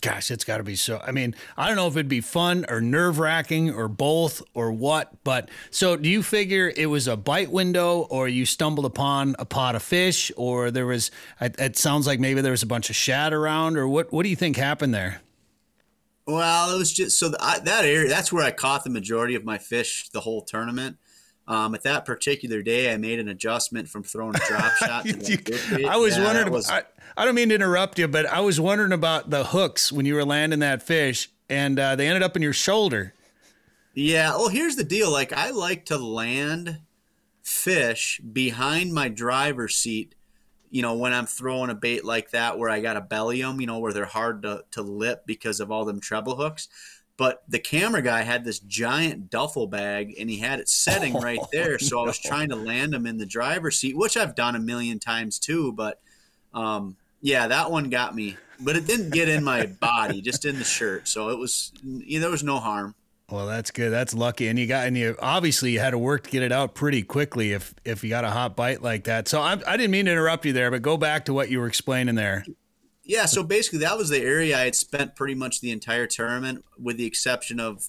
Gosh, 0.00 0.30
it's 0.30 0.44
got 0.44 0.58
to 0.58 0.62
be 0.62 0.76
so. 0.76 1.00
I 1.04 1.10
mean, 1.10 1.34
I 1.56 1.66
don't 1.66 1.74
know 1.74 1.88
if 1.88 1.94
it'd 1.94 2.08
be 2.08 2.20
fun 2.20 2.64
or 2.68 2.80
nerve 2.80 3.18
wracking 3.18 3.72
or 3.74 3.88
both 3.88 4.40
or 4.54 4.70
what, 4.70 5.12
but 5.24 5.48
so 5.72 5.96
do 5.96 6.08
you 6.08 6.22
figure 6.22 6.72
it 6.76 6.86
was 6.86 7.08
a 7.08 7.16
bite 7.16 7.50
window 7.50 8.02
or 8.08 8.28
you 8.28 8.46
stumbled 8.46 8.84
upon 8.86 9.34
a 9.40 9.44
pot 9.44 9.74
of 9.74 9.82
fish 9.82 10.30
or 10.36 10.70
there 10.70 10.86
was, 10.86 11.10
it, 11.40 11.56
it 11.58 11.76
sounds 11.76 12.06
like 12.06 12.20
maybe 12.20 12.40
there 12.40 12.52
was 12.52 12.62
a 12.62 12.66
bunch 12.66 12.90
of 12.90 12.94
shad 12.96 13.32
around 13.32 13.76
or 13.76 13.88
what, 13.88 14.12
what 14.12 14.22
do 14.22 14.28
you 14.28 14.36
think 14.36 14.56
happened 14.56 14.94
there? 14.94 15.20
Well, 16.26 16.74
it 16.74 16.78
was 16.78 16.92
just 16.92 17.18
so 17.18 17.32
I, 17.40 17.58
that 17.60 17.84
area. 17.84 18.08
That's 18.08 18.32
where 18.32 18.44
I 18.44 18.50
caught 18.50 18.84
the 18.84 18.90
majority 18.90 19.34
of 19.34 19.44
my 19.44 19.58
fish 19.58 20.10
the 20.10 20.20
whole 20.20 20.42
tournament. 20.42 20.96
Um, 21.48 21.74
at 21.74 21.82
that 21.84 22.04
particular 22.04 22.60
day, 22.62 22.92
I 22.92 22.98
made 22.98 23.18
an 23.18 23.28
adjustment 23.28 23.88
from 23.88 24.02
throwing 24.02 24.36
a 24.36 24.38
drop 24.46 24.70
shot. 24.76 25.04
To 25.06 25.08
You- 25.08 25.16
that 25.38 25.44
good 25.44 25.60
bait. 25.70 25.86
I 25.86 25.96
was 25.96 26.16
Yeah, 26.18 26.24
wondering, 26.24 26.52
was- 26.52 26.68
I, 26.68 26.82
I 27.18 27.24
don't 27.24 27.34
mean 27.34 27.48
to 27.48 27.56
interrupt 27.56 27.98
you, 27.98 28.06
but 28.06 28.26
I 28.26 28.38
was 28.38 28.60
wondering 28.60 28.92
about 28.92 29.28
the 29.28 29.46
hooks 29.46 29.90
when 29.90 30.06
you 30.06 30.14
were 30.14 30.24
landing 30.24 30.60
that 30.60 30.84
fish. 30.84 31.28
and 31.48 31.76
uh, 31.76 31.96
they 31.96 32.06
ended 32.06 32.22
up 32.22 32.36
in 32.36 32.42
your 32.42 32.52
shoulder. 32.52 33.12
Yeah. 33.92 34.36
Well, 34.36 34.50
here's 34.50 34.76
the 34.76 34.84
deal. 34.84 35.10
Like, 35.10 35.32
I 35.32 35.50
like 35.50 35.86
to 35.86 35.98
land 35.98 36.78
fish 37.42 38.20
behind 38.20 38.94
my 38.94 39.08
driver's 39.08 39.74
seat. 39.74 40.14
You 40.70 40.82
know, 40.82 40.94
when 40.94 41.12
I'm 41.12 41.26
throwing 41.26 41.70
a 41.70 41.74
bait 41.74 42.04
like 42.04 42.30
that, 42.30 42.56
where 42.56 42.70
I 42.70 42.78
got 42.78 42.92
to 42.92 43.00
belly 43.00 43.42
them, 43.42 43.60
you 43.60 43.66
know, 43.66 43.80
where 43.80 43.92
they're 43.92 44.04
hard 44.04 44.42
to, 44.42 44.64
to 44.70 44.82
lip 44.82 45.24
because 45.26 45.58
of 45.58 45.72
all 45.72 45.84
them 45.84 46.00
treble 46.00 46.36
hooks. 46.36 46.68
But 47.16 47.42
the 47.48 47.58
camera 47.58 48.00
guy 48.00 48.22
had 48.22 48.44
this 48.44 48.60
giant 48.60 49.28
duffel 49.28 49.66
bag 49.66 50.14
and 50.20 50.30
he 50.30 50.38
had 50.38 50.60
it 50.60 50.68
setting 50.68 51.16
oh, 51.16 51.20
right 51.20 51.40
there. 51.50 51.80
So 51.80 51.96
no. 51.96 52.02
I 52.02 52.06
was 52.06 52.18
trying 52.20 52.50
to 52.50 52.56
land 52.56 52.92
them 52.92 53.06
in 53.06 53.18
the 53.18 53.26
driver's 53.26 53.76
seat, 53.76 53.96
which 53.96 54.16
I've 54.16 54.36
done 54.36 54.54
a 54.54 54.60
million 54.60 55.00
times 55.00 55.40
too. 55.40 55.72
But 55.72 56.00
um, 56.54 56.96
yeah, 57.20 57.48
that 57.48 57.70
one 57.70 57.90
got 57.90 58.14
me, 58.14 58.36
but 58.60 58.76
it 58.76 58.86
didn't 58.86 59.10
get 59.10 59.28
in 59.28 59.42
my 59.42 59.66
body, 59.66 60.20
just 60.20 60.44
in 60.44 60.58
the 60.58 60.64
shirt. 60.64 61.08
So 61.08 61.30
it 61.30 61.38
was, 61.38 61.72
you 61.82 62.18
know, 62.18 62.22
there 62.22 62.30
was 62.30 62.44
no 62.44 62.58
harm. 62.58 62.94
Well, 63.30 63.46
that's 63.46 63.70
good. 63.70 63.90
That's 63.90 64.14
lucky, 64.14 64.48
and 64.48 64.58
you 64.58 64.66
got 64.66 64.86
and 64.86 64.96
you 64.96 65.14
obviously 65.20 65.72
you 65.72 65.80
had 65.80 65.90
to 65.90 65.98
work 65.98 66.24
to 66.24 66.30
get 66.30 66.42
it 66.42 66.50
out 66.50 66.74
pretty 66.74 67.02
quickly 67.02 67.52
if 67.52 67.74
if 67.84 68.02
you 68.02 68.08
got 68.08 68.24
a 68.24 68.30
hot 68.30 68.56
bite 68.56 68.82
like 68.82 69.04
that. 69.04 69.28
So 69.28 69.42
I, 69.42 69.52
I 69.66 69.76
didn't 69.76 69.90
mean 69.90 70.06
to 70.06 70.12
interrupt 70.12 70.46
you 70.46 70.54
there, 70.54 70.70
but 70.70 70.80
go 70.80 70.96
back 70.96 71.26
to 71.26 71.34
what 71.34 71.50
you 71.50 71.60
were 71.60 71.66
explaining 71.66 72.14
there. 72.14 72.44
Yeah, 73.04 73.26
so 73.26 73.42
basically 73.42 73.80
that 73.80 73.98
was 73.98 74.08
the 74.08 74.20
area 74.20 74.56
I 74.56 74.64
had 74.64 74.74
spent 74.74 75.14
pretty 75.14 75.34
much 75.34 75.60
the 75.60 75.70
entire 75.72 76.06
tournament, 76.06 76.64
with 76.78 76.96
the 76.96 77.06
exception 77.06 77.60
of 77.60 77.88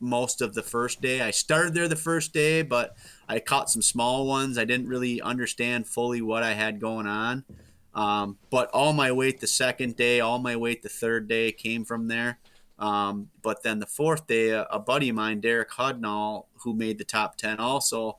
most 0.00 0.40
of 0.40 0.54
the 0.54 0.62
first 0.62 1.00
day. 1.00 1.20
I 1.20 1.30
started 1.30 1.74
there 1.74 1.86
the 1.86 1.96
first 1.96 2.32
day, 2.32 2.62
but 2.62 2.96
I 3.28 3.38
caught 3.38 3.70
some 3.70 3.82
small 3.82 4.26
ones. 4.26 4.58
I 4.58 4.64
didn't 4.64 4.88
really 4.88 5.20
understand 5.20 5.86
fully 5.86 6.20
what 6.22 6.42
I 6.42 6.54
had 6.54 6.80
going 6.80 7.06
on. 7.06 7.44
Um, 7.94 8.38
but 8.50 8.70
all 8.70 8.92
my 8.92 9.10
weight 9.12 9.40
the 9.40 9.46
second 9.46 9.96
day, 9.96 10.20
all 10.20 10.38
my 10.38 10.56
weight 10.56 10.82
the 10.82 10.88
third 10.88 11.28
day 11.28 11.52
came 11.52 11.84
from 11.84 12.08
there. 12.08 12.38
Um, 12.78 13.28
but 13.42 13.62
then 13.62 13.78
the 13.78 13.86
fourth 13.86 14.26
day, 14.26 14.50
a, 14.50 14.62
a, 14.64 14.78
buddy 14.78 15.10
of 15.10 15.16
mine, 15.16 15.40
Derek 15.40 15.70
Hudnall, 15.72 16.46
who 16.62 16.72
made 16.72 16.96
the 16.96 17.04
top 17.04 17.36
ten, 17.36 17.58
also, 17.58 18.18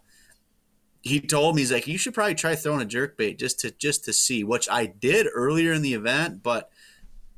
he 1.02 1.20
told 1.20 1.56
me 1.56 1.64
he's 1.64 1.72
like, 1.72 1.88
you 1.88 1.98
should 1.98 2.14
probably 2.14 2.36
try 2.36 2.56
throwing 2.56 2.82
a 2.82 2.86
jerk 2.86 3.18
bait 3.18 3.40
just 3.40 3.60
to 3.62 3.72
just 3.72 4.06
to 4.06 4.14
see, 4.14 4.44
which 4.44 4.70
I 4.70 4.86
did 4.86 5.28
earlier 5.34 5.74
in 5.74 5.82
the 5.82 5.96
event, 5.96 6.44
but 6.44 6.70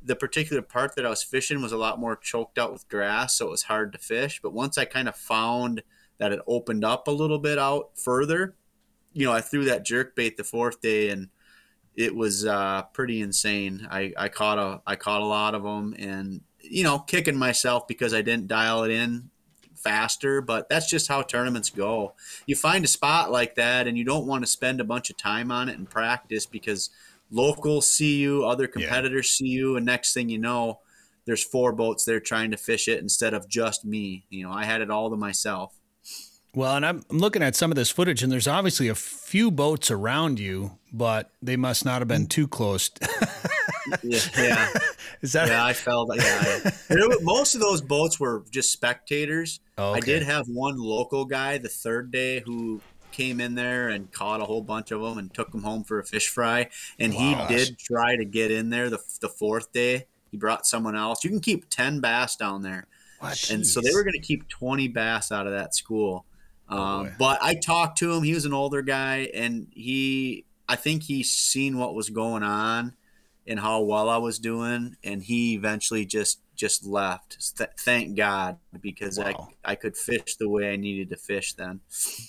the 0.02 0.14
particular 0.14 0.60
part 0.60 0.96
that 0.96 1.06
I 1.06 1.08
was 1.08 1.22
fishing 1.22 1.62
was 1.62 1.72
a 1.72 1.78
lot 1.78 1.98
more 1.98 2.14
choked 2.14 2.58
out 2.58 2.74
with 2.74 2.88
grass, 2.88 3.38
so 3.38 3.46
it 3.46 3.50
was 3.50 3.62
hard 3.62 3.92
to 3.92 3.98
fish. 3.98 4.40
But 4.42 4.52
once 4.52 4.76
I 4.76 4.84
kind 4.84 5.08
of 5.08 5.16
found 5.16 5.82
that 6.18 6.30
it 6.30 6.40
opened 6.46 6.84
up 6.84 7.08
a 7.08 7.10
little 7.10 7.38
bit 7.38 7.58
out 7.58 7.92
further, 7.96 8.54
you 9.14 9.24
know, 9.24 9.32
I 9.32 9.40
threw 9.40 9.64
that 9.64 9.86
jerk 9.86 10.14
bait 10.14 10.36
the 10.36 10.44
fourth 10.44 10.82
day 10.82 11.08
and 11.08 11.30
it 11.96 12.14
was 12.14 12.44
uh, 12.44 12.82
pretty 12.92 13.20
insane. 13.20 13.86
I, 13.90 14.12
I 14.16 14.28
caught 14.28 14.58
a 14.58 14.80
I 14.86 14.96
caught 14.96 15.22
a 15.22 15.26
lot 15.26 15.54
of 15.54 15.62
them, 15.62 15.94
and 15.98 16.40
you 16.60 16.82
know, 16.82 16.98
kicking 16.98 17.36
myself 17.36 17.86
because 17.86 18.12
I 18.12 18.22
didn't 18.22 18.48
dial 18.48 18.84
it 18.84 18.90
in 18.90 19.30
faster. 19.76 20.40
But 20.40 20.68
that's 20.68 20.88
just 20.88 21.08
how 21.08 21.22
tournaments 21.22 21.70
go. 21.70 22.14
You 22.46 22.56
find 22.56 22.84
a 22.84 22.88
spot 22.88 23.30
like 23.30 23.54
that, 23.56 23.86
and 23.86 23.96
you 23.96 24.04
don't 24.04 24.26
want 24.26 24.44
to 24.44 24.50
spend 24.50 24.80
a 24.80 24.84
bunch 24.84 25.10
of 25.10 25.16
time 25.16 25.50
on 25.50 25.68
it 25.68 25.78
and 25.78 25.88
practice 25.88 26.46
because 26.46 26.90
locals 27.30 27.90
see 27.90 28.16
you, 28.16 28.44
other 28.44 28.66
competitors 28.66 29.38
yeah. 29.40 29.46
see 29.46 29.52
you, 29.52 29.76
and 29.76 29.86
next 29.86 30.14
thing 30.14 30.28
you 30.28 30.38
know, 30.38 30.80
there's 31.26 31.44
four 31.44 31.72
boats 31.72 32.04
there 32.04 32.20
trying 32.20 32.50
to 32.50 32.56
fish 32.56 32.88
it 32.88 33.00
instead 33.00 33.34
of 33.34 33.48
just 33.48 33.84
me. 33.84 34.26
You 34.30 34.44
know, 34.44 34.52
I 34.52 34.64
had 34.64 34.80
it 34.80 34.90
all 34.90 35.10
to 35.10 35.16
myself. 35.16 35.78
Well, 36.54 36.76
and 36.76 36.86
I'm, 36.86 37.04
looking 37.10 37.42
at 37.42 37.56
some 37.56 37.72
of 37.72 37.76
this 37.76 37.90
footage, 37.90 38.22
and 38.22 38.30
there's 38.30 38.46
obviously 38.46 38.88
a 38.88 38.94
few 38.94 39.50
boats 39.50 39.90
around 39.90 40.38
you, 40.38 40.78
but 40.92 41.30
they 41.42 41.56
must 41.56 41.84
not 41.84 42.00
have 42.00 42.08
been 42.08 42.26
too 42.26 42.46
close. 42.46 42.90
yeah, 44.02 44.20
yeah. 44.36 44.68
Is 45.20 45.32
that? 45.32 45.48
Yeah, 45.48 45.64
I 45.64 45.72
felt. 45.72 46.10
Yeah, 46.14 46.70
I, 46.90 47.16
most 47.22 47.54
of 47.54 47.60
those 47.60 47.80
boats 47.80 48.20
were 48.20 48.44
just 48.50 48.70
spectators. 48.70 49.60
okay. 49.78 49.98
I 49.98 50.00
did 50.00 50.22
have 50.22 50.46
one 50.46 50.78
local 50.78 51.24
guy 51.24 51.58
the 51.58 51.68
third 51.68 52.10
day 52.10 52.40
who 52.40 52.80
came 53.10 53.40
in 53.40 53.54
there 53.54 53.88
and 53.88 54.10
caught 54.12 54.40
a 54.40 54.44
whole 54.44 54.62
bunch 54.62 54.90
of 54.90 55.00
them 55.00 55.18
and 55.18 55.32
took 55.32 55.50
them 55.52 55.62
home 55.62 55.84
for 55.84 55.98
a 55.98 56.04
fish 56.04 56.28
fry. 56.28 56.68
And 56.98 57.14
wow. 57.14 57.46
he 57.48 57.56
did 57.56 57.78
try 57.78 58.16
to 58.16 58.24
get 58.24 58.50
in 58.50 58.70
there 58.70 58.90
the 58.90 59.00
the 59.20 59.28
fourth 59.28 59.72
day. 59.72 60.06
He 60.30 60.36
brought 60.36 60.66
someone 60.66 60.96
else. 60.96 61.24
You 61.24 61.30
can 61.30 61.40
keep 61.40 61.68
ten 61.68 62.00
bass 62.00 62.36
down 62.36 62.62
there. 62.62 62.86
What? 63.24 63.50
And 63.50 63.66
so 63.66 63.80
they 63.80 63.92
were 63.94 64.02
going 64.02 64.12
to 64.14 64.20
keep 64.20 64.48
20 64.48 64.88
bass 64.88 65.32
out 65.32 65.46
of 65.46 65.54
that 65.54 65.74
school. 65.74 66.26
Oh, 66.74 66.82
um, 66.82 67.12
but 67.18 67.38
I 67.42 67.54
talked 67.54 67.98
to 67.98 68.12
him. 68.12 68.22
He 68.22 68.34
was 68.34 68.44
an 68.44 68.52
older 68.52 68.82
guy, 68.82 69.28
and 69.34 69.68
he, 69.70 70.44
I 70.68 70.76
think 70.76 71.04
he 71.04 71.22
seen 71.22 71.78
what 71.78 71.94
was 71.94 72.10
going 72.10 72.42
on 72.42 72.94
and 73.46 73.60
how 73.60 73.82
well 73.82 74.08
I 74.08 74.16
was 74.16 74.38
doing, 74.38 74.96
and 75.04 75.22
he 75.22 75.54
eventually 75.54 76.04
just 76.04 76.40
just 76.56 76.86
left. 76.86 77.56
Th- 77.56 77.70
thank 77.80 78.16
God, 78.16 78.58
because 78.80 79.18
wow. 79.18 79.50
I 79.64 79.72
I 79.72 79.74
could 79.74 79.96
fish 79.96 80.36
the 80.36 80.48
way 80.48 80.72
I 80.72 80.76
needed 80.76 81.10
to 81.10 81.16
fish 81.16 81.54
then. 81.54 81.80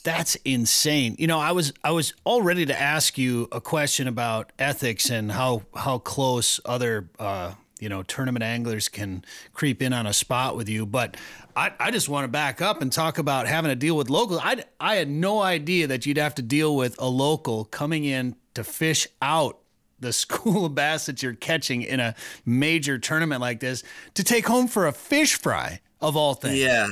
That's 0.03 0.36
insane. 0.45 1.15
You 1.17 1.27
know, 1.27 1.39
I 1.39 1.51
was 1.51 1.73
I 1.84 1.91
was 1.91 2.13
all 2.23 2.41
ready 2.41 2.65
to 2.65 2.79
ask 2.79 3.17
you 3.17 3.47
a 3.51 3.62
question 3.62 4.08
about 4.08 4.51
ethics 4.60 5.10
and 5.10 5.31
how 5.31 5.63
how 5.75 5.99
close 5.99 6.60
other 6.65 7.10
uh, 7.19 7.53
you 7.79 7.89
know 7.89 8.03
tournament 8.03 8.43
anglers 8.43 8.88
can 8.88 9.23
creep 9.53 9.81
in 9.81 9.93
on 9.93 10.05
a 10.05 10.13
spot 10.13 10.55
with 10.55 10.69
you. 10.69 10.85
But 10.85 11.17
I, 11.55 11.71
I 11.79 11.91
just 11.91 12.09
want 12.09 12.23
to 12.23 12.27
back 12.27 12.61
up 12.61 12.81
and 12.81 12.91
talk 12.91 13.17
about 13.17 13.47
having 13.47 13.69
to 13.69 13.75
deal 13.75 13.97
with 13.97 14.09
locals 14.09 14.39
I, 14.43 14.63
I 14.79 14.95
had 14.95 15.09
no 15.09 15.41
idea 15.41 15.88
that 15.88 16.05
you'd 16.05 16.17
have 16.17 16.35
to 16.35 16.41
deal 16.41 16.75
with 16.75 16.95
a 16.99 17.07
local 17.07 17.65
coming 17.65 18.05
in 18.05 18.35
to 18.53 18.63
fish 18.63 19.07
out 19.21 19.59
the 19.99 20.13
school 20.23 20.65
of 20.65 20.75
bass 20.75 21.05
that 21.05 21.21
you're 21.21 21.33
catching 21.33 21.81
in 21.81 21.99
a 21.99 22.15
major 22.45 22.97
tournament 22.97 23.41
like 23.41 23.59
this 23.59 23.83
to 24.13 24.23
take 24.23 24.47
home 24.47 24.67
for 24.67 24.88
a 24.88 24.91
fish 24.91 25.35
fry 25.35 25.81
of 26.01 26.15
all 26.15 26.33
things. 26.33 26.57
Yeah. 26.57 26.88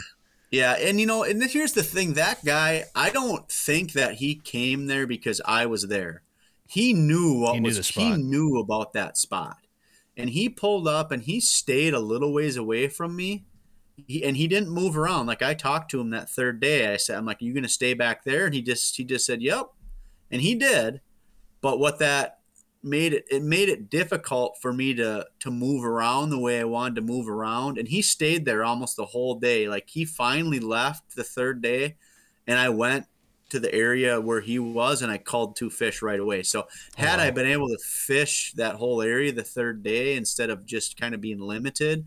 Yeah 0.51 0.73
and 0.73 0.99
you 0.99 1.07
know 1.07 1.23
and 1.23 1.41
here's 1.43 1.73
the 1.73 1.81
thing 1.81 2.13
that 2.13 2.45
guy 2.45 2.83
i 2.93 3.09
don't 3.09 3.49
think 3.49 3.93
that 3.93 4.15
he 4.15 4.35
came 4.35 4.85
there 4.85 5.07
because 5.07 5.41
i 5.45 5.65
was 5.65 5.87
there. 5.87 6.21
He 6.67 6.93
knew 6.93 7.39
what 7.39 7.55
he 7.55 7.59
knew 7.59 7.67
was 7.67 7.87
he 7.87 8.15
knew 8.15 8.59
about 8.59 8.93
that 8.93 9.17
spot 9.17 9.57
and 10.17 10.29
he 10.29 10.49
pulled 10.49 10.87
up 10.87 11.11
and 11.11 11.23
he 11.23 11.39
stayed 11.39 11.93
a 11.93 11.99
little 11.99 12.33
ways 12.33 12.57
away 12.57 12.87
from 12.87 13.15
me. 13.15 13.45
He, 14.07 14.23
and 14.23 14.35
he 14.35 14.47
didn't 14.47 14.69
move 14.69 14.97
around. 14.97 15.27
Like 15.27 15.41
I 15.41 15.53
talked 15.53 15.91
to 15.91 16.01
him 16.01 16.09
that 16.11 16.29
third 16.29 16.59
day. 16.59 16.91
I 16.91 16.97
said, 16.97 17.17
"I'm 17.17 17.25
like, 17.25 17.41
you 17.41 17.53
to 17.53 17.69
stay 17.69 17.93
back 17.93 18.23
there?" 18.23 18.45
And 18.45 18.53
he 18.53 18.61
just 18.61 18.95
he 18.95 19.03
just 19.03 19.25
said, 19.25 19.41
"Yep," 19.41 19.67
and 20.31 20.41
he 20.41 20.55
did. 20.55 21.01
But 21.61 21.79
what 21.79 21.99
that 21.99 22.39
made 22.81 23.13
it 23.13 23.25
it 23.29 23.43
made 23.43 23.69
it 23.69 23.89
difficult 23.89 24.57
for 24.61 24.73
me 24.73 24.93
to 24.95 25.25
to 25.39 25.51
move 25.51 25.85
around 25.85 26.29
the 26.29 26.39
way 26.39 26.59
I 26.59 26.65
wanted 26.65 26.95
to 26.95 27.01
move 27.01 27.29
around. 27.29 27.77
And 27.77 27.87
he 27.87 28.01
stayed 28.01 28.45
there 28.45 28.63
almost 28.63 28.97
the 28.97 29.05
whole 29.05 29.35
day. 29.35 29.67
Like 29.69 29.89
he 29.89 30.05
finally 30.05 30.59
left 30.59 31.15
the 31.15 31.23
third 31.23 31.61
day, 31.61 31.95
and 32.47 32.57
I 32.57 32.69
went 32.69 33.05
to 33.53 33.59
the 33.59 33.73
area 33.73 34.19
where 34.19 34.41
he 34.41 34.57
was 34.57 35.03
and 35.03 35.11
I 35.11 35.19
called 35.19 35.55
two 35.55 35.69
fish 35.69 36.01
right 36.01 36.19
away. 36.19 36.41
So 36.41 36.67
had 36.97 37.19
wow. 37.19 37.25
I 37.25 37.29
been 37.29 37.45
able 37.45 37.67
to 37.67 37.77
fish 37.77 38.51
that 38.53 38.73
whole 38.73 39.03
area 39.03 39.31
the 39.31 39.43
third 39.43 39.83
day 39.83 40.15
instead 40.15 40.49
of 40.49 40.65
just 40.65 40.99
kind 40.99 41.13
of 41.13 41.21
being 41.21 41.39
limited, 41.39 42.03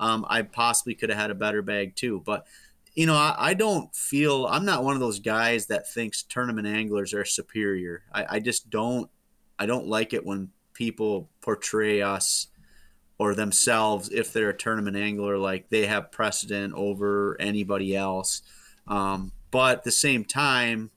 um, 0.00 0.26
I 0.28 0.42
possibly 0.42 0.96
could 0.96 1.10
have 1.10 1.18
had 1.18 1.30
a 1.30 1.36
better 1.36 1.62
bag 1.62 1.94
too. 1.94 2.20
But 2.26 2.48
you 2.96 3.06
know, 3.06 3.14
I, 3.14 3.36
I, 3.38 3.54
don't 3.54 3.94
feel 3.94 4.46
I'm 4.46 4.64
not 4.64 4.82
one 4.82 4.94
of 4.94 5.00
those 5.00 5.20
guys 5.20 5.66
that 5.66 5.88
thinks 5.88 6.24
tournament 6.24 6.66
anglers 6.66 7.14
are 7.14 7.24
superior. 7.24 8.02
I, 8.12 8.26
I 8.28 8.40
just 8.40 8.70
don't 8.70 9.08
I 9.56 9.66
don't 9.66 9.86
like 9.86 10.12
it 10.12 10.26
when 10.26 10.48
people 10.74 11.30
portray 11.42 12.02
us 12.02 12.48
or 13.18 13.36
themselves 13.36 14.08
if 14.08 14.32
they're 14.32 14.50
a 14.50 14.56
tournament 14.56 14.96
angler 14.96 15.38
like 15.38 15.70
they 15.70 15.86
have 15.86 16.10
precedent 16.10 16.74
over 16.74 17.36
anybody 17.38 17.94
else. 17.94 18.42
Um, 18.88 19.30
but 19.50 19.78
at 19.78 19.84
the 19.84 19.90
same 19.90 20.24
time, 20.24 20.90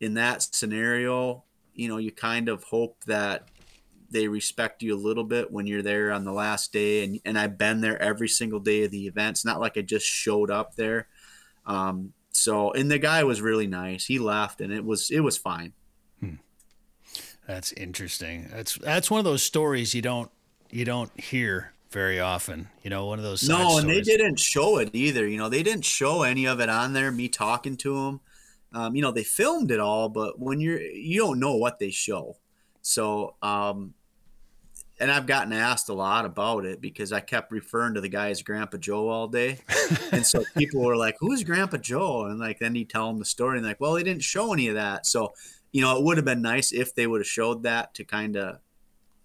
in 0.00 0.14
that 0.14 0.42
scenario, 0.42 1.44
you 1.74 1.88
know, 1.88 1.98
you 1.98 2.10
kind 2.10 2.48
of 2.48 2.64
hope 2.64 3.04
that 3.06 3.48
they 4.10 4.26
respect 4.28 4.82
you 4.82 4.94
a 4.94 4.98
little 4.98 5.24
bit 5.24 5.52
when 5.52 5.66
you're 5.66 5.82
there 5.82 6.10
on 6.10 6.24
the 6.24 6.32
last 6.32 6.72
day. 6.72 7.04
And, 7.04 7.20
and 7.24 7.38
I've 7.38 7.56
been 7.56 7.80
there 7.80 8.00
every 8.00 8.28
single 8.28 8.60
day 8.60 8.84
of 8.84 8.90
the 8.90 9.06
event. 9.06 9.36
It's 9.36 9.44
not 9.44 9.60
like 9.60 9.76
I 9.76 9.82
just 9.82 10.06
showed 10.06 10.50
up 10.50 10.74
there. 10.74 11.06
Um, 11.66 12.12
so, 12.32 12.72
and 12.72 12.90
the 12.90 12.98
guy 12.98 13.22
was 13.24 13.40
really 13.40 13.66
nice. 13.66 14.06
He 14.06 14.18
left 14.18 14.60
and 14.60 14.72
it 14.72 14.84
was, 14.84 15.10
it 15.10 15.20
was 15.20 15.36
fine. 15.36 15.74
Hmm. 16.18 16.36
That's 17.46 17.72
interesting. 17.72 18.48
That's, 18.50 18.76
that's 18.76 19.10
one 19.10 19.18
of 19.18 19.24
those 19.24 19.42
stories 19.42 19.94
you 19.94 20.02
don't, 20.02 20.30
you 20.70 20.84
don't 20.84 21.18
hear 21.20 21.72
very 21.90 22.20
often. 22.20 22.68
You 22.82 22.90
know, 22.90 23.06
one 23.06 23.18
of 23.18 23.24
those. 23.24 23.48
No, 23.48 23.78
and 23.78 23.88
they 23.88 24.00
didn't 24.00 24.38
show 24.38 24.78
it 24.78 24.90
either. 24.92 25.26
You 25.26 25.38
know, 25.38 25.48
they 25.48 25.62
didn't 25.62 25.84
show 25.84 26.22
any 26.22 26.46
of 26.46 26.60
it 26.60 26.68
on 26.68 26.92
there. 26.92 27.10
Me 27.10 27.28
talking 27.28 27.76
to 27.78 27.94
them. 27.94 28.20
Um, 28.72 28.94
you 28.94 29.02
know, 29.02 29.10
they 29.10 29.24
filmed 29.24 29.70
it 29.70 29.80
all, 29.80 30.08
but 30.08 30.38
when 30.38 30.60
you're, 30.60 30.80
you 30.80 31.18
don't 31.18 31.40
know 31.40 31.56
what 31.56 31.80
they 31.80 31.90
show. 31.90 32.36
So, 32.82 33.34
um, 33.42 33.94
and 35.00 35.10
I've 35.10 35.26
gotten 35.26 35.52
asked 35.52 35.88
a 35.88 35.94
lot 35.94 36.24
about 36.24 36.64
it 36.64 36.80
because 36.80 37.12
I 37.12 37.20
kept 37.20 37.50
referring 37.50 37.94
to 37.94 38.00
the 38.00 38.08
guy 38.08 38.28
as 38.28 38.42
Grandpa 38.42 38.76
Joe 38.76 39.08
all 39.08 39.28
day, 39.28 39.58
and 40.12 40.24
so 40.24 40.44
people 40.56 40.82
were 40.82 40.96
like, 40.96 41.16
"Who's 41.20 41.42
Grandpa 41.42 41.78
Joe?" 41.78 42.26
And 42.26 42.38
like 42.38 42.58
then 42.58 42.74
you 42.74 42.84
tell 42.84 43.08
them 43.08 43.18
the 43.18 43.24
story, 43.24 43.56
and 43.56 43.66
like, 43.66 43.80
"Well, 43.80 43.94
they 43.94 44.02
didn't 44.02 44.22
show 44.22 44.52
any 44.52 44.68
of 44.68 44.74
that." 44.74 45.06
So, 45.06 45.32
you 45.72 45.80
know, 45.80 45.96
it 45.96 46.04
would 46.04 46.18
have 46.18 46.26
been 46.26 46.42
nice 46.42 46.72
if 46.72 46.94
they 46.94 47.06
would 47.06 47.22
have 47.22 47.26
showed 47.26 47.62
that 47.62 47.94
to 47.94 48.04
kind 48.04 48.36
of 48.36 48.58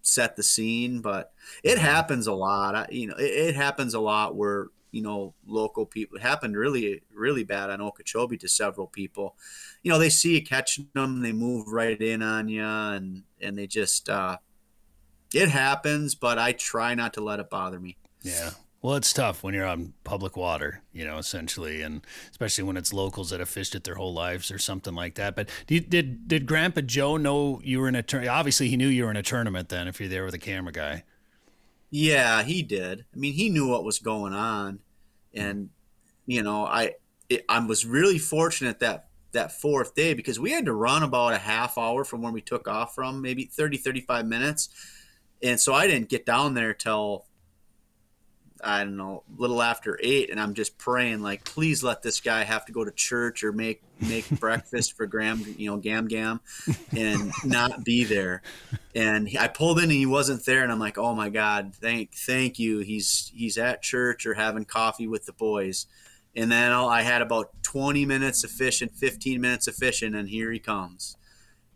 set 0.06 0.36
the 0.36 0.42
scene, 0.42 1.00
but 1.00 1.32
it 1.62 1.78
happens 1.78 2.26
a 2.26 2.32
lot. 2.32 2.74
I, 2.74 2.86
you 2.90 3.08
know, 3.08 3.16
it, 3.16 3.48
it, 3.48 3.56
happens 3.56 3.94
a 3.94 4.00
lot 4.00 4.36
where 4.36 4.68
you 4.96 5.02
know, 5.02 5.34
local 5.46 5.84
people. 5.84 6.16
It 6.16 6.22
happened 6.22 6.56
really, 6.56 7.02
really 7.14 7.44
bad 7.44 7.68
on 7.68 7.82
Okeechobee 7.82 8.38
to 8.38 8.48
several 8.48 8.86
people. 8.86 9.36
You 9.82 9.92
know, 9.92 9.98
they 9.98 10.08
see 10.08 10.36
you 10.36 10.42
catching 10.42 10.88
them, 10.94 11.20
they 11.20 11.32
move 11.32 11.68
right 11.68 12.00
in 12.00 12.22
on 12.22 12.48
you, 12.48 12.64
and 12.64 13.24
and 13.38 13.58
they 13.58 13.66
just 13.66 14.08
uh, 14.08 14.38
it 15.34 15.50
happens. 15.50 16.14
But 16.14 16.38
I 16.38 16.52
try 16.52 16.94
not 16.94 17.12
to 17.14 17.20
let 17.20 17.40
it 17.40 17.50
bother 17.50 17.78
me. 17.78 17.98
Yeah. 18.22 18.52
Well, 18.86 18.94
it's 18.94 19.12
tough 19.12 19.42
when 19.42 19.52
you're 19.52 19.66
on 19.66 19.94
public 20.04 20.36
water, 20.36 20.80
you 20.92 21.04
know, 21.04 21.18
essentially, 21.18 21.82
and 21.82 22.02
especially 22.30 22.62
when 22.62 22.76
it's 22.76 22.92
locals 22.92 23.30
that 23.30 23.40
have 23.40 23.48
fished 23.48 23.74
it 23.74 23.82
their 23.82 23.96
whole 23.96 24.14
lives 24.14 24.48
or 24.52 24.58
something 24.58 24.94
like 24.94 25.16
that. 25.16 25.34
But 25.34 25.48
did 25.66 25.90
did, 25.90 26.28
did 26.28 26.46
Grandpa 26.46 26.82
Joe 26.82 27.16
know 27.16 27.60
you 27.64 27.80
were 27.80 27.88
in 27.88 27.96
a 27.96 28.04
tournament? 28.04 28.38
Obviously, 28.38 28.68
he 28.68 28.76
knew 28.76 28.86
you 28.86 29.02
were 29.02 29.10
in 29.10 29.16
a 29.16 29.24
tournament. 29.24 29.70
Then, 29.70 29.88
if 29.88 29.98
you're 29.98 30.08
there 30.08 30.24
with 30.24 30.34
a 30.34 30.38
camera 30.38 30.70
guy. 30.70 31.02
Yeah, 31.90 32.44
he 32.44 32.62
did. 32.62 33.06
I 33.12 33.18
mean, 33.18 33.32
he 33.32 33.48
knew 33.48 33.66
what 33.66 33.82
was 33.82 33.98
going 33.98 34.34
on, 34.34 34.78
and 35.34 35.70
you 36.24 36.44
know, 36.44 36.64
I 36.64 36.92
it, 37.28 37.44
I 37.48 37.58
was 37.66 37.84
really 37.84 38.20
fortunate 38.20 38.78
that 38.78 39.08
that 39.32 39.50
fourth 39.50 39.96
day 39.96 40.14
because 40.14 40.38
we 40.38 40.52
had 40.52 40.66
to 40.66 40.72
run 40.72 41.02
about 41.02 41.32
a 41.32 41.38
half 41.38 41.76
hour 41.76 42.04
from 42.04 42.22
when 42.22 42.32
we 42.32 42.40
took 42.40 42.68
off 42.68 42.94
from, 42.94 43.20
maybe 43.20 43.46
30 43.46 43.78
35 43.78 44.26
minutes. 44.26 44.68
And 45.42 45.58
so 45.58 45.74
I 45.74 45.88
didn't 45.88 46.08
get 46.08 46.24
down 46.24 46.54
there 46.54 46.72
till 46.72 47.25
I 48.62 48.84
don't 48.84 48.96
know, 48.96 49.22
a 49.36 49.40
little 49.40 49.62
after 49.62 49.98
eight, 50.02 50.30
and 50.30 50.40
I'm 50.40 50.54
just 50.54 50.78
praying 50.78 51.20
like, 51.20 51.44
please 51.44 51.82
let 51.82 52.02
this 52.02 52.20
guy 52.20 52.44
have 52.44 52.64
to 52.66 52.72
go 52.72 52.84
to 52.84 52.90
church 52.90 53.44
or 53.44 53.52
make 53.52 53.82
make 54.00 54.28
breakfast 54.40 54.96
for 54.96 55.06
Graham, 55.06 55.44
you 55.58 55.70
know, 55.70 55.76
Gam 55.76 56.08
Gam, 56.08 56.40
and 56.96 57.32
not 57.44 57.84
be 57.84 58.04
there. 58.04 58.42
And 58.94 59.28
I 59.38 59.48
pulled 59.48 59.78
in 59.78 59.84
and 59.84 59.92
he 59.92 60.06
wasn't 60.06 60.44
there, 60.44 60.62
and 60.62 60.72
I'm 60.72 60.78
like, 60.78 60.98
oh 60.98 61.14
my 61.14 61.28
God, 61.28 61.74
thank 61.74 62.14
thank 62.14 62.58
you. 62.58 62.80
He's 62.80 63.30
he's 63.34 63.58
at 63.58 63.82
church 63.82 64.26
or 64.26 64.34
having 64.34 64.64
coffee 64.64 65.06
with 65.06 65.26
the 65.26 65.32
boys. 65.32 65.86
And 66.34 66.52
then 66.52 66.70
I 66.70 67.00
had 67.00 67.22
about 67.22 67.50
20 67.62 68.04
minutes 68.04 68.44
of 68.44 68.50
fishing, 68.50 68.90
15 68.90 69.40
minutes 69.40 69.68
of 69.68 69.74
fishing, 69.74 70.14
and 70.14 70.28
here 70.28 70.52
he 70.52 70.58
comes 70.58 71.16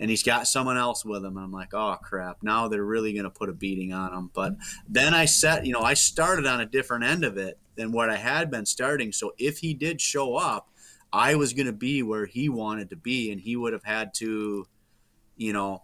and 0.01 0.09
he's 0.09 0.22
got 0.22 0.48
someone 0.48 0.78
else 0.78 1.05
with 1.05 1.24
him. 1.24 1.36
And 1.36 1.44
I'm 1.44 1.53
like, 1.53 1.74
oh 1.74 1.96
crap! 2.03 2.38
Now 2.42 2.66
they're 2.66 2.82
really 2.82 3.12
going 3.12 3.24
to 3.24 3.30
put 3.30 3.51
a 3.51 3.53
beating 3.53 3.92
on 3.92 4.12
him. 4.12 4.30
But 4.32 4.55
then 4.88 5.14
I 5.14 5.26
set, 5.26 5.66
you 5.66 5.72
know, 5.72 5.82
I 5.82 5.94
started 5.94 6.46
on 6.46 6.61
a 6.61 6.66
different 6.66 7.05
end 7.05 7.22
of 7.22 7.36
it 7.36 7.59
than 7.76 7.92
what 7.92 8.11
I 8.11 8.16
had 8.16 8.51
been 8.51 8.66
starting. 8.66 9.12
So 9.12 9.32
if 9.38 9.59
he 9.59 9.74
did 9.74 10.01
show 10.01 10.36
up, 10.36 10.70
I 11.12 11.34
was 11.34 11.53
going 11.53 11.66
to 11.66 11.72
be 11.72 12.03
where 12.03 12.26
he 12.26 12.48
wanted 12.48 12.90
to 12.90 12.96
be, 12.96 13.30
and 13.30 13.40
he 13.40 13.57
would 13.57 13.74
have 13.74 13.84
had 13.84 14.14
to, 14.14 14.66
you 15.36 15.53
know, 15.53 15.82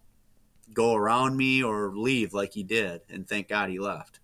go 0.73 0.95
around 0.95 1.37
me 1.37 1.63
or 1.63 1.93
leave 1.95 2.33
like 2.33 2.53
he 2.53 2.63
did. 2.63 3.03
And 3.11 3.29
thank 3.29 3.49
God 3.49 3.69
he 3.69 3.79
left. 3.79 4.21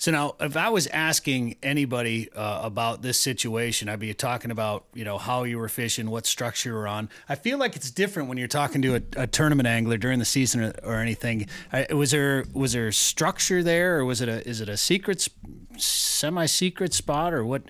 So 0.00 0.12
now, 0.12 0.36
if 0.38 0.56
I 0.56 0.68
was 0.70 0.86
asking 0.86 1.56
anybody 1.60 2.30
uh, 2.32 2.60
about 2.62 3.02
this 3.02 3.18
situation, 3.18 3.88
I'd 3.88 3.98
be 3.98 4.14
talking 4.14 4.52
about 4.52 4.84
you 4.94 5.04
know 5.04 5.18
how 5.18 5.42
you 5.42 5.58
were 5.58 5.68
fishing, 5.68 6.08
what 6.08 6.24
structure 6.24 6.68
you 6.68 6.74
were 6.76 6.86
on. 6.86 7.08
I 7.28 7.34
feel 7.34 7.58
like 7.58 7.74
it's 7.74 7.90
different 7.90 8.28
when 8.28 8.38
you're 8.38 8.46
talking 8.46 8.80
to 8.82 8.94
a, 8.94 9.02
a 9.16 9.26
tournament 9.26 9.66
angler 9.66 9.96
during 9.96 10.20
the 10.20 10.24
season 10.24 10.62
or, 10.62 10.72
or 10.84 10.94
anything. 11.00 11.48
I, 11.72 11.92
was 11.92 12.12
there 12.12 12.44
was 12.54 12.74
there 12.74 12.92
structure 12.92 13.64
there, 13.64 13.98
or 13.98 14.04
was 14.04 14.20
it 14.20 14.28
a 14.28 14.46
is 14.48 14.60
it 14.60 14.68
a 14.68 14.76
secret, 14.76 15.28
semi 15.76 16.46
secret 16.46 16.94
spot, 16.94 17.34
or 17.34 17.44
what? 17.44 17.64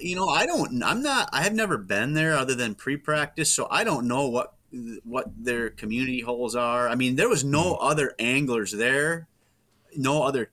You 0.00 0.16
know, 0.16 0.28
I 0.28 0.46
don't. 0.46 0.82
I'm 0.82 1.00
not. 1.00 1.28
I 1.32 1.42
have 1.42 1.54
never 1.54 1.78
been 1.78 2.14
there 2.14 2.36
other 2.36 2.56
than 2.56 2.74
pre 2.74 2.96
practice, 2.96 3.54
so 3.54 3.68
I 3.70 3.84
don't 3.84 4.08
know 4.08 4.26
what 4.26 4.54
what 5.04 5.26
their 5.36 5.70
community 5.70 6.22
holes 6.22 6.56
are. 6.56 6.88
I 6.88 6.96
mean, 6.96 7.14
there 7.14 7.28
was 7.28 7.44
no 7.44 7.74
mm. 7.74 7.78
other 7.80 8.16
anglers 8.18 8.72
there, 8.72 9.28
no 9.96 10.24
other 10.24 10.50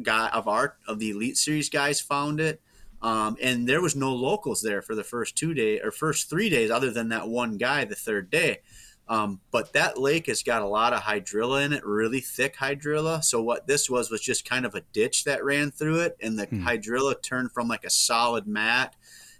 guy 0.00 0.28
of 0.28 0.48
art 0.48 0.76
of 0.86 0.98
the 0.98 1.10
Elite 1.10 1.36
Series 1.36 1.68
guys 1.68 2.00
found 2.00 2.40
it. 2.40 2.60
Um, 3.02 3.36
and 3.42 3.68
there 3.68 3.82
was 3.82 3.96
no 3.96 4.14
locals 4.14 4.62
there 4.62 4.80
for 4.80 4.94
the 4.94 5.02
first 5.02 5.36
two 5.36 5.54
days 5.54 5.80
or 5.82 5.90
first 5.90 6.30
three 6.30 6.48
days, 6.48 6.70
other 6.70 6.90
than 6.90 7.08
that 7.08 7.28
one 7.28 7.56
guy 7.56 7.84
the 7.84 7.96
third 7.96 8.30
day. 8.30 8.60
Um, 9.08 9.40
but 9.50 9.72
that 9.72 9.98
lake 9.98 10.26
has 10.28 10.42
got 10.42 10.62
a 10.62 10.66
lot 10.66 10.92
of 10.92 11.02
hydrilla 11.02 11.66
in 11.66 11.72
it, 11.72 11.84
really 11.84 12.20
thick 12.20 12.56
hydrilla. 12.56 13.22
So 13.22 13.42
what 13.42 13.66
this 13.66 13.90
was 13.90 14.10
was 14.10 14.20
just 14.20 14.48
kind 14.48 14.64
of 14.64 14.74
a 14.74 14.82
ditch 14.92 15.24
that 15.24 15.44
ran 15.44 15.70
through 15.72 16.00
it, 16.00 16.16
and 16.20 16.38
the 16.38 16.46
hmm. 16.46 16.66
hydrilla 16.66 17.20
turned 17.20 17.52
from 17.52 17.68
like 17.68 17.84
a 17.84 17.90
solid 17.90 18.46
mat, 18.46 18.94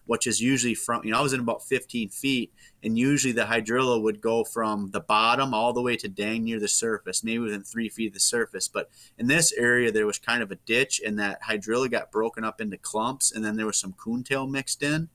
which 0.04 0.26
is 0.26 0.40
usually 0.40 0.74
from 0.74 1.04
you 1.04 1.12
know 1.12 1.18
I 1.18 1.22
was 1.22 1.32
in 1.32 1.40
about 1.40 1.62
15 1.62 2.08
feet, 2.08 2.52
and 2.82 2.98
usually 2.98 3.32
the 3.32 3.44
hydrilla 3.44 4.02
would 4.02 4.20
go 4.20 4.44
from 4.44 4.90
the 4.90 5.00
bottom 5.00 5.54
all 5.54 5.72
the 5.72 5.82
way 5.82 5.96
to 5.96 6.08
dang 6.08 6.44
near 6.44 6.58
the 6.58 6.68
surface, 6.68 7.22
maybe 7.22 7.38
within 7.38 7.62
three 7.62 7.88
feet 7.88 8.08
of 8.08 8.14
the 8.14 8.20
surface. 8.20 8.68
But 8.68 8.90
in 9.18 9.28
this 9.28 9.52
area, 9.52 9.92
there 9.92 10.06
was 10.06 10.18
kind 10.18 10.42
of 10.42 10.50
a 10.50 10.56
ditch, 10.56 11.00
and 11.04 11.18
that 11.18 11.42
hydrilla 11.42 11.90
got 11.90 12.10
broken 12.10 12.44
up 12.44 12.60
into 12.60 12.76
clumps, 12.76 13.32
and 13.32 13.44
then 13.44 13.56
there 13.56 13.66
was 13.66 13.78
some 13.78 13.92
coontail 13.92 14.46
mixed 14.46 14.82
in, 14.82 15.08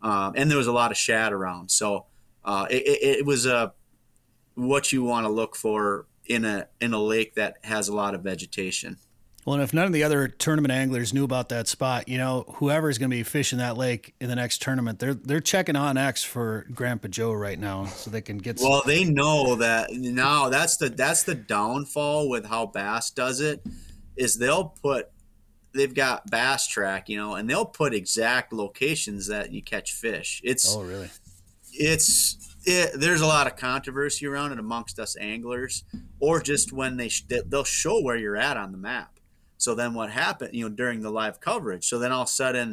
um, 0.00 0.32
and 0.36 0.50
there 0.50 0.58
was 0.58 0.66
a 0.66 0.72
lot 0.72 0.90
of 0.90 0.96
shad 0.96 1.32
around. 1.32 1.70
So 1.70 2.06
uh, 2.44 2.66
it, 2.70 2.82
it, 2.82 3.18
it, 3.18 3.26
was 3.26 3.46
a 3.46 3.56
uh, 3.56 3.70
what 4.54 4.92
you 4.92 5.02
want 5.02 5.26
to 5.26 5.32
look 5.32 5.56
for 5.56 6.06
in 6.26 6.44
a 6.44 6.66
in 6.80 6.92
a 6.92 7.00
lake 7.00 7.34
that 7.34 7.56
has 7.62 7.88
a 7.88 7.94
lot 7.94 8.14
of 8.14 8.22
vegetation. 8.22 8.96
Well, 9.44 9.54
and 9.54 9.62
if 9.62 9.74
none 9.74 9.86
of 9.86 9.92
the 9.92 10.04
other 10.04 10.28
tournament 10.28 10.70
anglers 10.70 11.12
knew 11.12 11.24
about 11.24 11.48
that 11.48 11.66
spot, 11.66 12.08
you 12.08 12.16
know, 12.16 12.44
whoever 12.56 12.88
is 12.88 12.98
going 12.98 13.10
to 13.10 13.16
be 13.16 13.24
fishing 13.24 13.58
that 13.58 13.76
lake 13.76 14.14
in 14.20 14.28
the 14.28 14.36
next 14.36 14.62
tournament, 14.62 15.00
they're 15.00 15.14
they're 15.14 15.40
checking 15.40 15.74
onX 15.74 16.24
for 16.24 16.64
Grandpa 16.72 17.08
Joe 17.08 17.32
right 17.32 17.58
now, 17.58 17.86
so 17.86 18.10
they 18.10 18.20
can 18.20 18.38
get. 18.38 18.60
Well, 18.60 18.82
they 18.86 19.02
know 19.02 19.56
that 19.56 19.90
now. 19.92 20.48
That's 20.48 20.76
the 20.76 20.90
that's 20.90 21.24
the 21.24 21.34
downfall 21.34 22.28
with 22.28 22.46
how 22.46 22.66
Bass 22.66 23.10
does 23.10 23.40
it, 23.40 23.64
is 24.16 24.38
they'll 24.38 24.76
put, 24.80 25.10
they've 25.74 25.92
got 25.92 26.30
BASSTrakk, 26.30 27.08
you 27.08 27.16
know, 27.16 27.34
and 27.34 27.50
they'll 27.50 27.66
put 27.66 27.94
exact 27.94 28.52
locations 28.52 29.26
that 29.26 29.52
you 29.52 29.60
catch 29.60 29.92
fish. 29.92 30.40
It's 30.44 30.72
oh 30.72 30.82
really? 30.82 31.10
It's 31.72 32.36
it, 32.64 32.92
there's 32.94 33.22
a 33.22 33.26
lot 33.26 33.48
of 33.48 33.56
controversy 33.56 34.24
around 34.24 34.52
it 34.52 34.60
amongst 34.60 35.00
us 35.00 35.16
anglers, 35.16 35.82
or 36.20 36.40
just 36.40 36.72
when 36.72 36.96
they 36.96 37.10
they'll 37.46 37.64
show 37.64 38.00
where 38.00 38.14
you're 38.14 38.36
at 38.36 38.56
on 38.56 38.70
the 38.70 38.78
map 38.78 39.11
so 39.62 39.76
then 39.76 39.94
what 39.94 40.10
happened, 40.10 40.56
you 40.56 40.68
know, 40.68 40.74
during 40.74 41.02
the 41.02 41.10
live 41.10 41.40
coverage? 41.40 41.84
So 41.84 42.00
then 42.00 42.10
all 42.10 42.22
of 42.22 42.28
a 42.28 42.30
sudden, 42.32 42.70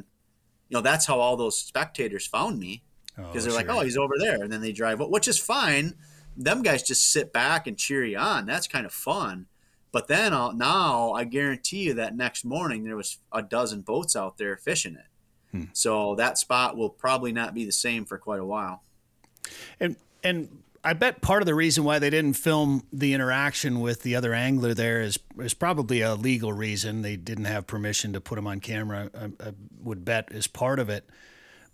you 0.69 0.75
know, 0.75 0.81
that's 0.81 1.05
how 1.05 1.19
all 1.19 1.37
those 1.37 1.55
spectators 1.55 2.25
found 2.25 2.59
me 2.59 2.81
because 3.15 3.27
oh, 3.27 3.51
they're 3.51 3.59
sure. 3.59 3.67
like, 3.67 3.69
oh, 3.69 3.81
he's 3.81 3.95
over 3.95 4.15
there. 4.17 4.41
And 4.41 4.51
then 4.51 4.59
they 4.59 4.71
drive 4.71 4.99
up, 4.99 5.11
which 5.11 5.27
is 5.27 5.37
fine. 5.37 5.93
Them 6.35 6.63
guys 6.63 6.81
just 6.81 7.11
sit 7.11 7.31
back 7.31 7.67
and 7.67 7.77
cheer 7.77 8.03
you 8.03 8.17
on. 8.17 8.47
That's 8.47 8.65
kind 8.65 8.87
of 8.87 8.91
fun. 8.91 9.45
But 9.91 10.07
then 10.07 10.33
I'll, 10.33 10.51
now 10.51 11.11
I 11.11 11.25
guarantee 11.25 11.83
you 11.83 11.93
that 11.93 12.15
next 12.15 12.43
morning 12.43 12.85
there 12.85 12.95
was 12.95 13.19
a 13.31 13.43
dozen 13.43 13.81
boats 13.81 14.15
out 14.15 14.39
there 14.39 14.57
fishing 14.57 14.95
it. 14.95 15.05
Hmm. 15.51 15.65
So 15.73 16.15
that 16.15 16.39
spot 16.39 16.75
will 16.75 16.89
probably 16.89 17.31
not 17.31 17.53
be 17.53 17.65
the 17.65 17.71
same 17.71 18.03
for 18.03 18.17
quite 18.17 18.39
a 18.39 18.45
while. 18.45 18.81
And 19.79 19.95
and 20.23 20.63
I 20.83 20.93
bet 20.93 21.21
part 21.21 21.41
of 21.41 21.45
the 21.45 21.55
reason 21.55 21.83
why 21.83 21.99
they 21.99 22.09
didn't 22.09 22.33
film 22.33 22.83
the 22.93 23.13
interaction 23.13 23.81
with 23.81 24.03
the 24.03 24.15
other 24.15 24.33
angler 24.33 24.73
there 24.73 25.01
is 25.01 25.19
is 25.37 25.53
probably 25.53 26.01
a 26.01 26.15
legal 26.15 26.53
reason. 26.53 27.01
They 27.01 27.15
didn't 27.15 27.45
have 27.45 27.67
permission 27.67 28.13
to 28.13 28.21
put 28.21 28.37
him 28.37 28.47
on 28.47 28.59
camera. 28.59 29.09
I, 29.13 29.47
I 29.47 29.53
would 29.81 30.05
bet 30.05 30.29
is 30.31 30.47
part 30.47 30.79
of 30.79 30.89
it. 30.89 31.09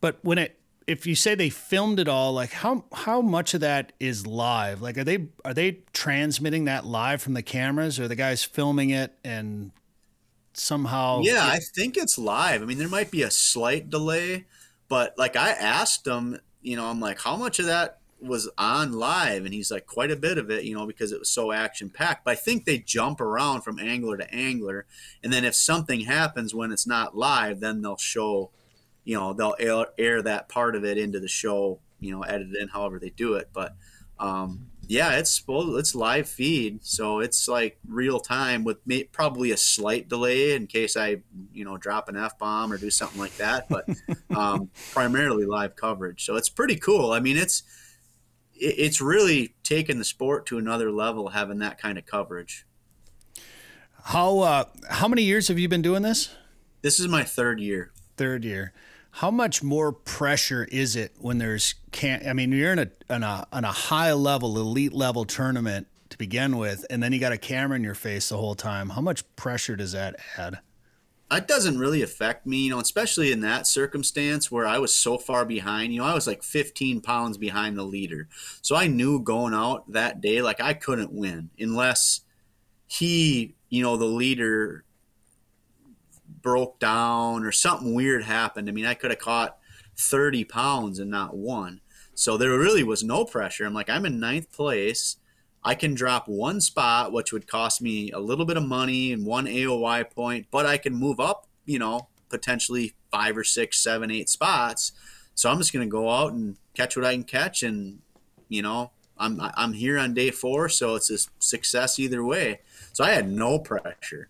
But 0.01 0.19
when 0.23 0.37
it 0.37 0.59
if 0.87 1.07
you 1.07 1.15
say 1.15 1.35
they 1.35 1.49
filmed 1.49 1.99
it 1.99 2.07
all, 2.07 2.33
like 2.33 2.51
how 2.51 2.85
how 2.93 3.21
much 3.21 3.53
of 3.53 3.61
that 3.61 3.93
is 3.99 4.25
live? 4.25 4.81
Like 4.81 4.97
are 4.97 5.03
they 5.03 5.27
are 5.43 5.53
they 5.53 5.79
transmitting 5.93 6.65
that 6.65 6.85
live 6.85 7.21
from 7.21 7.33
the 7.33 7.43
cameras, 7.43 7.99
or 7.99 8.07
the 8.07 8.15
guys 8.15 8.43
filming 8.43 8.89
it 8.89 9.13
and 9.23 9.71
somehow? 10.53 11.21
Yeah, 11.21 11.43
I 11.43 11.59
think 11.59 11.97
it's 11.97 12.17
live. 12.17 12.61
I 12.61 12.65
mean, 12.65 12.77
there 12.77 12.87
might 12.87 13.11
be 13.11 13.23
a 13.23 13.31
slight 13.31 13.89
delay, 13.89 14.45
but 14.87 15.17
like 15.17 15.35
I 15.35 15.51
asked 15.51 16.05
them, 16.05 16.39
you 16.61 16.75
know, 16.75 16.85
I'm 16.85 16.99
like, 16.99 17.19
how 17.21 17.35
much 17.35 17.59
of 17.59 17.65
that 17.65 17.99
was 18.25 18.49
on 18.57 18.93
live 18.93 19.45
and 19.45 19.53
he's 19.53 19.71
like 19.71 19.85
quite 19.85 20.11
a 20.11 20.15
bit 20.15 20.37
of 20.37 20.49
it 20.49 20.63
you 20.63 20.75
know 20.75 20.85
because 20.85 21.11
it 21.11 21.19
was 21.19 21.29
so 21.29 21.51
action 21.51 21.89
packed 21.89 22.25
but 22.25 22.31
i 22.31 22.35
think 22.35 22.65
they 22.65 22.77
jump 22.77 23.21
around 23.21 23.61
from 23.61 23.79
angler 23.79 24.17
to 24.17 24.33
angler 24.33 24.85
and 25.23 25.31
then 25.31 25.45
if 25.45 25.55
something 25.55 26.01
happens 26.01 26.53
when 26.53 26.71
it's 26.71 26.87
not 26.87 27.15
live 27.15 27.59
then 27.59 27.81
they'll 27.81 27.97
show 27.97 28.51
you 29.05 29.17
know 29.17 29.31
they'll 29.33 29.55
air, 29.59 29.85
air 29.97 30.21
that 30.21 30.49
part 30.49 30.75
of 30.75 30.83
it 30.83 30.97
into 30.97 31.19
the 31.19 31.27
show 31.27 31.79
you 31.99 32.11
know 32.11 32.23
edit 32.23 32.49
in 32.59 32.67
however 32.67 32.99
they 32.99 33.11
do 33.11 33.35
it. 33.35 33.49
But 33.53 33.75
um, 34.19 34.67
yeah 34.87 35.17
it's 35.17 35.43
it's 35.47 35.95
live 35.95 36.29
feed 36.29 36.85
so 36.85 37.19
it's 37.19 37.47
like 37.47 37.79
real 37.87 38.19
time 38.19 38.63
with 38.63 38.85
me, 38.85 39.03
probably 39.05 39.51
a 39.51 39.57
slight 39.57 40.07
delay 40.07 40.53
in 40.53 40.67
case 40.67 40.95
i 40.95 41.17
you 41.51 41.65
know 41.65 41.75
drop 41.75 42.07
an 42.07 42.15
f-bomb 42.15 42.71
or 42.71 42.77
do 42.77 42.89
something 42.89 43.19
like 43.19 43.35
that. 43.37 43.67
But 43.69 43.87
um, 44.35 44.69
primarily 44.91 45.45
live 45.45 45.75
coverage. 45.75 46.25
So 46.25 46.35
it's 46.35 46.49
pretty 46.49 46.75
cool. 46.75 47.11
I 47.11 47.19
mean 47.19 47.37
it's 47.37 47.63
it's 48.57 49.01
really 49.01 49.55
taken 49.63 49.97
the 49.97 50.05
sport 50.05 50.45
to 50.47 50.57
another 50.57 50.91
level 50.91 51.29
having 51.29 51.59
that 51.59 51.77
kind 51.77 51.97
of 51.97 52.05
coverage. 52.05 52.65
How 54.03 54.39
uh, 54.39 54.65
how 54.89 55.07
many 55.07 55.23
years 55.23 55.47
have 55.47 55.57
you 55.57 55.67
been 55.67 55.81
doing 55.81 56.03
this? 56.03 56.35
This 56.81 56.99
is 56.99 57.07
my 57.07 57.23
third 57.23 57.59
year. 57.59 57.91
Third 58.17 58.45
year. 58.45 58.73
How 59.11 59.31
much 59.31 59.63
more 59.63 59.91
pressure 59.91 60.67
is 60.71 60.95
it 60.95 61.13
when 61.17 61.37
there's 61.37 61.75
can't? 61.91 62.25
I 62.27 62.33
mean, 62.33 62.51
you're 62.51 62.73
in 62.73 62.79
a 62.79 62.91
on 63.09 63.23
a 63.23 63.47
on 63.51 63.63
a 63.63 63.71
high 63.71 64.13
level, 64.13 64.57
elite 64.57 64.93
level 64.93 65.25
tournament 65.25 65.87
to 66.09 66.17
begin 66.17 66.57
with, 66.57 66.85
and 66.89 67.01
then 67.01 67.13
you 67.13 67.19
got 67.19 67.31
a 67.31 67.37
camera 67.37 67.75
in 67.75 67.83
your 67.83 67.95
face 67.95 68.29
the 68.29 68.37
whole 68.37 68.55
time. 68.55 68.89
How 68.89 69.01
much 69.01 69.23
pressure 69.35 69.75
does 69.75 69.93
that 69.93 70.15
add? 70.37 70.59
It 71.31 71.47
doesn't 71.47 71.79
really 71.79 72.01
affect 72.01 72.45
me, 72.45 72.65
you 72.65 72.69
know, 72.69 72.79
especially 72.79 73.31
in 73.31 73.41
that 73.41 73.65
circumstance 73.65 74.51
where 74.51 74.67
I 74.67 74.77
was 74.77 74.93
so 74.93 75.17
far 75.17 75.43
behind. 75.45 75.93
You 75.93 76.01
know, 76.01 76.07
I 76.07 76.13
was 76.13 76.27
like 76.27 76.43
15 76.43 77.01
pounds 77.01 77.37
behind 77.37 77.77
the 77.77 77.83
leader. 77.83 78.27
So 78.61 78.75
I 78.75 78.87
knew 78.87 79.19
going 79.19 79.53
out 79.53 79.91
that 79.91 80.21
day, 80.21 80.41
like 80.41 80.61
I 80.61 80.73
couldn't 80.73 81.11
win 81.11 81.49
unless 81.59 82.21
he, 82.87 83.55
you 83.69 83.81
know, 83.81 83.97
the 83.97 84.05
leader 84.05 84.83
broke 86.41 86.79
down 86.79 87.43
or 87.43 87.51
something 87.51 87.95
weird 87.95 88.23
happened. 88.23 88.69
I 88.69 88.71
mean, 88.71 88.85
I 88.85 88.93
could 88.93 89.09
have 89.09 89.19
caught 89.19 89.57
30 89.97 90.43
pounds 90.45 90.99
and 90.99 91.09
not 91.09 91.35
won. 91.35 91.81
So 92.13 92.37
there 92.37 92.57
really 92.57 92.83
was 92.83 93.03
no 93.03 93.25
pressure. 93.25 93.65
I'm 93.65 93.73
like, 93.73 93.89
I'm 93.89 94.05
in 94.05 94.19
ninth 94.19 94.51
place. 94.53 95.17
I 95.65 95.73
can 95.73 95.95
drop 95.95 96.27
one 96.27 96.61
spot, 96.61 97.11
which 97.11 97.33
would 97.33 97.47
cost 97.47 97.81
me 97.81 98.11
a 98.11 98.19
little 98.19 98.45
bit 98.45 98.55
of 98.55 98.63
money 98.63 99.11
and 99.11 99.25
one 99.25 99.47
AOY 99.47 100.03
point, 100.11 100.45
but 100.51 100.67
I 100.67 100.77
can 100.77 100.93
move 100.93 101.19
up, 101.19 101.47
you 101.65 101.79
know, 101.79 102.07
potentially 102.29 102.93
five 103.11 103.35
or 103.35 103.43
six, 103.43 103.81
seven, 103.81 104.11
eight 104.11 104.29
spots. 104.29 104.91
So 105.33 105.49
I'm 105.49 105.57
just 105.57 105.73
going 105.73 105.85
to 105.85 105.91
go 105.91 106.11
out 106.11 106.33
and 106.33 106.57
catch 106.75 106.95
what 106.95 107.03
I 107.03 107.13
can 107.13 107.23
catch, 107.23 107.63
and 107.63 107.99
you 108.47 108.61
know, 108.61 108.91
I'm 109.17 109.41
I'm 109.41 109.73
here 109.73 109.97
on 109.97 110.13
day 110.13 110.29
four, 110.29 110.69
so 110.69 110.95
it's 110.95 111.09
a 111.09 111.17
success 111.39 111.97
either 111.97 112.23
way. 112.23 112.61
So 112.93 113.03
I 113.03 113.09
had 113.09 113.27
no 113.27 113.57
pressure. 113.57 114.29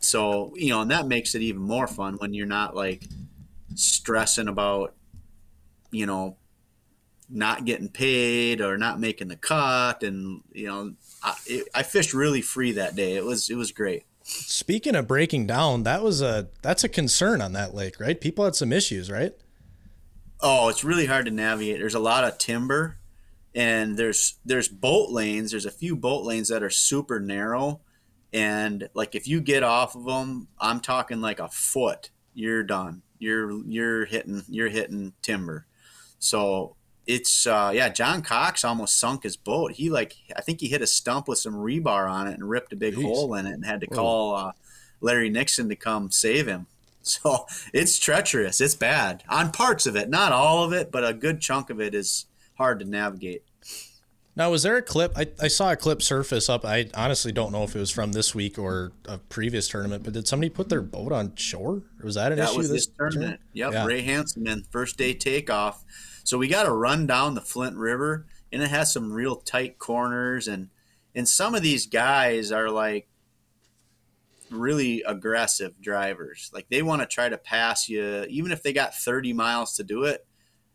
So 0.00 0.52
you 0.56 0.70
know, 0.70 0.80
and 0.80 0.90
that 0.90 1.06
makes 1.06 1.36
it 1.36 1.42
even 1.42 1.62
more 1.62 1.86
fun 1.86 2.14
when 2.14 2.34
you're 2.34 2.46
not 2.46 2.74
like 2.74 3.04
stressing 3.76 4.48
about, 4.48 4.92
you 5.92 6.04
know, 6.04 6.36
not 7.34 7.64
getting 7.64 7.88
paid 7.88 8.60
or 8.60 8.78
not 8.78 9.00
making 9.00 9.28
the 9.28 9.36
cut 9.36 10.02
and 10.02 10.42
you 10.52 10.66
know 10.66 10.94
I, 11.22 11.34
it, 11.46 11.68
I, 11.74 11.82
fished 11.82 12.12
really 12.12 12.42
free 12.42 12.72
that 12.72 12.94
day. 12.94 13.16
It 13.16 13.24
was 13.24 13.50
it 13.50 13.56
was 13.56 13.72
great. 13.72 14.04
Speaking 14.22 14.94
of 14.94 15.08
breaking 15.08 15.46
down 15.46 15.82
that 15.82 16.02
was 16.02 16.22
a 16.22 16.48
that's 16.62 16.84
a 16.84 16.88
concern 16.88 17.40
on 17.40 17.52
that 17.52 17.74
lake 17.74 17.98
right? 18.00 18.20
People 18.20 18.44
had 18.44 18.54
some 18.54 18.72
issues 18.72 19.10
right? 19.10 19.34
Oh 20.40 20.68
it's 20.68 20.84
really 20.84 21.06
hard 21.06 21.26
to 21.26 21.30
navigate. 21.30 21.78
There's 21.78 21.94
a 21.94 22.00
lot 22.00 22.24
of 22.24 22.38
timber 22.38 22.98
and 23.54 23.96
there's 23.96 24.38
there's 24.44 24.68
boat 24.68 25.10
lanes. 25.10 25.50
There's 25.50 25.66
a 25.66 25.70
few 25.70 25.96
boat 25.96 26.24
lanes 26.24 26.48
that 26.48 26.62
are 26.62 26.70
super 26.70 27.20
narrow. 27.20 27.80
And 28.32 28.88
like 28.94 29.14
if 29.14 29.28
you 29.28 29.40
get 29.40 29.62
off 29.62 29.94
of 29.94 30.04
them 30.04 30.48
i'm 30.60 30.80
talking 30.80 31.20
like 31.20 31.38
a 31.38 31.48
foot 31.48 32.10
you're 32.34 32.64
done. 32.64 33.02
You're 33.18 33.64
you're 33.64 34.04
hitting 34.04 34.42
you're 34.48 34.68
hitting 34.68 35.14
timber. 35.22 35.66
So 36.18 36.76
it's 37.06 37.46
uh, 37.46 37.70
yeah. 37.74 37.88
John 37.88 38.22
Cox 38.22 38.64
almost 38.64 38.98
sunk 38.98 39.22
his 39.22 39.36
boat. 39.36 39.72
He 39.72 39.90
like 39.90 40.16
I 40.36 40.40
think 40.40 40.60
he 40.60 40.68
hit 40.68 40.82
a 40.82 40.86
stump 40.86 41.28
with 41.28 41.38
some 41.38 41.54
rebar 41.54 42.10
on 42.10 42.26
it 42.26 42.34
and 42.34 42.48
ripped 42.48 42.72
a 42.72 42.76
big 42.76 42.94
Jeez. 42.94 43.02
hole 43.02 43.34
in 43.34 43.46
it 43.46 43.52
and 43.52 43.64
had 43.64 43.80
to 43.80 43.86
call 43.86 44.34
uh, 44.34 44.52
Larry 45.00 45.30
Nixon 45.30 45.68
to 45.68 45.76
come 45.76 46.10
save 46.10 46.46
him. 46.46 46.66
So 47.06 47.44
it's 47.74 47.98
treacherous. 47.98 48.62
It's 48.62 48.74
bad 48.74 49.24
on 49.28 49.52
parts 49.52 49.84
of 49.84 49.94
it, 49.94 50.08
not 50.08 50.32
all 50.32 50.64
of 50.64 50.72
it, 50.72 50.90
but 50.90 51.04
a 51.04 51.12
good 51.12 51.38
chunk 51.38 51.68
of 51.68 51.78
it 51.78 51.94
is 51.94 52.24
hard 52.54 52.78
to 52.78 52.86
navigate. 52.86 53.42
Now, 54.36 54.50
was 54.50 54.64
there 54.64 54.76
a 54.76 54.82
clip? 54.82 55.12
I, 55.16 55.28
I 55.40 55.46
saw 55.46 55.70
a 55.70 55.76
clip 55.76 56.02
surface 56.02 56.48
up. 56.48 56.64
I 56.64 56.90
honestly 56.94 57.30
don't 57.30 57.52
know 57.52 57.62
if 57.62 57.76
it 57.76 57.78
was 57.78 57.92
from 57.92 58.12
this 58.12 58.34
week 58.34 58.58
or 58.58 58.92
a 59.06 59.18
previous 59.18 59.68
tournament, 59.68 60.02
but 60.02 60.12
did 60.12 60.26
somebody 60.26 60.50
put 60.50 60.68
their 60.68 60.82
boat 60.82 61.12
on 61.12 61.36
shore? 61.36 61.84
Or 62.00 62.04
was 62.04 62.16
that 62.16 62.32
an 62.32 62.38
that 62.38 62.50
issue? 62.50 62.58
Was 62.58 62.70
this, 62.70 62.86
this 62.86 62.96
tournament. 62.96 63.20
tournament? 63.20 63.40
Yep. 63.52 63.72
Yeah. 63.72 63.86
Ray 63.86 64.04
Hanselman, 64.04 64.66
first 64.72 64.96
day 64.96 65.14
takeoff 65.14 65.84
so 66.24 66.38
we 66.38 66.48
got 66.48 66.64
to 66.64 66.72
run 66.72 67.06
down 67.06 67.34
the 67.34 67.42
Flint 67.42 67.76
River, 67.76 68.26
and 68.50 68.62
it 68.62 68.70
has 68.70 68.92
some 68.92 69.12
real 69.12 69.36
tight 69.36 69.78
corners, 69.78 70.48
and 70.48 70.70
and 71.14 71.28
some 71.28 71.54
of 71.54 71.62
these 71.62 71.86
guys 71.86 72.50
are 72.50 72.70
like 72.70 73.08
really 74.50 75.02
aggressive 75.02 75.80
drivers. 75.80 76.50
Like 76.52 76.66
they 76.70 76.82
want 76.82 77.02
to 77.02 77.06
try 77.06 77.28
to 77.28 77.38
pass 77.38 77.88
you, 77.88 78.24
even 78.28 78.52
if 78.52 78.62
they 78.62 78.72
got 78.72 78.94
30 78.94 79.34
miles 79.34 79.76
to 79.76 79.84
do 79.84 80.04
it. 80.04 80.26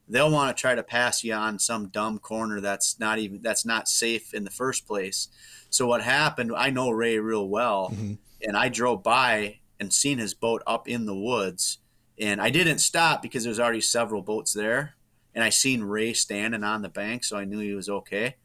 They'll 0.09 0.31
want 0.31 0.55
to 0.55 0.59
try 0.59 0.75
to 0.75 0.83
pass 0.83 1.23
you 1.23 1.33
on 1.33 1.59
some 1.59 1.89
dumb 1.89 2.19
corner 2.19 2.59
that's 2.59 2.99
not 2.99 3.19
even 3.19 3.41
that's 3.41 3.65
not 3.65 3.87
safe 3.87 4.33
in 4.33 4.43
the 4.43 4.51
first 4.51 4.87
place. 4.87 5.27
So 5.69 5.85
what 5.85 6.01
happened? 6.01 6.51
I 6.55 6.71
know 6.71 6.89
Ray 6.89 7.19
real 7.19 7.47
well, 7.47 7.91
mm-hmm. 7.93 8.13
and 8.41 8.57
I 8.57 8.69
drove 8.69 9.03
by 9.03 9.59
and 9.79 9.93
seen 9.93 10.17
his 10.17 10.33
boat 10.33 10.63
up 10.65 10.87
in 10.87 11.05
the 11.05 11.15
woods, 11.15 11.77
and 12.19 12.41
I 12.41 12.49
didn't 12.49 12.79
stop 12.79 13.21
because 13.21 13.43
there's 13.43 13.59
already 13.59 13.81
several 13.81 14.21
boats 14.21 14.51
there 14.51 14.95
and 15.33 15.43
I 15.43 15.49
seen 15.49 15.83
Ray 15.83 16.13
standing 16.13 16.63
on 16.63 16.81
the 16.81 16.89
bank, 16.89 17.23
so 17.23 17.37
I 17.37 17.45
knew 17.45 17.59
he 17.59 17.73
was 17.73 17.89
okay. 17.89 18.35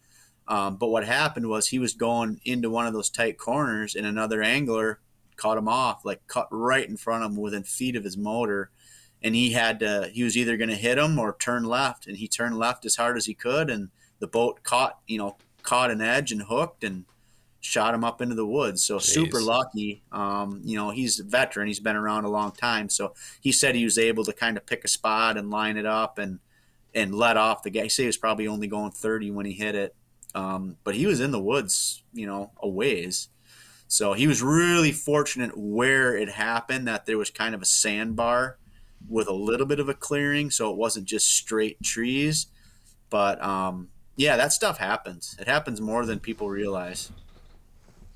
Um, 0.46 0.76
but 0.76 0.88
what 0.88 1.04
happened 1.04 1.48
was 1.48 1.68
he 1.68 1.78
was 1.78 1.94
going 1.94 2.40
into 2.44 2.70
one 2.70 2.86
of 2.86 2.92
those 2.92 3.10
tight 3.10 3.38
corners, 3.38 3.94
and 3.94 4.06
another 4.06 4.42
angler 4.42 5.00
caught 5.36 5.58
him 5.58 5.68
off, 5.68 6.04
like 6.04 6.26
cut 6.26 6.48
right 6.50 6.88
in 6.88 6.96
front 6.96 7.24
of 7.24 7.32
him 7.32 7.36
within 7.36 7.64
feet 7.64 7.96
of 7.96 8.04
his 8.04 8.16
motor, 8.16 8.70
and 9.24 9.34
he 9.34 9.52
had 9.52 9.80
to. 9.80 10.10
He 10.12 10.22
was 10.22 10.36
either 10.36 10.56
going 10.58 10.68
to 10.68 10.76
hit 10.76 10.98
him 10.98 11.18
or 11.18 11.34
turn 11.40 11.64
left, 11.64 12.06
and 12.06 12.18
he 12.18 12.28
turned 12.28 12.58
left 12.58 12.84
as 12.84 12.96
hard 12.96 13.16
as 13.16 13.24
he 13.24 13.34
could, 13.34 13.70
and 13.70 13.88
the 14.20 14.28
boat 14.28 14.62
caught, 14.62 14.98
you 15.06 15.16
know, 15.16 15.38
caught 15.62 15.90
an 15.90 16.02
edge 16.02 16.30
and 16.30 16.42
hooked 16.42 16.84
and 16.84 17.06
shot 17.60 17.94
him 17.94 18.04
up 18.04 18.20
into 18.20 18.34
the 18.34 18.46
woods. 18.46 18.84
So 18.84 18.98
Jeez. 18.98 19.02
super 19.02 19.40
lucky. 19.40 20.02
Um, 20.12 20.60
you 20.62 20.76
know, 20.76 20.90
he's 20.90 21.18
a 21.18 21.24
veteran. 21.24 21.66
He's 21.66 21.80
been 21.80 21.96
around 21.96 22.24
a 22.24 22.30
long 22.30 22.52
time. 22.52 22.90
So 22.90 23.14
he 23.40 23.50
said 23.50 23.74
he 23.74 23.84
was 23.84 23.96
able 23.96 24.24
to 24.24 24.34
kind 24.34 24.58
of 24.58 24.66
pick 24.66 24.84
a 24.84 24.88
spot 24.88 25.38
and 25.38 25.50
line 25.50 25.78
it 25.78 25.86
up 25.86 26.18
and 26.18 26.38
and 26.94 27.14
let 27.14 27.38
off 27.38 27.62
the 27.62 27.70
guy. 27.70 27.84
He 27.84 27.88
said 27.88 28.02
he 28.02 28.06
was 28.06 28.18
probably 28.18 28.46
only 28.46 28.68
going 28.68 28.92
30 28.92 29.30
when 29.32 29.46
he 29.46 29.52
hit 29.52 29.74
it, 29.74 29.96
um, 30.34 30.76
but 30.84 30.94
he 30.94 31.06
was 31.06 31.20
in 31.20 31.32
the 31.32 31.40
woods, 31.40 32.04
you 32.12 32.26
know, 32.26 32.52
a 32.62 32.68
ways. 32.68 33.30
So 33.88 34.12
he 34.12 34.26
was 34.26 34.42
really 34.42 34.92
fortunate 34.92 35.56
where 35.56 36.14
it 36.16 36.28
happened 36.28 36.86
that 36.86 37.06
there 37.06 37.18
was 37.18 37.30
kind 37.30 37.54
of 37.54 37.62
a 37.62 37.66
sandbar 37.66 38.58
with 39.08 39.28
a 39.28 39.32
little 39.32 39.66
bit 39.66 39.80
of 39.80 39.88
a 39.88 39.94
clearing, 39.94 40.50
so 40.50 40.70
it 40.70 40.76
wasn't 40.76 41.06
just 41.06 41.36
straight 41.36 41.82
trees. 41.82 42.46
But 43.10 43.42
um, 43.42 43.88
yeah, 44.16 44.36
that 44.36 44.52
stuff 44.52 44.78
happens. 44.78 45.36
It 45.38 45.46
happens 45.46 45.80
more 45.80 46.06
than 46.06 46.20
people 46.20 46.48
realize. 46.48 47.10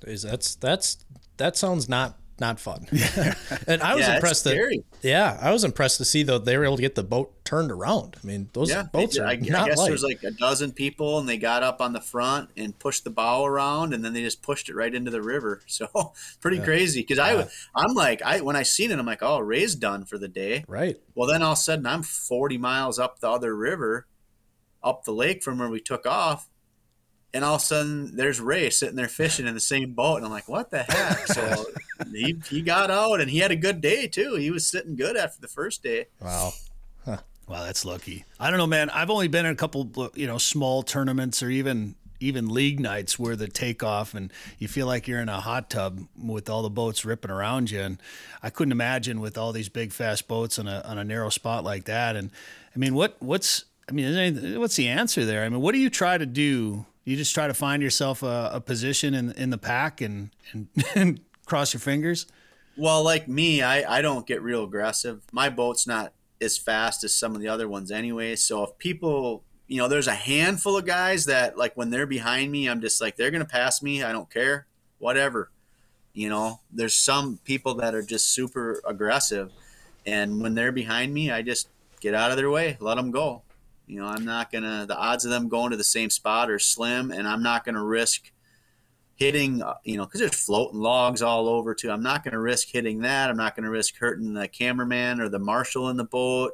Is 0.03 0.23
That's 0.23 0.55
that's 0.55 1.05
that 1.37 1.57
sounds 1.57 1.89
not 1.89 2.18
not 2.41 2.61
fun. 2.61 2.87
and 3.67 3.83
I 3.83 3.95
was 3.95 4.07
yeah, 4.07 4.17
impressed 4.17 4.45
that 4.45 4.83
yeah, 5.03 5.39
I 5.41 5.51
was 5.51 5.65
impressed 5.65 5.99
to 5.99 6.05
see 6.05 6.23
though 6.23 6.39
they 6.39 6.57
were 6.57 6.65
able 6.65 6.77
to 6.77 6.83
get 6.83 6.95
the 6.95 7.03
boat 7.03 7.33
turned 7.45 7.71
around. 7.71 8.17
I 8.23 8.27
mean, 8.27 8.51
those 8.53 8.71
yeah, 8.71 8.85
boats 8.85 9.19
are 9.19 9.27
I, 9.27 9.37
not 9.37 9.63
I 9.63 9.69
guess 9.69 9.79
light. 9.79 9.89
there's 9.89 10.03
like 10.03 10.23
a 10.23 10.31
dozen 10.31 10.73
people 10.73 11.19
and 11.19 11.29
they 11.29 11.39
got 11.39 11.63
up 11.63 11.81
on 11.81 11.93
the 11.93 12.01
front 12.01 12.51
and 12.57 12.79
pushed 12.79 13.05
the 13.05 13.11
bow 13.11 13.45
around 13.45 13.95
and 13.95 14.05
then 14.05 14.13
they 14.13 14.23
just 14.23 14.43
pushed 14.43 14.69
it 14.69 14.75
right 14.75 14.95
into 14.95 15.11
the 15.11 15.23
river. 15.23 15.63
So 15.79 16.13
pretty 16.41 16.57
yeah. 16.57 16.65
crazy 16.65 17.01
because. 17.03 17.19
I 17.21 17.47
I'm 17.75 17.95
like 17.95 18.21
I 18.23 18.41
when 18.41 18.57
I 18.57 18.65
seen 18.65 18.91
it 18.91 18.99
I'm 18.99 19.07
like 19.07 19.23
oh 19.23 19.39
Ray's 19.39 19.75
done 19.77 20.05
for 20.05 20.19
the 20.19 20.27
day. 20.27 20.65
Right. 20.67 20.97
Well 21.15 21.29
then 21.29 21.43
all 21.43 21.53
of 21.53 21.59
a 21.59 21.61
sudden 21.61 21.87
I'm 21.87 22.03
40 22.03 22.59
miles 22.59 22.99
up 22.99 23.21
the 23.21 23.31
other 23.31 23.55
river, 23.55 24.07
up 24.83 25.05
the 25.05 25.13
lake 25.13 25.43
from 25.45 25.59
where 25.59 25.69
we 25.69 25.81
took 25.81 26.05
off 26.07 26.49
and 27.35 27.45
all 27.45 27.57
of 27.57 27.63
a 27.63 27.65
sudden 27.65 28.17
there's 28.17 28.41
Ray 28.41 28.71
sitting 28.71 28.97
there 28.97 29.09
fishing 29.09 29.47
in 29.47 29.55
the 29.55 29.61
same 29.61 29.93
boat, 29.93 30.17
and 30.17 30.27
I'm 30.27 30.33
like, 30.33 30.49
what 30.49 30.71
the 30.71 30.83
heck? 30.83 31.27
So 31.29 31.67
he 32.13 32.41
he 32.49 32.63
got 32.63 32.91
out, 32.91 33.21
and 33.21 33.31
he 33.31 33.39
had 33.39 33.51
a 33.51 33.57
good 33.57 33.81
day 33.81 34.07
too. 34.07 34.35
He 34.35 34.51
was 34.51 34.67
sitting 34.67 34.97
good 34.97 35.17
after 35.17 35.41
the 35.41 35.49
first 35.49 35.83
day. 35.83 36.07
Wow. 36.21 36.53
Huh. 37.05 37.19
Wow, 37.49 37.65
that's 37.65 37.85
lucky. 37.85 38.25
I 38.39 38.51
don't 38.51 38.59
know, 38.59 38.67
man. 38.67 38.91
I've 38.91 39.11
only 39.11 39.29
been 39.29 39.47
in 39.47 39.53
a 39.53 39.57
couple, 39.57 40.11
you 40.15 40.27
know, 40.27 40.39
small 40.39 40.83
tournaments 40.83 41.43
or 41.43 41.51
even 41.51 41.97
even 42.21 42.49
league 42.49 42.81
nights 42.81 43.19
where 43.19 43.37
the 43.37 43.49
takeoff 43.49 44.15
and 44.15 44.33
you 44.59 44.67
feel 44.69 44.87
like 44.87 45.07
you're 45.07 45.21
in 45.21 45.29
a 45.29 45.41
hot 45.41 45.71
tub 45.71 46.01
with 46.21 46.51
all 46.51 46.63
the 46.63 46.71
boats 46.71 47.05
ripping 47.05 47.31
around 47.31 47.71
you. 47.71 47.81
And 47.81 48.03
I 48.43 48.51
couldn't 48.51 48.73
imagine 48.73 49.21
with 49.21 49.39
all 49.39 49.53
these 49.53 49.69
big 49.69 49.93
fast 49.93 50.27
boats 50.29 50.59
on 50.59 50.67
a 50.67 50.83
on 50.85 50.99
a 50.99 51.05
narrow 51.05 51.31
spot 51.31 51.65
like 51.65 51.85
that. 51.85 52.17
And 52.17 52.31
I 52.75 52.79
mean, 52.79 52.95
what 52.95 53.17
what's 53.21 53.65
I 53.89 53.93
mean, 53.93 54.59
what's 54.61 54.77
the 54.77 54.89
answer 54.89 55.25
there? 55.25 55.45
I 55.45 55.49
mean, 55.49 55.61
what 55.61 55.73
do 55.73 55.79
you 55.79 55.91
try 55.91 56.19
to 56.19 56.27
do 56.27 56.87
you 57.09 57.17
just 57.17 57.35
try 57.35 57.47
to 57.47 57.55
find 57.55 57.83
yourself 57.83 58.23
a, 58.23 58.51
a 58.53 58.61
position 58.61 59.15
in 59.15 59.33
in 59.33 59.49
the 59.49 59.57
pack 59.57 60.03
and, 60.03 60.29
and, 60.53 60.69
and 60.95 61.21
cross 61.47 61.73
your 61.73 61.81
fingers. 61.81 62.27
Well, 62.77 63.03
like 63.03 63.27
me, 63.27 63.63
I, 63.63 63.99
I 63.99 64.03
don't 64.03 64.27
get 64.27 64.43
real 64.43 64.63
aggressive. 64.63 65.23
My 65.33 65.49
boat's 65.49 65.87
not 65.87 66.13
as 66.41 66.59
fast 66.59 67.03
as 67.05 67.15
some 67.15 67.35
of 67.35 67.41
the 67.41 67.49
other 67.49 67.67
ones 67.67 67.91
anyway. 67.91 68.37
So 68.37 68.63
if 68.63 68.77
people, 68.77 69.43
you 69.67 69.79
know, 69.79 69.89
there's 69.89 70.07
a 70.07 70.15
handful 70.15 70.77
of 70.77 70.85
guys 70.85 71.25
that 71.25 71.57
like 71.57 71.75
when 71.79 71.89
they're 71.89 72.07
behind 72.07 72.53
me, 72.53 72.69
I'm 72.69 72.83
just 72.83 73.01
like 73.01 73.17
they're 73.17 73.31
gonna 73.31 73.47
pass 73.47 73.83
me. 73.83 74.03
I 74.03 74.13
don't 74.13 74.31
care, 74.31 74.67
whatever. 74.99 75.51
You 76.13 76.29
know, 76.29 76.61
there's 76.71 76.95
some 76.95 77.39
people 77.43 77.75
that 77.77 77.95
are 77.95 78.03
just 78.03 78.35
super 78.35 78.83
aggressive, 78.87 79.51
and 80.05 80.43
when 80.43 80.55
they're 80.55 80.73
behind 80.73 81.15
me, 81.15 81.31
I 81.31 81.41
just 81.41 81.69
get 82.01 82.15
out 82.15 82.33
of 82.33 82.37
their 82.37 82.51
way, 82.51 82.77
let 82.81 82.97
them 82.97 83.11
go. 83.11 83.45
You 83.89 84.01
know, 84.01 84.07
I'm 84.07 84.25
not 84.25 84.53
gonna. 84.53 84.85
The 84.87 84.97
odds 84.97 85.25
of 85.25 85.31
them 85.31 85.49
going 85.49 85.71
to 85.71 85.77
the 85.77 85.85
same 85.85 86.11
spot 86.11 86.51
are 86.51 86.59
slim, 86.59 87.11
and 87.11 87.27
I'm 87.27 87.43
not 87.43 87.65
gonna 87.65 87.85
risk 87.85 88.31
hitting. 89.17 89.63
Uh, 89.63 89.75
you 89.83 89.97
know, 89.97 90.05
because 90.05 90.21
there's 90.21 90.35
floating 90.35 90.79
logs 90.79 91.23
all 91.23 91.49
over 91.49 91.75
too. 91.75 91.91
I'm 91.91 92.03
not 92.03 92.23
gonna 92.23 92.41
risk 92.41 92.69
hitting 92.69 93.01
that. 93.01 93.31
I'm 93.31 93.37
not 93.37 93.57
gonna 93.57 93.71
risk 93.71 93.97
hurting 93.97 94.35
the 94.35 94.47
cameraman 94.47 95.21
or 95.21 95.29
the 95.29 95.39
marshal 95.39 95.89
in 95.89 95.97
the 95.97 96.05
boat. 96.05 96.53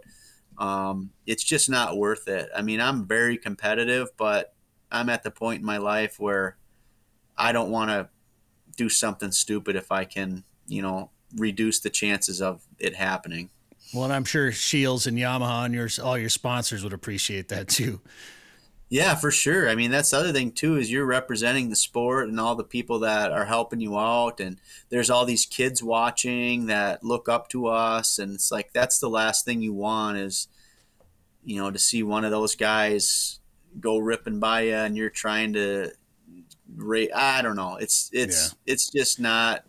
Um, 0.58 1.10
it's 1.26 1.42
just 1.42 1.68
not 1.68 1.96
worth 1.96 2.28
it. 2.28 2.48
I 2.54 2.62
mean, 2.62 2.80
I'm 2.80 3.06
very 3.06 3.36
competitive, 3.36 4.10
but 4.16 4.54
I'm 4.92 5.08
at 5.08 5.24
the 5.24 5.30
point 5.32 5.60
in 5.60 5.66
my 5.66 5.78
life 5.78 6.20
where 6.20 6.56
I 7.36 7.50
don't 7.50 7.70
want 7.70 7.90
to 7.90 8.08
do 8.76 8.88
something 8.88 9.32
stupid 9.32 9.74
if 9.74 9.90
I 9.90 10.04
can, 10.04 10.44
you 10.66 10.82
know, 10.82 11.10
reduce 11.36 11.80
the 11.80 11.90
chances 11.90 12.40
of 12.40 12.62
it 12.78 12.94
happening. 12.94 13.50
Well, 13.92 14.04
and 14.04 14.12
I'm 14.12 14.24
sure 14.24 14.50
Shields 14.50 15.06
and 15.06 15.16
Yamaha 15.18 15.66
and 15.66 15.74
your 15.74 15.88
all 16.02 16.18
your 16.18 16.30
sponsors 16.30 16.82
would 16.82 16.92
appreciate 16.92 17.48
that 17.48 17.68
too. 17.68 18.00
Yeah, 18.90 19.14
for 19.14 19.30
sure. 19.30 19.68
I 19.68 19.74
mean, 19.74 19.90
that's 19.90 20.10
the 20.10 20.18
other 20.18 20.32
thing 20.32 20.52
too 20.52 20.76
is 20.76 20.90
you're 20.90 21.06
representing 21.06 21.68
the 21.70 21.76
sport 21.76 22.28
and 22.28 22.38
all 22.38 22.54
the 22.54 22.64
people 22.64 23.00
that 23.00 23.32
are 23.32 23.46
helping 23.46 23.80
you 23.80 23.98
out, 23.98 24.40
and 24.40 24.60
there's 24.90 25.10
all 25.10 25.24
these 25.24 25.46
kids 25.46 25.82
watching 25.82 26.66
that 26.66 27.02
look 27.02 27.28
up 27.28 27.48
to 27.50 27.66
us, 27.66 28.18
and 28.18 28.34
it's 28.34 28.52
like 28.52 28.72
that's 28.72 28.98
the 28.98 29.08
last 29.08 29.44
thing 29.44 29.62
you 29.62 29.72
want 29.72 30.18
is, 30.18 30.48
you 31.44 31.56
know, 31.60 31.70
to 31.70 31.78
see 31.78 32.02
one 32.02 32.24
of 32.24 32.30
those 32.30 32.54
guys 32.54 33.40
go 33.80 33.98
ripping 33.98 34.38
by 34.38 34.62
you, 34.62 34.74
and 34.74 34.96
you're 34.96 35.10
trying 35.10 35.54
to, 35.54 35.90
rate. 36.76 37.10
I 37.14 37.42
don't 37.42 37.56
know. 37.56 37.76
It's 37.76 38.10
it's 38.12 38.50
Yeah. 38.52 38.72
it's 38.74 38.90
just 38.90 39.18
not. 39.18 39.64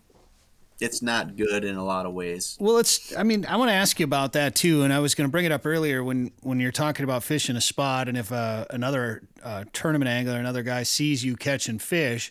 It's 0.78 1.00
not 1.00 1.36
good 1.36 1.64
in 1.64 1.76
a 1.76 1.84
lot 1.84 2.04
of 2.04 2.12
ways. 2.12 2.56
Well, 2.60 2.78
it's. 2.78 3.16
I 3.16 3.22
mean, 3.22 3.46
I 3.46 3.56
want 3.56 3.70
to 3.70 3.74
ask 3.74 3.98
you 3.98 4.04
about 4.04 4.34
that 4.34 4.54
too, 4.54 4.82
and 4.82 4.92
I 4.92 4.98
was 4.98 5.14
going 5.14 5.26
to 5.28 5.32
bring 5.32 5.46
it 5.46 5.52
up 5.52 5.64
earlier 5.64 6.04
when 6.04 6.32
when 6.42 6.60
you're 6.60 6.72
talking 6.72 7.04
about 7.04 7.22
fishing 7.22 7.56
a 7.56 7.60
spot, 7.60 8.08
and 8.08 8.16
if 8.18 8.30
uh, 8.30 8.66
another 8.70 9.22
uh, 9.42 9.64
tournament 9.72 10.08
angler, 10.08 10.38
another 10.38 10.62
guy 10.62 10.82
sees 10.82 11.24
you 11.24 11.36
catching 11.36 11.78
fish, 11.78 12.30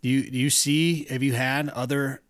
do 0.00 0.08
you 0.08 0.30
do 0.30 0.38
you 0.38 0.50
see? 0.50 1.04
Have 1.04 1.22
you 1.22 1.32
had 1.32 1.68
other 1.70 2.22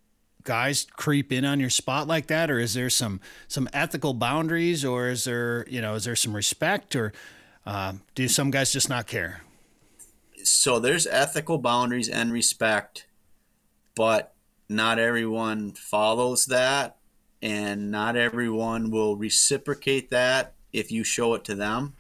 guys 0.44 0.86
creep 0.96 1.30
in 1.30 1.44
on 1.44 1.61
your 1.61 1.70
spot 1.70 2.09
like 2.09 2.28
that, 2.28 2.50
or 2.50 2.59
is 2.59 2.72
there 2.72 2.88
some 2.88 3.20
some 3.46 3.68
ethical 3.74 4.14
boundaries, 4.14 4.84
or 4.84 5.09
is 5.09 5.24
there 5.24 5.66
you 5.68 5.82
know 5.82 5.94
is 5.94 6.05
there 6.05 6.16
some 6.16 6.34
respect, 6.34 6.96
or 6.96 7.12
uh, 7.66 7.92
do 8.14 8.26
some 8.26 8.50
guys 8.50 8.72
just 8.72 8.88
not 8.88 9.07
care? 9.07 9.42
so 10.44 10.78
there's 10.78 11.07
ethical 11.07 11.59
boundaries 11.59 12.09
and 12.09 12.32
respect, 12.32 13.07
but 13.94 14.32
not 14.77 14.99
everyone 14.99 15.73
follows 15.73 16.47
that, 16.47 16.97
and 17.41 17.91
not 17.91 18.16
everyone 18.16 18.91
will 18.91 19.16
reciprocate 19.16 20.11
that 20.11 20.55
if 20.73 20.91
you 20.91 21.05
show 21.05 21.35
it 21.35 21.45
to 21.45 21.55
them. 21.55 21.95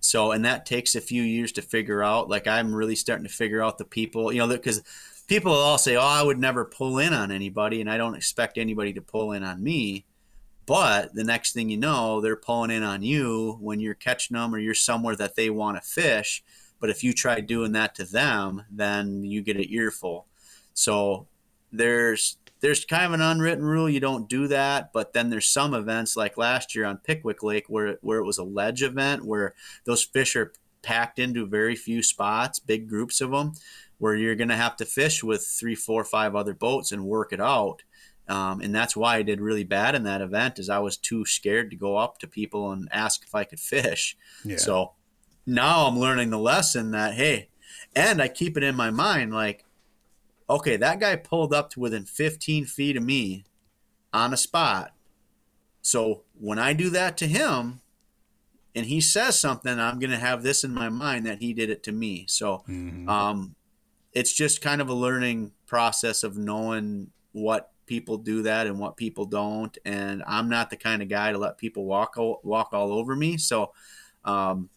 So, 0.00 0.32
and 0.32 0.44
that 0.44 0.66
takes 0.66 0.94
a 0.94 1.00
few 1.00 1.22
years 1.22 1.52
to 1.52 1.62
figure 1.62 2.02
out. 2.02 2.28
Like, 2.28 2.46
I'm 2.46 2.74
really 2.74 2.94
starting 2.94 3.26
to 3.26 3.32
figure 3.32 3.62
out 3.62 3.78
the 3.78 3.86
people, 3.86 4.32
you 4.32 4.38
know, 4.38 4.48
because 4.48 4.82
people 5.26 5.52
all 5.52 5.78
say, 5.78 5.96
Oh, 5.96 6.02
I 6.02 6.22
would 6.22 6.38
never 6.38 6.64
pull 6.64 6.98
in 6.98 7.14
on 7.14 7.32
anybody, 7.32 7.80
and 7.80 7.90
I 7.90 7.96
don't 7.96 8.14
expect 8.14 8.58
anybody 8.58 8.92
to 8.92 9.00
pull 9.00 9.32
in 9.32 9.42
on 9.42 9.62
me. 9.62 10.04
But 10.66 11.14
the 11.14 11.24
next 11.24 11.52
thing 11.52 11.68
you 11.68 11.76
know, 11.76 12.20
they're 12.20 12.36
pulling 12.36 12.70
in 12.70 12.82
on 12.82 13.02
you 13.02 13.58
when 13.60 13.80
you're 13.80 13.94
catching 13.94 14.34
them 14.34 14.54
or 14.54 14.58
you're 14.58 14.74
somewhere 14.74 15.16
that 15.16 15.36
they 15.36 15.50
want 15.50 15.76
to 15.76 15.88
fish. 15.88 16.42
But 16.80 16.90
if 16.90 17.04
you 17.04 17.12
try 17.12 17.40
doing 17.40 17.72
that 17.72 17.94
to 17.96 18.04
them, 18.04 18.64
then 18.70 19.24
you 19.24 19.42
get 19.42 19.56
an 19.56 19.66
earful. 19.68 20.26
So 20.72 21.26
there's 21.76 22.38
there's 22.60 22.84
kind 22.84 23.04
of 23.04 23.12
an 23.12 23.20
unwritten 23.20 23.64
rule 23.64 23.90
you 23.90 24.00
don't 24.00 24.28
do 24.28 24.48
that. 24.48 24.92
But 24.92 25.12
then 25.12 25.28
there's 25.28 25.48
some 25.48 25.74
events 25.74 26.16
like 26.16 26.38
last 26.38 26.74
year 26.74 26.86
on 26.86 26.98
Pickwick 26.98 27.42
Lake 27.42 27.66
where 27.68 27.98
where 28.00 28.18
it 28.18 28.24
was 28.24 28.38
a 28.38 28.44
ledge 28.44 28.82
event 28.82 29.24
where 29.24 29.54
those 29.84 30.02
fish 30.02 30.34
are 30.36 30.52
packed 30.82 31.18
into 31.18 31.46
very 31.46 31.76
few 31.76 32.02
spots, 32.02 32.58
big 32.58 32.88
groups 32.88 33.20
of 33.20 33.30
them, 33.30 33.52
where 33.98 34.14
you're 34.14 34.34
going 34.34 34.48
to 34.48 34.56
have 34.56 34.76
to 34.76 34.84
fish 34.84 35.24
with 35.24 35.46
three, 35.46 35.74
four, 35.74 36.04
five 36.04 36.34
other 36.34 36.54
boats 36.54 36.92
and 36.92 37.04
work 37.04 37.32
it 37.32 37.40
out. 37.40 37.82
Um, 38.28 38.60
and 38.60 38.74
that's 38.74 38.96
why 38.96 39.16
I 39.16 39.22
did 39.22 39.40
really 39.40 39.64
bad 39.64 39.94
in 39.94 40.04
that 40.04 40.22
event 40.22 40.58
is 40.58 40.70
I 40.70 40.78
was 40.78 40.96
too 40.96 41.26
scared 41.26 41.70
to 41.70 41.76
go 41.76 41.96
up 41.96 42.18
to 42.20 42.26
people 42.26 42.72
and 42.72 42.88
ask 42.90 43.22
if 43.22 43.34
I 43.34 43.44
could 43.44 43.60
fish. 43.60 44.16
Yeah. 44.44 44.56
So 44.56 44.92
now 45.46 45.86
I'm 45.86 45.98
learning 45.98 46.30
the 46.30 46.38
lesson 46.38 46.92
that 46.92 47.14
hey, 47.14 47.48
and 47.94 48.22
I 48.22 48.28
keep 48.28 48.56
it 48.56 48.62
in 48.62 48.74
my 48.74 48.90
mind 48.90 49.32
like, 49.32 49.64
okay, 50.48 50.76
that 50.76 51.00
guy 51.00 51.16
pulled 51.16 51.52
up 51.54 51.70
to 51.70 51.80
within 51.80 52.04
15 52.04 52.66
feet 52.66 52.96
of 52.96 53.02
me 53.02 53.44
on 54.12 54.32
a 54.32 54.36
spot. 54.36 54.92
So 55.82 56.22
when 56.38 56.58
I 56.58 56.72
do 56.72 56.90
that 56.90 57.16
to 57.18 57.26
him, 57.26 57.80
and 58.74 58.86
he 58.86 59.00
says 59.00 59.38
something, 59.38 59.78
I'm 59.78 59.98
going 59.98 60.10
to 60.10 60.16
have 60.18 60.42
this 60.42 60.64
in 60.64 60.74
my 60.74 60.88
mind 60.88 61.26
that 61.26 61.38
he 61.38 61.52
did 61.52 61.70
it 61.70 61.82
to 61.84 61.92
me. 61.92 62.24
So 62.28 62.64
um, 63.08 63.54
it's 64.12 64.32
just 64.32 64.60
kind 64.60 64.80
of 64.80 64.88
a 64.88 64.94
learning 64.94 65.52
process 65.66 66.24
of 66.24 66.36
knowing 66.36 67.10
what 67.32 67.70
people 67.86 68.16
do 68.16 68.42
that 68.42 68.66
and 68.66 68.78
what 68.78 68.96
people 68.96 69.26
don't. 69.26 69.76
And 69.84 70.22
I'm 70.26 70.48
not 70.48 70.70
the 70.70 70.76
kind 70.76 71.02
of 71.02 71.08
guy 71.08 71.30
to 71.32 71.38
let 71.38 71.58
people 71.58 71.84
walk 71.84 72.14
walk 72.16 72.70
all 72.72 72.92
over 72.92 73.14
me. 73.14 73.36
So 73.36 73.72
um, 74.24 74.70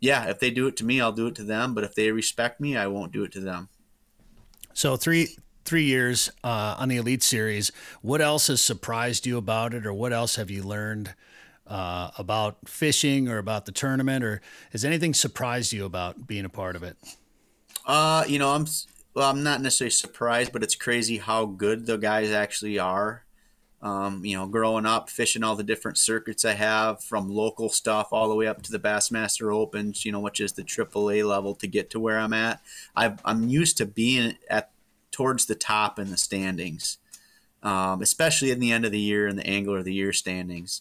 yeah, 0.00 0.28
if 0.28 0.38
they 0.38 0.50
do 0.50 0.66
it 0.66 0.76
to 0.78 0.84
me, 0.84 1.00
I'll 1.00 1.12
do 1.12 1.26
it 1.26 1.34
to 1.36 1.44
them. 1.44 1.74
But 1.74 1.84
if 1.84 1.94
they 1.94 2.10
respect 2.10 2.60
me, 2.60 2.76
I 2.76 2.86
won't 2.86 3.12
do 3.12 3.24
it 3.24 3.32
to 3.32 3.40
them. 3.40 3.68
So 4.74 4.96
three 4.96 5.36
three 5.64 5.84
years 5.84 6.30
uh, 6.42 6.76
on 6.78 6.88
the 6.88 6.96
Elite 6.96 7.22
Series. 7.22 7.72
What 8.02 8.20
else 8.20 8.48
has 8.48 8.62
surprised 8.62 9.26
you 9.26 9.38
about 9.38 9.72
it, 9.72 9.86
or 9.86 9.94
what 9.94 10.12
else 10.12 10.36
have 10.36 10.50
you 10.50 10.62
learned 10.62 11.14
uh, 11.66 12.10
about 12.18 12.68
fishing 12.68 13.28
or 13.28 13.38
about 13.38 13.64
the 13.64 13.72
tournament, 13.72 14.24
or 14.24 14.40
has 14.72 14.84
anything 14.84 15.14
surprised 15.14 15.72
you 15.72 15.84
about 15.84 16.26
being 16.26 16.44
a 16.44 16.50
part 16.50 16.76
of 16.76 16.82
it? 16.82 16.96
Uh, 17.86 18.24
you 18.28 18.38
know, 18.38 18.50
I'm 18.50 18.66
well, 19.14 19.30
I'm 19.30 19.42
not 19.42 19.62
necessarily 19.62 19.90
surprised, 19.90 20.52
but 20.52 20.62
it's 20.62 20.74
crazy 20.74 21.18
how 21.18 21.46
good 21.46 21.86
the 21.86 21.96
guys 21.96 22.30
actually 22.30 22.78
are. 22.78 23.23
Um, 23.84 24.24
you 24.24 24.34
know, 24.34 24.46
growing 24.46 24.86
up, 24.86 25.10
fishing 25.10 25.44
all 25.44 25.56
the 25.56 25.62
different 25.62 25.98
circuits 25.98 26.46
I 26.46 26.54
have, 26.54 27.04
from 27.04 27.28
local 27.28 27.68
stuff 27.68 28.08
all 28.12 28.30
the 28.30 28.34
way 28.34 28.46
up 28.46 28.62
to 28.62 28.72
the 28.72 28.78
Bassmaster 28.78 29.54
Opens, 29.54 30.06
you 30.06 30.10
know, 30.10 30.20
which 30.20 30.40
is 30.40 30.54
the 30.54 30.64
AAA 30.64 31.28
level 31.28 31.54
to 31.56 31.66
get 31.66 31.90
to 31.90 32.00
where 32.00 32.18
I'm 32.18 32.32
at. 32.32 32.62
I've, 32.96 33.20
I'm 33.26 33.46
used 33.50 33.76
to 33.76 33.84
being 33.86 34.36
at 34.48 34.70
towards 35.10 35.44
the 35.44 35.54
top 35.54 35.98
in 35.98 36.10
the 36.10 36.16
standings, 36.16 36.96
um, 37.62 38.00
especially 38.00 38.50
in 38.50 38.58
the 38.58 38.72
end 38.72 38.86
of 38.86 38.90
the 38.90 38.98
year 38.98 39.28
in 39.28 39.36
the 39.36 39.46
Angler 39.46 39.78
of 39.78 39.84
the 39.84 39.92
Year 39.92 40.14
standings. 40.14 40.80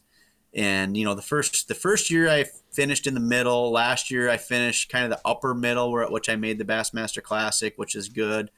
And 0.53 0.95
you 0.95 1.03
know, 1.03 1.13
the 1.13 1.21
first 1.21 1.67
the 1.67 1.75
first 1.75 2.09
year 2.09 2.29
I 2.29 2.45
finished 2.71 3.05
in 3.05 3.15
the 3.15 3.19
middle. 3.19 3.71
Last 3.71 4.11
year 4.11 4.29
I 4.29 4.37
finished 4.37 4.89
kind 4.89 5.03
of 5.03 5.09
the 5.09 5.21
upper 5.27 5.53
middle, 5.53 5.91
where 5.91 6.07
which 6.07 6.29
I 6.29 6.37
made 6.37 6.57
the 6.57 6.65
Bassmaster 6.65 7.21
Classic, 7.21 7.73
which 7.75 7.95
is 7.95 8.07
good. 8.07 8.49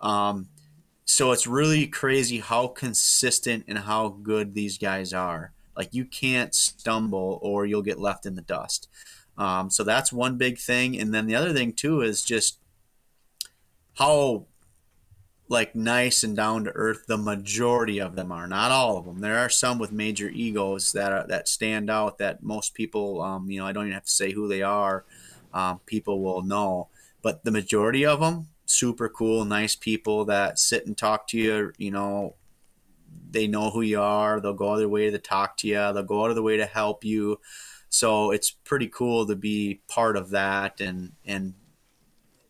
Um, 0.00 0.48
so 1.10 1.32
it's 1.32 1.46
really 1.46 1.86
crazy 1.86 2.38
how 2.38 2.68
consistent 2.68 3.64
and 3.66 3.78
how 3.78 4.08
good 4.08 4.54
these 4.54 4.78
guys 4.78 5.12
are. 5.12 5.52
Like 5.76 5.94
you 5.94 6.04
can't 6.04 6.54
stumble 6.54 7.38
or 7.42 7.66
you'll 7.66 7.82
get 7.82 7.98
left 7.98 8.26
in 8.26 8.34
the 8.34 8.42
dust. 8.42 8.88
Um, 9.36 9.70
so 9.70 9.84
that's 9.84 10.12
one 10.12 10.36
big 10.36 10.58
thing, 10.58 10.98
and 10.98 11.14
then 11.14 11.26
the 11.26 11.34
other 11.34 11.52
thing 11.52 11.72
too 11.72 12.02
is 12.02 12.22
just 12.22 12.58
how 13.94 14.46
like 15.48 15.74
nice 15.74 16.22
and 16.22 16.36
down 16.36 16.64
to 16.64 16.70
earth 16.76 17.06
the 17.06 17.18
majority 17.18 18.00
of 18.00 18.14
them 18.14 18.30
are. 18.30 18.46
Not 18.46 18.70
all 18.70 18.98
of 18.98 19.04
them. 19.04 19.20
There 19.20 19.38
are 19.38 19.48
some 19.48 19.78
with 19.78 19.92
major 19.92 20.28
egos 20.28 20.92
that 20.92 21.12
are 21.12 21.26
that 21.26 21.48
stand 21.48 21.90
out 21.90 22.18
that 22.18 22.42
most 22.42 22.74
people 22.74 23.20
um, 23.20 23.50
you 23.50 23.58
know 23.58 23.66
i 23.66 23.72
don't 23.72 23.86
even 23.86 23.94
have 23.94 24.04
to 24.04 24.10
say 24.10 24.32
who 24.32 24.46
they 24.46 24.62
are. 24.62 25.04
Um, 25.52 25.80
people 25.86 26.20
will 26.20 26.42
know. 26.42 26.88
But 27.22 27.44
the 27.44 27.50
majority 27.50 28.06
of 28.06 28.20
them 28.20 28.49
super 28.70 29.08
cool 29.08 29.44
nice 29.44 29.74
people 29.74 30.24
that 30.24 30.58
sit 30.58 30.86
and 30.86 30.96
talk 30.96 31.26
to 31.26 31.38
you 31.38 31.72
you 31.78 31.90
know 31.90 32.34
they 33.30 33.46
know 33.46 33.70
who 33.70 33.80
you 33.80 34.00
are 34.00 34.40
they'll 34.40 34.54
go 34.54 34.70
out 34.70 34.74
of 34.74 34.78
their 34.78 34.88
way 34.88 35.10
to 35.10 35.18
talk 35.18 35.56
to 35.56 35.66
you 35.66 35.74
they'll 35.74 36.02
go 36.02 36.24
out 36.24 36.30
of 36.30 36.36
their 36.36 36.42
way 36.42 36.56
to 36.56 36.66
help 36.66 37.04
you 37.04 37.38
so 37.88 38.30
it's 38.30 38.50
pretty 38.50 38.86
cool 38.86 39.26
to 39.26 39.34
be 39.34 39.80
part 39.88 40.16
of 40.16 40.30
that 40.30 40.80
and 40.80 41.12
and 41.26 41.54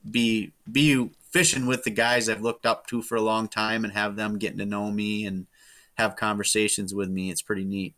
be 0.08 0.52
be 0.70 1.10
fishing 1.30 1.66
with 1.66 1.84
the 1.84 1.90
guys 1.90 2.28
I've 2.28 2.42
looked 2.42 2.66
up 2.66 2.86
to 2.88 3.02
for 3.02 3.16
a 3.16 3.22
long 3.22 3.48
time 3.48 3.84
and 3.84 3.92
have 3.92 4.16
them 4.16 4.38
getting 4.38 4.58
to 4.58 4.66
know 4.66 4.90
me 4.90 5.24
and 5.24 5.46
have 5.94 6.16
conversations 6.16 6.92
with 6.94 7.08
me. 7.08 7.30
It's 7.30 7.42
pretty 7.42 7.64
neat. 7.64 7.94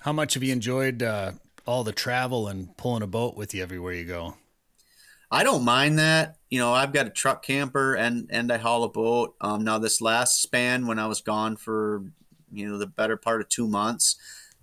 How 0.00 0.12
much 0.12 0.34
have 0.34 0.42
you 0.42 0.52
enjoyed 0.52 1.02
uh, 1.02 1.32
all 1.66 1.84
the 1.84 1.92
travel 1.92 2.48
and 2.48 2.76
pulling 2.76 3.02
a 3.02 3.06
boat 3.06 3.36
with 3.36 3.54
you 3.54 3.62
everywhere 3.62 3.92
you 3.92 4.04
go? 4.04 4.36
I 5.30 5.44
don't 5.44 5.64
mind 5.64 5.98
that. 5.98 6.36
You 6.48 6.58
know, 6.58 6.72
I've 6.72 6.92
got 6.92 7.06
a 7.06 7.10
truck 7.10 7.42
camper 7.44 7.94
and 7.94 8.26
and 8.30 8.52
I 8.52 8.58
haul 8.58 8.84
a 8.84 8.88
boat. 8.88 9.34
Um, 9.40 9.62
now 9.64 9.78
this 9.78 10.00
last 10.00 10.42
span 10.42 10.86
when 10.86 10.98
I 10.98 11.06
was 11.06 11.20
gone 11.20 11.56
for 11.56 12.04
you 12.52 12.68
know 12.68 12.78
the 12.78 12.86
better 12.86 13.16
part 13.16 13.40
of 13.40 13.48
two 13.48 13.68
months, 13.68 14.16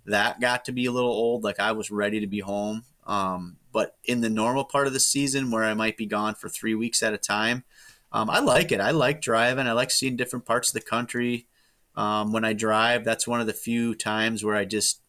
that 0.06 0.42
got 0.42 0.66
to 0.66 0.72
be 0.72 0.86
a 0.86 0.92
little 0.92 1.12
old. 1.12 1.44
Like 1.44 1.60
I 1.60 1.72
was 1.72 1.90
ready 1.90 2.20
to 2.20 2.28
be 2.28 2.40
home. 2.40 2.84
Um, 3.06 3.58
but 3.72 3.96
in 4.04 4.22
the 4.22 4.30
normal 4.30 4.66
part 4.66 4.88
of 4.88 4.94
the 4.94 5.00
season 5.00 5.52
where 5.52 5.64
I 5.64 5.74
might 5.74 5.96
be 5.96 6.06
gone 6.06 6.36
for 6.36 6.50
three 6.50 6.76
weeks 6.76 7.02
at 7.02 7.14
a 7.14 7.18
time, 7.18 7.64
um, 8.12 8.30
I 8.30 8.40
like 8.40 8.72
it. 8.72 8.82
I 8.82 8.92
like 8.92 9.22
driving. 9.22 9.68
I 9.68 9.72
like 9.72 9.92
seeing 9.92 10.18
different 10.18 10.46
parts 10.46 10.70
of 10.70 10.74
the 10.74 10.82
country. 10.82 11.48
Um, 11.96 12.34
when 12.34 12.44
I 12.44 12.54
drive, 12.54 13.04
that's 13.06 13.28
one 13.28 13.40
of 13.40 13.48
the 13.48 13.54
few 13.54 13.96
times 13.96 14.44
where 14.44 14.56
I 14.56 14.66
just 14.66 15.02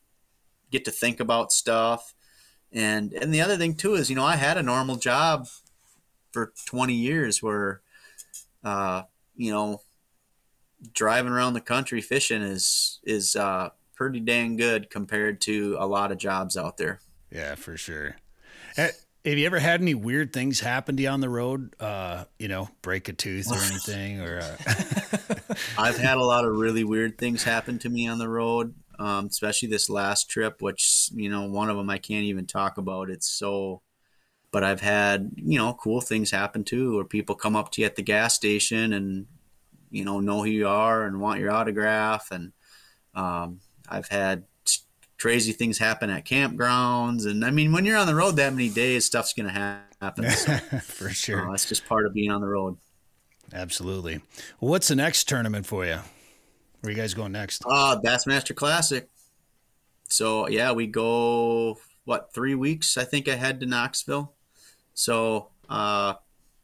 get 0.71 0.85
to 0.85 0.91
think 0.91 1.19
about 1.19 1.53
stuff. 1.53 2.15
And 2.73 3.13
and 3.13 3.33
the 3.33 3.41
other 3.41 3.57
thing 3.57 3.75
too 3.75 3.95
is, 3.95 4.11
you 4.11 4.17
know, 4.17 4.25
I 4.25 4.37
had 4.37 4.59
a 4.59 4.63
normal 4.63 4.97
job 4.97 5.49
for 6.33 6.53
20 6.67 6.95
years 6.95 7.43
where, 7.43 7.81
uh, 8.63 9.03
you 9.35 9.51
know, 9.51 9.81
driving 10.93 11.33
around 11.33 11.55
the 11.55 11.61
country 11.61 12.01
fishing 12.01 12.43
is 12.43 13.01
is 13.05 13.37
uh, 13.37 13.71
pretty 13.95 14.21
dang 14.21 14.57
good 14.57 14.91
compared 14.91 15.41
to 15.43 15.77
a 15.79 15.87
lot 15.87 16.13
of 16.13 16.19
jobs 16.19 16.57
out 16.57 16.77
there. 16.77 17.01
Yeah, 17.31 17.55
for 17.55 17.77
sure. 17.77 18.17
Eh, 18.77 18.91
Have 19.25 19.39
you 19.39 19.47
ever 19.47 19.59
had 19.59 19.81
any 19.81 19.95
weird 19.95 20.33
things 20.33 20.61
happen 20.61 20.97
to 20.97 21.03
you 21.03 21.09
on 21.09 21.21
the 21.21 21.29
road? 21.29 21.75
Uh, 21.81 22.25
you 22.39 22.49
know, 22.49 22.69
break 22.83 23.09
a 23.09 23.13
tooth 23.13 23.51
or 23.51 23.59
anything, 23.59 24.21
or 24.21 24.41
uh... 24.41 24.57
I've 25.79 25.99
had 25.99 26.17
a 26.17 26.25
lot 26.25 26.45
of 26.45 26.57
really 26.57 26.85
weird 26.85 27.19
things 27.19 27.43
happen 27.43 27.79
to 27.81 27.89
me 27.89 28.07
on 28.09 28.19
the 28.19 28.29
road, 28.29 28.75
um, 28.99 29.27
especially 29.27 29.69
this 29.69 29.89
last 29.89 30.29
trip, 30.29 30.61
which 30.61 31.11
you 31.15 31.29
know, 31.31 31.45
one 31.45 31.71
of 31.71 31.77
them 31.77 31.91
I 31.91 31.99
can't 31.99 32.25
even 32.25 32.47
talk 32.47 32.79
about. 32.79 33.11
It's 33.11 33.29
so, 33.29 33.83
but 34.51 34.65
I've 34.65 34.81
had 34.81 35.33
you 35.37 35.59
know 35.59 35.75
cool 35.75 36.01
things 36.01 36.31
happen 36.31 36.65
too, 36.65 36.97
where 36.97 37.05
people 37.05 37.35
come 37.35 37.57
up 37.57 37.71
to 37.73 37.81
you 37.81 37.87
at 37.87 37.97
the 37.97 38.03
gas 38.03 38.35
station 38.35 38.93
and 38.93 39.27
you 39.91 40.05
know 40.05 40.21
know 40.21 40.43
who 40.43 40.51
you 40.51 40.69
are 40.69 41.05
and 41.05 41.21
want 41.21 41.41
your 41.41 41.51
autograph, 41.51 42.31
and 42.31 42.53
um, 43.15 43.61
I've 43.89 44.09
had 44.09 44.45
crazy 45.19 45.53
things 45.53 45.79
happen 45.79 46.11
at 46.11 46.25
campgrounds. 46.25 47.27
And 47.27 47.45
I 47.45 47.51
mean, 47.51 47.73
when 47.73 47.85
you're 47.85 47.97
on 47.99 48.07
the 48.07 48.15
road 48.15 48.37
that 48.37 48.53
many 48.53 48.69
days, 48.69 49.05
stuff's 49.05 49.33
going 49.35 49.47
to 49.47 49.53
happen. 49.53 49.85
So, 50.31 50.57
For 50.79 51.11
sure. 51.11 51.49
Uh, 51.49 51.51
that's 51.51 51.69
just 51.69 51.85
part 51.87 52.07
of 52.07 52.15
being 52.15 52.31
on 52.31 52.41
the 52.41 52.47
road. 52.47 52.77
Absolutely. 53.53 54.21
What's 54.61 54.87
the 54.89 54.95
next 54.95 55.29
tournament 55.29 55.67
for 55.67 55.85
you? 55.85 55.99
Where 56.81 56.89
are 56.89 56.91
you 56.91 56.97
guys 56.97 57.15
going 57.15 57.33
next? 57.33 57.63
Uh, 57.67 57.99
Bassmaster 58.03 58.55
Classic. 58.55 59.09
So, 60.09 60.49
yeah, 60.49 60.73
we 60.73 60.87
go, 60.87 61.79
what, 62.05 62.33
three 62.33 62.55
weeks, 62.55 62.97
I 62.97 63.05
think, 63.05 63.29
ahead 63.29 63.61
to 63.61 63.67
Knoxville. 63.67 64.33
So, 64.95 65.49
uh, 65.69 66.15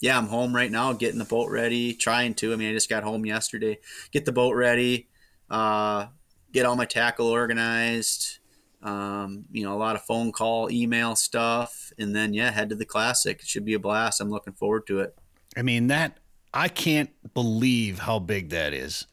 yeah, 0.01 0.17
I'm 0.19 0.27
home 0.27 0.55
right 0.55 0.71
now, 0.71 0.93
getting 0.93 1.19
the 1.19 1.25
boat 1.25 1.51
ready, 1.51 1.95
trying 1.95 2.35
to. 2.35 2.53
I 2.53 2.57
mean, 2.57 2.71
I 2.71 2.73
just 2.73 2.91
got 2.91 3.03
home 3.03 3.25
yesterday. 3.27 3.79
Get 4.11 4.25
the 4.25 4.33
boat 4.33 4.55
ready, 4.55 5.09
uh, 5.51 6.07
get 6.53 6.67
all 6.67 6.77
my 6.77 6.85
tackle 6.85 7.27
organized, 7.27 8.39
um, 8.83 9.45
you 9.51 9.65
know, 9.65 9.75
a 9.75 9.79
lot 9.79 9.97
of 9.97 10.03
phone 10.03 10.31
call, 10.31 10.71
email 10.71 11.17
stuff, 11.17 11.93
and 11.99 12.15
then 12.15 12.35
yeah, 12.35 12.51
head 12.51 12.69
to 12.69 12.75
the 12.75 12.85
classic. 12.85 13.41
It 13.41 13.47
should 13.47 13.65
be 13.65 13.75
a 13.75 13.79
blast. 13.79 14.21
I'm 14.21 14.31
looking 14.31 14.53
forward 14.53 14.87
to 14.89 15.01
it. 15.01 15.17
I 15.57 15.63
mean, 15.63 15.87
that 15.87 16.19
I 16.53 16.69
can't 16.69 17.11
believe 17.33 18.01
how 18.01 18.19
big 18.19 18.51
that 18.51 18.73
is. 18.75 19.07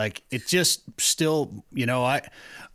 Like 0.00 0.22
it 0.30 0.46
just 0.46 0.80
still, 0.98 1.62
you 1.74 1.84
know, 1.84 2.02
I 2.02 2.26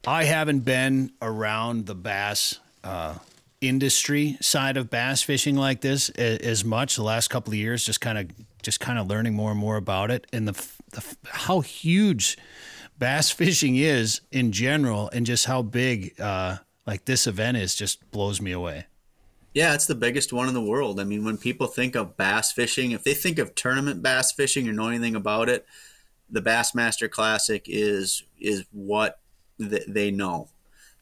I 0.05 0.25
haven't 0.25 0.59
been 0.59 1.11
around 1.23 1.87
the 1.87 1.95
bass 1.95 2.59
uh, 2.83 3.15
industry 3.61 4.37
side 4.41 4.77
of 4.77 4.91
bass 4.91 5.23
fishing 5.23 5.55
like 5.55 5.81
this 5.81 6.09
as 6.09 6.63
much 6.63 6.97
the 6.97 7.01
last 7.01 7.29
couple 7.29 7.51
of 7.51 7.57
years. 7.57 7.83
Just 7.83 7.99
kind 7.99 8.19
of 8.19 8.27
just 8.61 8.79
kind 8.79 8.99
of 8.99 9.07
learning 9.07 9.33
more 9.33 9.49
and 9.49 9.59
more 9.59 9.75
about 9.75 10.11
it 10.11 10.27
and 10.31 10.47
the, 10.47 10.67
the 10.91 11.03
how 11.25 11.61
huge 11.61 12.37
bass 12.99 13.31
fishing 13.31 13.75
is 13.75 14.21
in 14.31 14.51
general 14.51 15.09
and 15.09 15.25
just 15.25 15.45
how 15.45 15.63
big 15.63 16.21
uh, 16.21 16.57
like 16.85 17.05
this 17.05 17.25
event 17.25 17.57
is 17.57 17.73
just 17.73 18.11
blows 18.11 18.39
me 18.39 18.51
away. 18.51 18.85
Yeah, 19.55 19.73
it's 19.73 19.87
the 19.87 19.95
biggest 19.95 20.31
one 20.31 20.47
in 20.47 20.53
the 20.53 20.61
world. 20.61 20.99
I 20.99 21.05
mean, 21.05 21.25
when 21.25 21.37
people 21.37 21.65
think 21.65 21.95
of 21.95 22.17
bass 22.17 22.51
fishing, 22.51 22.91
if 22.91 23.03
they 23.03 23.15
think 23.15 23.39
of 23.39 23.55
tournament 23.55 24.03
bass 24.03 24.31
fishing 24.31 24.69
or 24.69 24.73
know 24.73 24.89
anything 24.89 25.15
about 25.15 25.49
it, 25.49 25.65
the 26.35 26.41
Bassmaster 26.41 27.09
Classic 27.09 27.63
is 27.67 28.23
is 28.39 28.65
what 28.71 29.19
th- 29.59 29.85
they 29.87 30.11
know. 30.11 30.49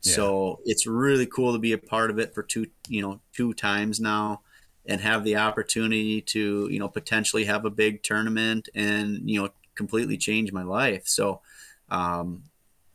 Yeah. 0.01 0.13
So 0.13 0.59
it's 0.65 0.87
really 0.87 1.25
cool 1.25 1.53
to 1.53 1.59
be 1.59 1.73
a 1.73 1.77
part 1.77 2.09
of 2.09 2.19
it 2.19 2.33
for 2.33 2.43
two, 2.43 2.67
you 2.87 3.01
know, 3.01 3.19
two 3.33 3.53
times 3.53 3.99
now, 3.99 4.41
and 4.85 5.01
have 5.01 5.23
the 5.23 5.37
opportunity 5.37 6.21
to, 6.21 6.67
you 6.69 6.79
know, 6.79 6.89
potentially 6.89 7.45
have 7.45 7.65
a 7.65 7.69
big 7.69 8.03
tournament 8.03 8.69
and 8.75 9.29
you 9.29 9.41
know 9.41 9.49
completely 9.75 10.17
change 10.17 10.51
my 10.51 10.63
life. 10.63 11.07
So 11.07 11.41
um, 11.89 12.43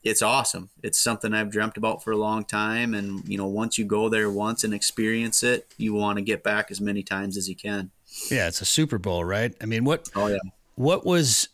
it's 0.02 0.22
awesome. 0.22 0.70
It's 0.82 0.98
something 0.98 1.34
I've 1.34 1.50
dreamt 1.50 1.76
about 1.76 2.02
for 2.02 2.12
a 2.12 2.16
long 2.16 2.44
time. 2.44 2.94
And, 2.94 3.26
you 3.28 3.36
know, 3.36 3.46
once 3.46 3.78
you 3.78 3.84
go 3.84 4.08
there 4.08 4.30
once 4.30 4.64
and 4.64 4.72
experience 4.72 5.42
it, 5.42 5.66
you 5.76 5.94
want 5.94 6.18
to 6.18 6.22
get 6.22 6.42
back 6.42 6.70
as 6.70 6.80
many 6.80 7.02
times 7.02 7.36
as 7.36 7.48
you 7.48 7.56
can. 7.56 7.90
Yeah, 8.30 8.48
it's 8.48 8.60
a 8.60 8.64
Super 8.64 8.98
Bowl, 8.98 9.24
right? 9.24 9.54
I 9.60 9.66
mean, 9.66 9.84
what, 9.84 10.08
oh, 10.14 10.28
yeah. 10.28 10.38
What 10.76 11.04
was, 11.04 11.48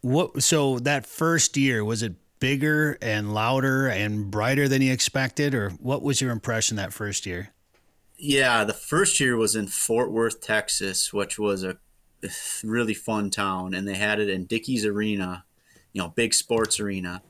what, 0.00 0.42
so 0.42 0.78
that 0.80 1.06
first 1.06 1.56
year, 1.56 1.84
was 1.84 2.02
it 2.02 2.14
bigger 2.38 2.98
and 3.00 3.32
louder 3.32 3.88
and 3.88 4.30
brighter 4.30 4.68
than 4.68 4.82
you 4.82 4.92
expected? 4.92 5.54
Or 5.54 5.70
what 5.70 6.02
was 6.02 6.20
your 6.20 6.30
impression 6.30 6.76
that 6.76 6.92
first 6.92 7.26
year? 7.26 7.50
Yeah, 8.18 8.64
the 8.64 8.72
first 8.72 9.20
year 9.20 9.36
was 9.36 9.54
in 9.54 9.66
Fort 9.66 10.10
Worth, 10.10 10.40
Texas, 10.40 11.12
which 11.12 11.38
was 11.38 11.64
a 11.64 11.76
really 12.64 12.94
fun 12.94 13.30
town. 13.30 13.74
And 13.74 13.86
they 13.86 13.94
had 13.94 14.20
it 14.20 14.30
in 14.30 14.46
Dickies 14.46 14.86
Arena 14.86 15.44
you 15.96 16.02
know 16.02 16.08
big 16.08 16.34
sports 16.34 16.78
arena 16.78 17.22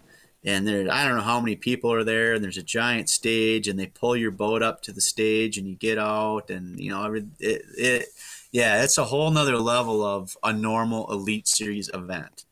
and 0.45 0.67
there 0.67 0.91
i 0.91 1.07
don't 1.07 1.17
know 1.17 1.23
how 1.23 1.39
many 1.39 1.55
people 1.55 1.93
are 1.93 2.03
there 2.03 2.35
and 2.35 2.43
there's 2.43 2.57
a 2.57 2.65
giant 2.65 3.09
stage 3.09 3.69
and 3.69 3.79
they 3.79 3.87
pull 3.87 4.17
your 4.17 4.33
boat 4.33 4.61
up 4.61 4.83
to 4.83 4.93
the 4.93 5.01
stage 5.01 5.57
and 5.57 5.69
you 5.69 5.77
get 5.77 5.99
out 5.99 6.51
and 6.51 6.81
you 6.81 6.91
know 6.91 7.05
every 7.05 7.25
it, 7.39 7.63
it 7.79 8.07
yeah 8.51 8.83
it's 8.83 8.99
a 8.99 9.05
whole 9.05 9.31
nother 9.31 9.57
level 9.57 10.05
of 10.05 10.37
a 10.43 10.53
normal 10.53 11.09
elite 11.13 11.47
series 11.47 11.89
event 11.95 12.45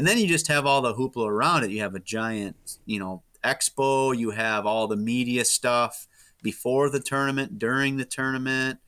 and 0.00 0.08
then 0.08 0.16
you 0.16 0.26
just 0.26 0.48
have 0.48 0.64
all 0.64 0.80
the 0.80 0.94
hoopla 0.94 1.28
around 1.28 1.62
it 1.62 1.70
you 1.70 1.80
have 1.80 1.94
a 1.94 2.00
giant 2.00 2.78
you 2.86 2.98
know 2.98 3.22
expo 3.44 4.16
you 4.16 4.30
have 4.30 4.64
all 4.64 4.86
the 4.86 4.96
media 4.96 5.44
stuff 5.44 6.08
before 6.42 6.88
the 6.88 7.00
tournament 7.00 7.58
during 7.58 7.96
the 7.96 8.04
tournament 8.04 8.78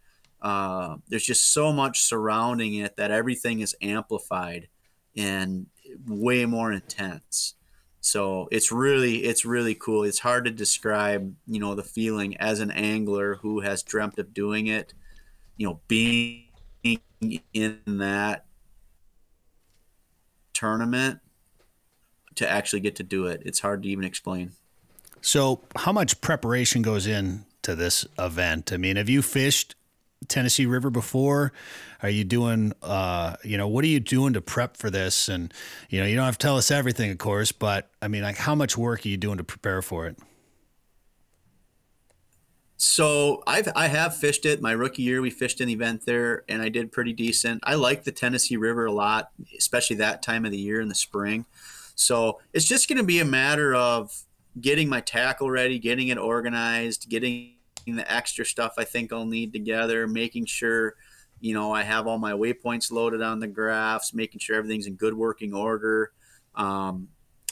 uh, 0.42 0.96
there's 1.08 1.24
just 1.24 1.52
so 1.52 1.72
much 1.72 2.00
surrounding 2.00 2.74
it 2.74 2.96
that 2.96 3.12
everything 3.12 3.60
is 3.60 3.76
amplified 3.80 4.68
and 5.16 5.66
way 6.06 6.44
more 6.44 6.72
intense. 6.72 7.54
So 8.00 8.48
it's 8.50 8.72
really 8.72 9.18
it's 9.18 9.44
really 9.44 9.76
cool. 9.76 10.02
It's 10.02 10.18
hard 10.18 10.44
to 10.46 10.50
describe, 10.50 11.32
you 11.46 11.60
know, 11.60 11.76
the 11.76 11.84
feeling 11.84 12.36
as 12.38 12.58
an 12.58 12.72
angler 12.72 13.36
who 13.36 13.60
has 13.60 13.84
dreamt 13.84 14.18
of 14.18 14.34
doing 14.34 14.66
it, 14.66 14.92
you 15.56 15.68
know, 15.68 15.80
being 15.86 16.48
in 17.54 17.78
that 17.86 18.46
tournament 20.62 21.18
to 22.36 22.48
actually 22.48 22.78
get 22.78 22.94
to 22.96 23.02
do 23.02 23.26
it. 23.26 23.42
It's 23.44 23.58
hard 23.58 23.82
to 23.82 23.88
even 23.88 24.04
explain. 24.04 24.52
So, 25.20 25.62
how 25.76 25.92
much 25.92 26.20
preparation 26.20 26.82
goes 26.82 27.06
in 27.06 27.44
to 27.62 27.74
this 27.74 28.06
event? 28.18 28.72
I 28.72 28.76
mean, 28.76 28.96
have 28.96 29.08
you 29.08 29.22
fished 29.22 29.74
Tennessee 30.28 30.66
River 30.66 30.88
before? 30.88 31.52
Are 32.02 32.08
you 32.08 32.24
doing, 32.24 32.72
uh, 32.80 33.36
you 33.44 33.58
know, 33.58 33.66
what 33.66 33.84
are 33.84 33.88
you 33.88 34.00
doing 34.00 34.34
to 34.34 34.40
prep 34.40 34.76
for 34.76 34.88
this? 34.88 35.28
And, 35.28 35.52
you 35.90 36.00
know, 36.00 36.06
you 36.06 36.14
don't 36.14 36.24
have 36.24 36.38
to 36.38 36.46
tell 36.46 36.56
us 36.56 36.70
everything, 36.70 37.10
of 37.10 37.18
course, 37.18 37.50
but 37.52 37.90
I 38.00 38.08
mean, 38.08 38.22
like, 38.22 38.36
how 38.36 38.54
much 38.54 38.78
work 38.78 39.04
are 39.04 39.08
you 39.08 39.16
doing 39.16 39.38
to 39.38 39.44
prepare 39.44 39.82
for 39.82 40.06
it? 40.06 40.16
So 42.84 43.44
I've 43.46 43.68
I 43.76 43.86
have 43.86 44.16
fished 44.16 44.44
it. 44.44 44.60
My 44.60 44.72
rookie 44.72 45.02
year, 45.02 45.22
we 45.22 45.30
fished 45.30 45.60
an 45.60 45.68
event 45.68 46.04
there, 46.04 46.42
and 46.48 46.60
I 46.60 46.68
did 46.68 46.90
pretty 46.90 47.12
decent. 47.12 47.60
I 47.62 47.76
like 47.76 48.02
the 48.02 48.10
Tennessee 48.10 48.56
River 48.56 48.86
a 48.86 48.92
lot, 48.92 49.30
especially 49.56 49.94
that 49.96 50.20
time 50.20 50.44
of 50.44 50.50
the 50.50 50.58
year 50.58 50.80
in 50.80 50.88
the 50.88 50.94
spring. 50.96 51.46
So 51.94 52.40
it's 52.52 52.66
just 52.66 52.88
going 52.88 52.98
to 52.98 53.04
be 53.04 53.20
a 53.20 53.24
matter 53.24 53.72
of 53.72 54.12
getting 54.60 54.88
my 54.88 55.00
tackle 55.00 55.48
ready, 55.48 55.78
getting 55.78 56.08
it 56.08 56.18
organized, 56.18 57.08
getting 57.08 57.52
the 57.86 58.12
extra 58.12 58.44
stuff 58.44 58.74
I 58.76 58.82
think 58.82 59.12
I'll 59.12 59.26
need 59.26 59.52
together, 59.52 60.08
making 60.08 60.46
sure, 60.46 60.96
you 61.38 61.54
know, 61.54 61.72
I 61.72 61.84
have 61.84 62.08
all 62.08 62.18
my 62.18 62.32
waypoints 62.32 62.90
loaded 62.90 63.22
on 63.22 63.38
the 63.38 63.46
graphs, 63.46 64.12
making 64.12 64.40
sure 64.40 64.56
everything's 64.56 64.88
in 64.88 64.96
good 64.96 65.14
working 65.14 65.54
order. 65.54 66.10
Um, 66.56 67.10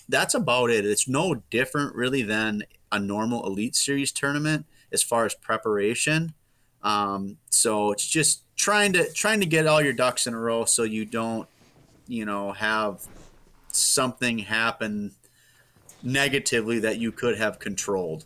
that's 0.09 0.35
about 0.35 0.71
it. 0.71 0.85
It's 0.85 1.07
no 1.07 1.37
different 1.51 1.95
really 1.95 2.23
than 2.23 2.65
a 2.91 2.99
normal 2.99 3.47
Elite 3.47 3.77
Series 3.77 4.11
tournament 4.11 4.67
as 4.93 5.03
far 5.03 5.25
as 5.25 5.35
preparation. 5.35 6.35
Um, 6.83 7.37
so 7.51 7.93
it's 7.93 8.07
just 8.07 8.45
trying 8.57 8.93
to 8.95 9.11
trying 9.13 9.41
to 9.41 9.47
get 9.47 9.67
all 9.67 9.83
your 9.83 9.93
ducks 9.93 10.27
in 10.27 10.35
a 10.35 10.39
row 10.39 10.65
so 10.65 10.83
you 10.83 11.05
don't, 11.05 11.49
you 12.07 12.25
know, 12.25 12.53
have 12.53 13.07
something 13.73 14.39
happen 14.39 15.13
negatively 16.03 16.79
that 16.81 16.99
you 16.99 17.13
could 17.13 17.39
have 17.39 17.59
controlled. 17.59 18.25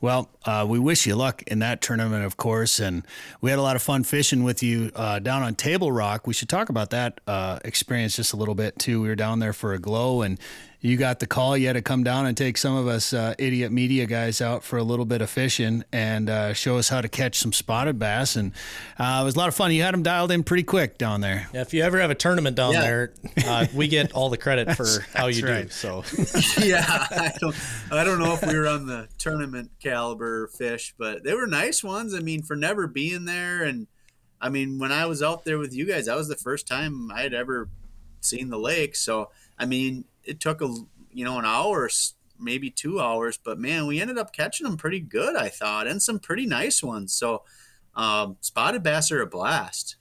Well, 0.00 0.28
uh, 0.44 0.66
we 0.68 0.78
wish 0.78 1.06
you 1.06 1.16
luck 1.16 1.42
in 1.46 1.60
that 1.60 1.80
tournament, 1.80 2.24
of 2.24 2.36
course. 2.36 2.78
And 2.78 3.06
we 3.40 3.50
had 3.50 3.58
a 3.58 3.62
lot 3.62 3.76
of 3.76 3.82
fun 3.82 4.04
fishing 4.04 4.44
with 4.44 4.62
you 4.62 4.90
uh, 4.94 5.18
down 5.18 5.42
on 5.42 5.54
Table 5.54 5.90
Rock. 5.90 6.26
We 6.26 6.34
should 6.34 6.48
talk 6.48 6.68
about 6.68 6.90
that 6.90 7.20
uh, 7.26 7.60
experience 7.64 8.16
just 8.16 8.32
a 8.32 8.36
little 8.36 8.54
bit, 8.54 8.78
too. 8.78 9.00
We 9.00 9.08
were 9.08 9.16
down 9.16 9.38
there 9.38 9.52
for 9.52 9.72
a 9.72 9.78
glow, 9.78 10.22
and 10.22 10.38
you 10.84 10.98
got 10.98 11.18
the 11.18 11.26
call. 11.26 11.56
You 11.56 11.68
had 11.68 11.72
to 11.72 11.82
come 11.82 12.04
down 12.04 12.26
and 12.26 12.36
take 12.36 12.58
some 12.58 12.76
of 12.76 12.86
us 12.86 13.14
uh, 13.14 13.34
idiot 13.38 13.72
media 13.72 14.04
guys 14.04 14.42
out 14.42 14.62
for 14.62 14.76
a 14.76 14.82
little 14.82 15.06
bit 15.06 15.22
of 15.22 15.30
fishing 15.30 15.82
and 15.92 16.28
uh, 16.28 16.52
show 16.52 16.76
us 16.76 16.90
how 16.90 17.00
to 17.00 17.08
catch 17.08 17.38
some 17.38 17.54
spotted 17.54 17.98
bass. 17.98 18.36
And 18.36 18.52
uh, 18.98 19.20
it 19.22 19.24
was 19.24 19.34
a 19.34 19.38
lot 19.38 19.48
of 19.48 19.54
fun. 19.54 19.72
You 19.72 19.80
had 19.80 19.94
them 19.94 20.02
dialed 20.02 20.30
in 20.30 20.44
pretty 20.44 20.62
quick 20.62 20.98
down 20.98 21.22
there. 21.22 21.48
Yeah, 21.54 21.62
if 21.62 21.72
you 21.72 21.82
ever 21.82 21.98
have 22.00 22.10
a 22.10 22.14
tournament 22.14 22.54
down 22.54 22.74
yeah. 22.74 22.80
there, 22.82 23.14
uh, 23.46 23.66
we 23.74 23.88
get 23.88 24.12
all 24.12 24.28
the 24.28 24.36
credit 24.36 24.76
for 24.76 24.86
how 25.14 25.28
you 25.28 25.46
right. 25.46 25.62
do. 25.62 25.70
So 25.70 26.04
yeah, 26.62 26.84
I 26.86 27.32
don't, 27.40 27.56
I 27.90 28.04
don't 28.04 28.18
know 28.18 28.34
if 28.34 28.46
we 28.46 28.54
were 28.54 28.66
on 28.66 28.86
the 28.86 29.08
tournament 29.16 29.70
caliber 29.82 30.33
fish, 30.48 30.94
but 30.98 31.24
they 31.24 31.34
were 31.34 31.46
nice 31.46 31.82
ones. 31.82 32.14
I 32.14 32.20
mean, 32.20 32.42
for 32.42 32.56
never 32.56 32.86
being 32.86 33.24
there 33.24 33.62
and. 33.62 33.86
I 34.40 34.50
mean, 34.50 34.78
when 34.78 34.92
I 34.92 35.06
was 35.06 35.22
out 35.22 35.46
there 35.46 35.56
with 35.56 35.72
you 35.72 35.86
guys, 35.86 36.04
that 36.04 36.16
was 36.16 36.28
the 36.28 36.36
first 36.36 36.66
time 36.66 37.10
I 37.10 37.22
had 37.22 37.32
ever 37.32 37.70
seen 38.20 38.50
the 38.50 38.58
lake. 38.58 38.94
So, 38.94 39.30
I 39.58 39.64
mean, 39.64 40.04
it 40.22 40.38
took 40.38 40.60
a 40.60 40.66
you 41.14 41.24
know 41.24 41.38
an 41.38 41.46
hour, 41.46 41.88
maybe 42.38 42.70
two 42.70 43.00
hours, 43.00 43.38
but 43.42 43.58
man, 43.58 43.86
we 43.86 44.00
ended 44.00 44.18
up 44.18 44.32
catching 44.32 44.64
them 44.64 44.76
pretty 44.76 45.00
good, 45.00 45.36
I 45.36 45.48
thought, 45.48 45.86
and 45.86 46.02
some 46.02 46.18
pretty 46.18 46.46
nice 46.46 46.82
ones. 46.82 47.14
So 47.14 47.44
um, 47.94 48.36
spotted 48.40 48.82
bass 48.82 49.10
are 49.12 49.22
a 49.22 49.26
blast. 49.26 49.96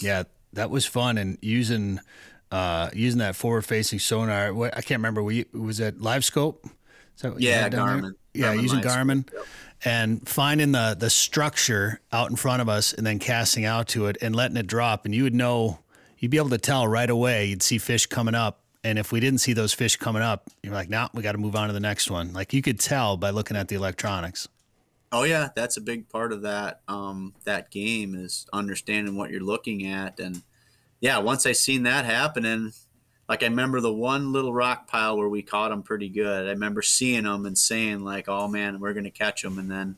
Yeah, 0.00 0.24
that 0.52 0.70
was 0.70 0.86
fun 0.86 1.18
and 1.18 1.38
using 1.42 2.00
uh, 2.50 2.90
using 2.92 3.18
that 3.18 3.36
forward 3.36 3.64
facing 3.64 3.98
sonar. 3.98 4.54
I 4.64 4.80
can't 4.80 4.98
remember. 4.98 5.22
We 5.22 5.46
was 5.52 5.80
it 5.80 5.98
LiveScope? 5.98 6.58
yeah, 7.38 7.68
Garmin. 7.68 8.14
Yeah, 8.34 8.54
Garmin 8.54 8.62
using 8.62 8.80
Garmin. 8.80 9.32
Yep. 9.32 9.46
And 9.84 10.28
finding 10.28 10.72
the 10.72 10.96
the 10.98 11.10
structure 11.10 12.00
out 12.12 12.30
in 12.30 12.36
front 12.36 12.62
of 12.62 12.68
us, 12.68 12.92
and 12.92 13.06
then 13.06 13.18
casting 13.18 13.64
out 13.64 13.88
to 13.88 14.06
it 14.06 14.16
and 14.22 14.34
letting 14.34 14.56
it 14.56 14.66
drop, 14.66 15.04
and 15.04 15.14
you 15.14 15.24
would 15.24 15.34
know, 15.34 15.80
you'd 16.18 16.30
be 16.30 16.36
able 16.36 16.50
to 16.50 16.58
tell 16.58 16.86
right 16.86 17.10
away. 17.10 17.46
You'd 17.46 17.62
see 17.62 17.78
fish 17.78 18.06
coming 18.06 18.34
up, 18.34 18.60
and 18.84 18.98
if 18.98 19.10
we 19.10 19.18
didn't 19.18 19.40
see 19.40 19.52
those 19.52 19.72
fish 19.72 19.96
coming 19.96 20.22
up, 20.22 20.48
you're 20.62 20.72
like, 20.72 20.88
"Now 20.88 21.04
nah, 21.04 21.08
we 21.14 21.22
got 21.22 21.32
to 21.32 21.38
move 21.38 21.56
on 21.56 21.66
to 21.66 21.74
the 21.74 21.80
next 21.80 22.10
one." 22.10 22.32
Like 22.32 22.52
you 22.52 22.62
could 22.62 22.78
tell 22.78 23.16
by 23.16 23.30
looking 23.30 23.56
at 23.56 23.68
the 23.68 23.74
electronics. 23.74 24.48
Oh 25.10 25.24
yeah, 25.24 25.48
that's 25.54 25.76
a 25.76 25.80
big 25.80 26.08
part 26.08 26.32
of 26.32 26.42
that 26.42 26.80
um, 26.86 27.34
that 27.44 27.70
game 27.70 28.14
is 28.14 28.46
understanding 28.52 29.16
what 29.16 29.30
you're 29.30 29.40
looking 29.40 29.86
at, 29.86 30.20
and 30.20 30.42
yeah, 31.00 31.18
once 31.18 31.44
I 31.44 31.52
seen 31.52 31.82
that 31.82 32.04
happening, 32.04 32.72
like 33.28 33.42
I 33.42 33.46
remember 33.46 33.80
the 33.80 33.92
one 33.92 34.32
little 34.32 34.52
rock 34.52 34.88
pile 34.88 35.16
where 35.16 35.28
we 35.28 35.42
caught 35.42 35.70
them 35.70 35.82
pretty 35.82 36.08
good. 36.08 36.46
I 36.46 36.50
remember 36.50 36.82
seeing 36.82 37.24
them 37.24 37.46
and 37.46 37.56
saying 37.56 38.00
like, 38.04 38.28
"Oh 38.28 38.48
man, 38.48 38.80
we're 38.80 38.94
gonna 38.94 39.10
catch 39.10 39.42
them," 39.42 39.58
and 39.58 39.70
then 39.70 39.96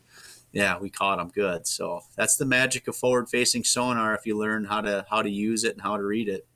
yeah, 0.51 0.79
we 0.79 0.89
caught 0.89 1.17
them 1.17 1.31
good. 1.33 1.67
So 1.67 2.01
that's 2.15 2.37
the 2.37 2.45
magic 2.45 2.87
of 2.87 2.95
forward-facing 2.95 3.65
sonar 3.65 4.15
if 4.15 4.25
you 4.25 4.37
learn 4.37 4.65
how 4.65 4.81
to 4.81 5.05
how 5.09 5.21
to 5.21 5.29
use 5.29 5.63
it 5.63 5.73
and 5.73 5.81
how 5.81 5.97
to 5.97 6.03
read 6.03 6.29
it. 6.29 6.47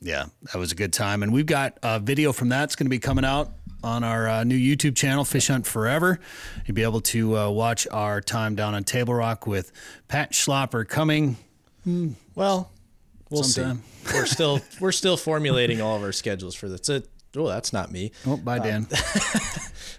Yeah, 0.00 0.26
that 0.42 0.58
was 0.58 0.72
a 0.72 0.74
good 0.74 0.92
time, 0.92 1.22
and 1.22 1.32
we've 1.32 1.46
got 1.46 1.78
a 1.82 2.00
video 2.00 2.32
from 2.32 2.48
that's 2.48 2.74
going 2.74 2.86
to 2.86 2.90
be 2.90 2.98
coming 2.98 3.24
out 3.24 3.52
on 3.84 4.02
our 4.02 4.28
uh, 4.28 4.44
new 4.44 4.58
YouTube 4.58 4.96
channel, 4.96 5.24
Fish 5.24 5.48
Hunt 5.48 5.66
Forever. 5.66 6.18
You'll 6.66 6.74
be 6.74 6.82
able 6.82 7.00
to 7.02 7.36
uh, 7.36 7.50
watch 7.50 7.86
our 7.90 8.20
time 8.20 8.54
down 8.54 8.74
on 8.74 8.84
Table 8.84 9.14
Rock 9.14 9.46
with 9.46 9.72
Pat 10.08 10.32
Schlapper 10.32 10.88
coming. 10.88 11.36
Hmm, 11.84 12.12
well, 12.34 12.72
we'll 13.30 13.42
sometime. 13.42 13.82
see. 13.99 13.99
We're 14.12 14.26
still 14.26 14.60
we're 14.80 14.92
still 14.92 15.16
formulating 15.16 15.80
all 15.80 15.96
of 15.96 16.02
our 16.02 16.12
schedules 16.12 16.54
for 16.54 16.68
this. 16.68 16.88
It, 16.88 17.08
oh, 17.36 17.48
that's 17.48 17.72
not 17.72 17.90
me. 17.90 18.12
Oh, 18.26 18.36
bye, 18.36 18.58
Dan. 18.58 18.86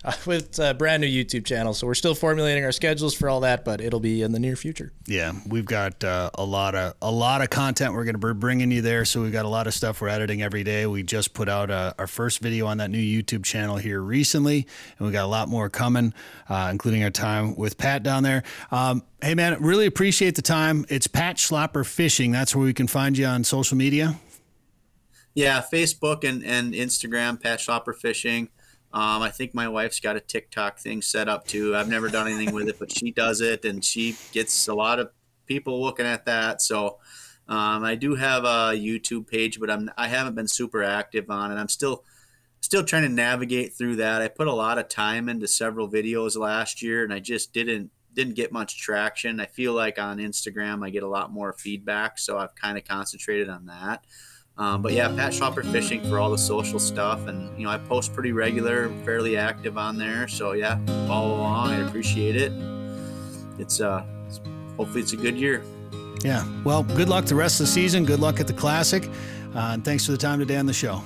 Uh, 0.04 0.14
with 0.26 0.58
a 0.58 0.74
brand 0.74 1.02
new 1.02 1.08
YouTube 1.08 1.46
channel, 1.46 1.76
so 1.76 1.86
we're 1.86 1.94
still 1.94 2.16
formulating 2.16 2.66
our 2.66 2.72
schedules 2.72 3.14
for 3.14 3.30
all 3.30 3.42
that, 3.42 3.64
but 3.64 3.80
it'll 3.80 4.00
be 4.00 4.24
in 4.24 4.32
the 4.32 4.40
near 4.40 4.56
future. 4.56 4.92
Yeah, 5.06 5.34
we've 5.48 5.66
got 5.66 6.04
uh, 6.04 6.32
a 6.34 6.44
lot 6.44 6.74
of 6.74 6.96
a 7.04 7.12
lot 7.12 7.44
of 7.44 7.52
content 7.52 7.94
we're 7.94 8.06
going 8.06 8.20
to 8.20 8.28
be 8.28 8.34
bringing 8.34 8.72
you 8.72 8.82
there. 8.82 9.06
So 9.06 9.22
we've 9.22 9.32
got 9.32 9.46
a 9.46 9.50
lot 9.50 9.68
of 9.68 9.76
stuff 9.76 10.02
we're 10.02 10.08
editing 10.08 10.42
every 10.42 10.64
day. 10.64 10.88
We 10.88 11.04
just 11.04 11.36
put 11.36 11.48
out 11.48 11.70
uh, 11.70 11.94
our 12.00 12.08
first 12.08 12.40
video 12.40 12.66
on 12.66 12.78
that 12.78 12.90
new 12.90 12.98
YouTube 12.98 13.44
channel 13.44 13.78
here 13.78 14.02
recently, 14.02 14.66
and 14.98 15.06
we 15.06 15.14
got 15.14 15.24
a 15.24 15.28
lot 15.28 15.50
more 15.50 15.70
coming, 15.70 16.16
uh, 16.50 16.70
including 16.72 17.04
our 17.04 17.12
time 17.12 17.56
with 17.56 17.78
Pat 17.78 18.02
down 18.02 18.24
there. 18.24 18.42
Um, 18.72 19.04
hey 19.22 19.36
man, 19.36 19.62
really 19.62 19.86
appreciate 19.86 20.34
the 20.34 20.42
time. 20.42 20.84
It's 20.90 21.06
Pat 21.06 21.36
Schlapper 21.36 21.86
Fishing. 21.86 22.32
That's 22.32 22.56
where 22.56 22.66
we 22.66 22.74
can 22.74 22.88
find 22.88 23.16
you 23.16 23.28
on 23.28 23.44
social 23.44 23.78
media. 23.78 24.16
Yeah, 25.34 25.62
Facebook 25.62 26.28
and, 26.28 26.44
and 26.44 26.74
Instagram, 26.74 27.42
Pat 27.42 27.60
Schlapper 27.60 27.96
Fishing. 27.96 28.50
Um, 28.94 29.22
I 29.22 29.30
think 29.30 29.54
my 29.54 29.70
wife's 29.70 30.02
got 30.02 30.18
a 30.18 30.20
TikTok 30.20 30.78
thing 30.80 31.02
set 31.02 31.30
up 31.30 31.48
too. 31.48 31.76
I've 31.76 31.88
never 31.88 32.10
done 32.10 32.28
anything 32.28 32.54
with 32.54 32.68
it, 32.68 32.78
but 32.78 32.92
she 32.92 33.12
does 33.12 33.40
it, 33.40 33.64
and 33.64 33.84
she 33.84 34.18
gets 34.34 34.68
a 34.68 34.74
lot 34.74 35.00
of 35.00 35.12
people 35.46 35.82
looking 35.82 36.06
at 36.06 36.26
that. 36.26 36.62
So 36.62 37.00
um, 37.48 37.84
I 37.84 37.96
do 37.96 38.16
have 38.16 38.44
a 38.44 38.74
YouTube 38.74 39.28
page, 39.28 39.60
but 39.60 39.70
I'm 39.70 39.90
I 39.98 40.08
haven't 40.08 40.36
been 40.36 40.48
super 40.48 40.84
active 40.84 41.30
on 41.30 41.52
it. 41.52 41.56
I'm 41.56 41.70
still 41.70 42.04
still 42.60 42.84
trying 42.84 43.04
to 43.04 43.10
navigate 43.10 43.74
through 43.74 43.98
that. 43.98 44.22
I 44.22 44.28
put 44.28 44.48
a 44.48 44.54
lot 44.54 44.78
of 44.78 44.90
time 44.90 45.30
into 45.30 45.48
several 45.48 45.90
videos 45.90 46.38
last 46.38 46.82
year, 46.82 47.04
and 47.04 47.14
I 47.14 47.20
just 47.20 47.54
didn't 47.54 47.92
didn't 48.14 48.36
get 48.36 48.52
much 48.52 48.78
traction. 48.78 49.40
I 49.40 49.46
feel 49.46 49.74
like 49.74 50.00
on 50.00 50.18
Instagram 50.18 50.86
I 50.86 50.90
get 50.90 51.04
a 51.04 51.08
lot 51.08 51.32
more 51.32 51.54
feedback, 51.54 52.20
so 52.20 52.38
I've 52.38 52.56
kind 52.56 52.78
of 52.78 52.84
concentrated 52.84 53.50
on 53.50 53.68
that. 53.68 54.06
Um, 54.62 54.84
but 54.84 54.94
yeah, 54.94 55.08
Pat 55.08 55.34
Schlapper 55.34 55.70
Fishing 55.72 56.08
for 56.08 56.20
all 56.20 56.30
the 56.30 56.38
social 56.38 56.78
stuff, 56.78 57.26
and 57.26 57.50
you 57.58 57.66
know 57.66 57.72
I 57.72 57.80
post 57.80 58.14
pretty 58.14 58.32
regular, 58.32 58.90
fairly 59.04 59.36
active 59.36 59.76
on 59.76 59.98
there. 59.98 60.28
So 60.28 60.52
yeah, 60.52 60.78
follow 61.08 61.34
along. 61.34 61.72
I 61.72 61.88
appreciate 61.88 62.36
it. 62.36 62.52
It's 63.58 63.82
uh, 63.82 64.04
it's, 64.28 64.40
hopefully 64.78 65.02
it's 65.02 65.14
a 65.14 65.18
good 65.18 65.36
year. 65.36 65.64
Yeah. 66.24 66.46
Well, 66.64 66.84
good 66.84 67.10
luck 67.10 67.26
the 67.26 67.34
rest 67.34 67.60
of 67.60 67.66
the 67.66 67.72
season. 67.72 68.06
Good 68.06 68.20
luck 68.20 68.40
at 68.40 68.46
the 68.46 68.54
Classic, 68.54 69.08
uh, 69.56 69.72
and 69.74 69.84
thanks 69.84 70.06
for 70.06 70.12
the 70.12 70.18
time 70.20 70.38
today 70.38 70.58
on 70.58 70.68
the 70.68 70.74
show. 70.74 71.02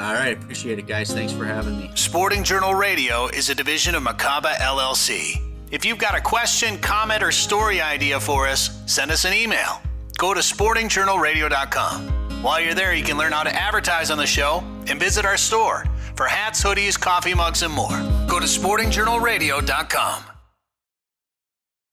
All 0.00 0.14
right, 0.14 0.36
appreciate 0.36 0.80
it, 0.80 0.88
guys. 0.88 1.12
Thanks 1.12 1.32
for 1.32 1.44
having 1.44 1.78
me. 1.78 1.88
Sporting 1.94 2.42
Journal 2.42 2.74
Radio 2.74 3.28
is 3.28 3.48
a 3.48 3.54
division 3.54 3.94
of 3.94 4.02
Macaba 4.02 4.54
LLC. 4.54 5.40
If 5.70 5.84
you've 5.84 5.98
got 5.98 6.16
a 6.16 6.20
question, 6.20 6.78
comment, 6.78 7.22
or 7.22 7.30
story 7.30 7.80
idea 7.80 8.18
for 8.18 8.48
us, 8.48 8.82
send 8.86 9.12
us 9.12 9.24
an 9.24 9.34
email. 9.34 9.80
Go 10.18 10.34
to 10.34 10.40
sportingjournalradio.com. 10.40 12.21
While 12.42 12.60
you're 12.60 12.74
there, 12.74 12.92
you 12.92 13.04
can 13.04 13.16
learn 13.16 13.30
how 13.30 13.44
to 13.44 13.54
advertise 13.54 14.10
on 14.10 14.18
the 14.18 14.26
show 14.26 14.64
and 14.88 14.98
visit 14.98 15.24
our 15.24 15.36
store 15.36 15.84
for 16.16 16.26
hats, 16.26 16.60
hoodies, 16.60 16.98
coffee 16.98 17.34
mugs, 17.34 17.62
and 17.62 17.72
more. 17.72 17.96
Go 18.26 18.40
to 18.40 18.46
sportingjournalradio.com. 18.46 20.31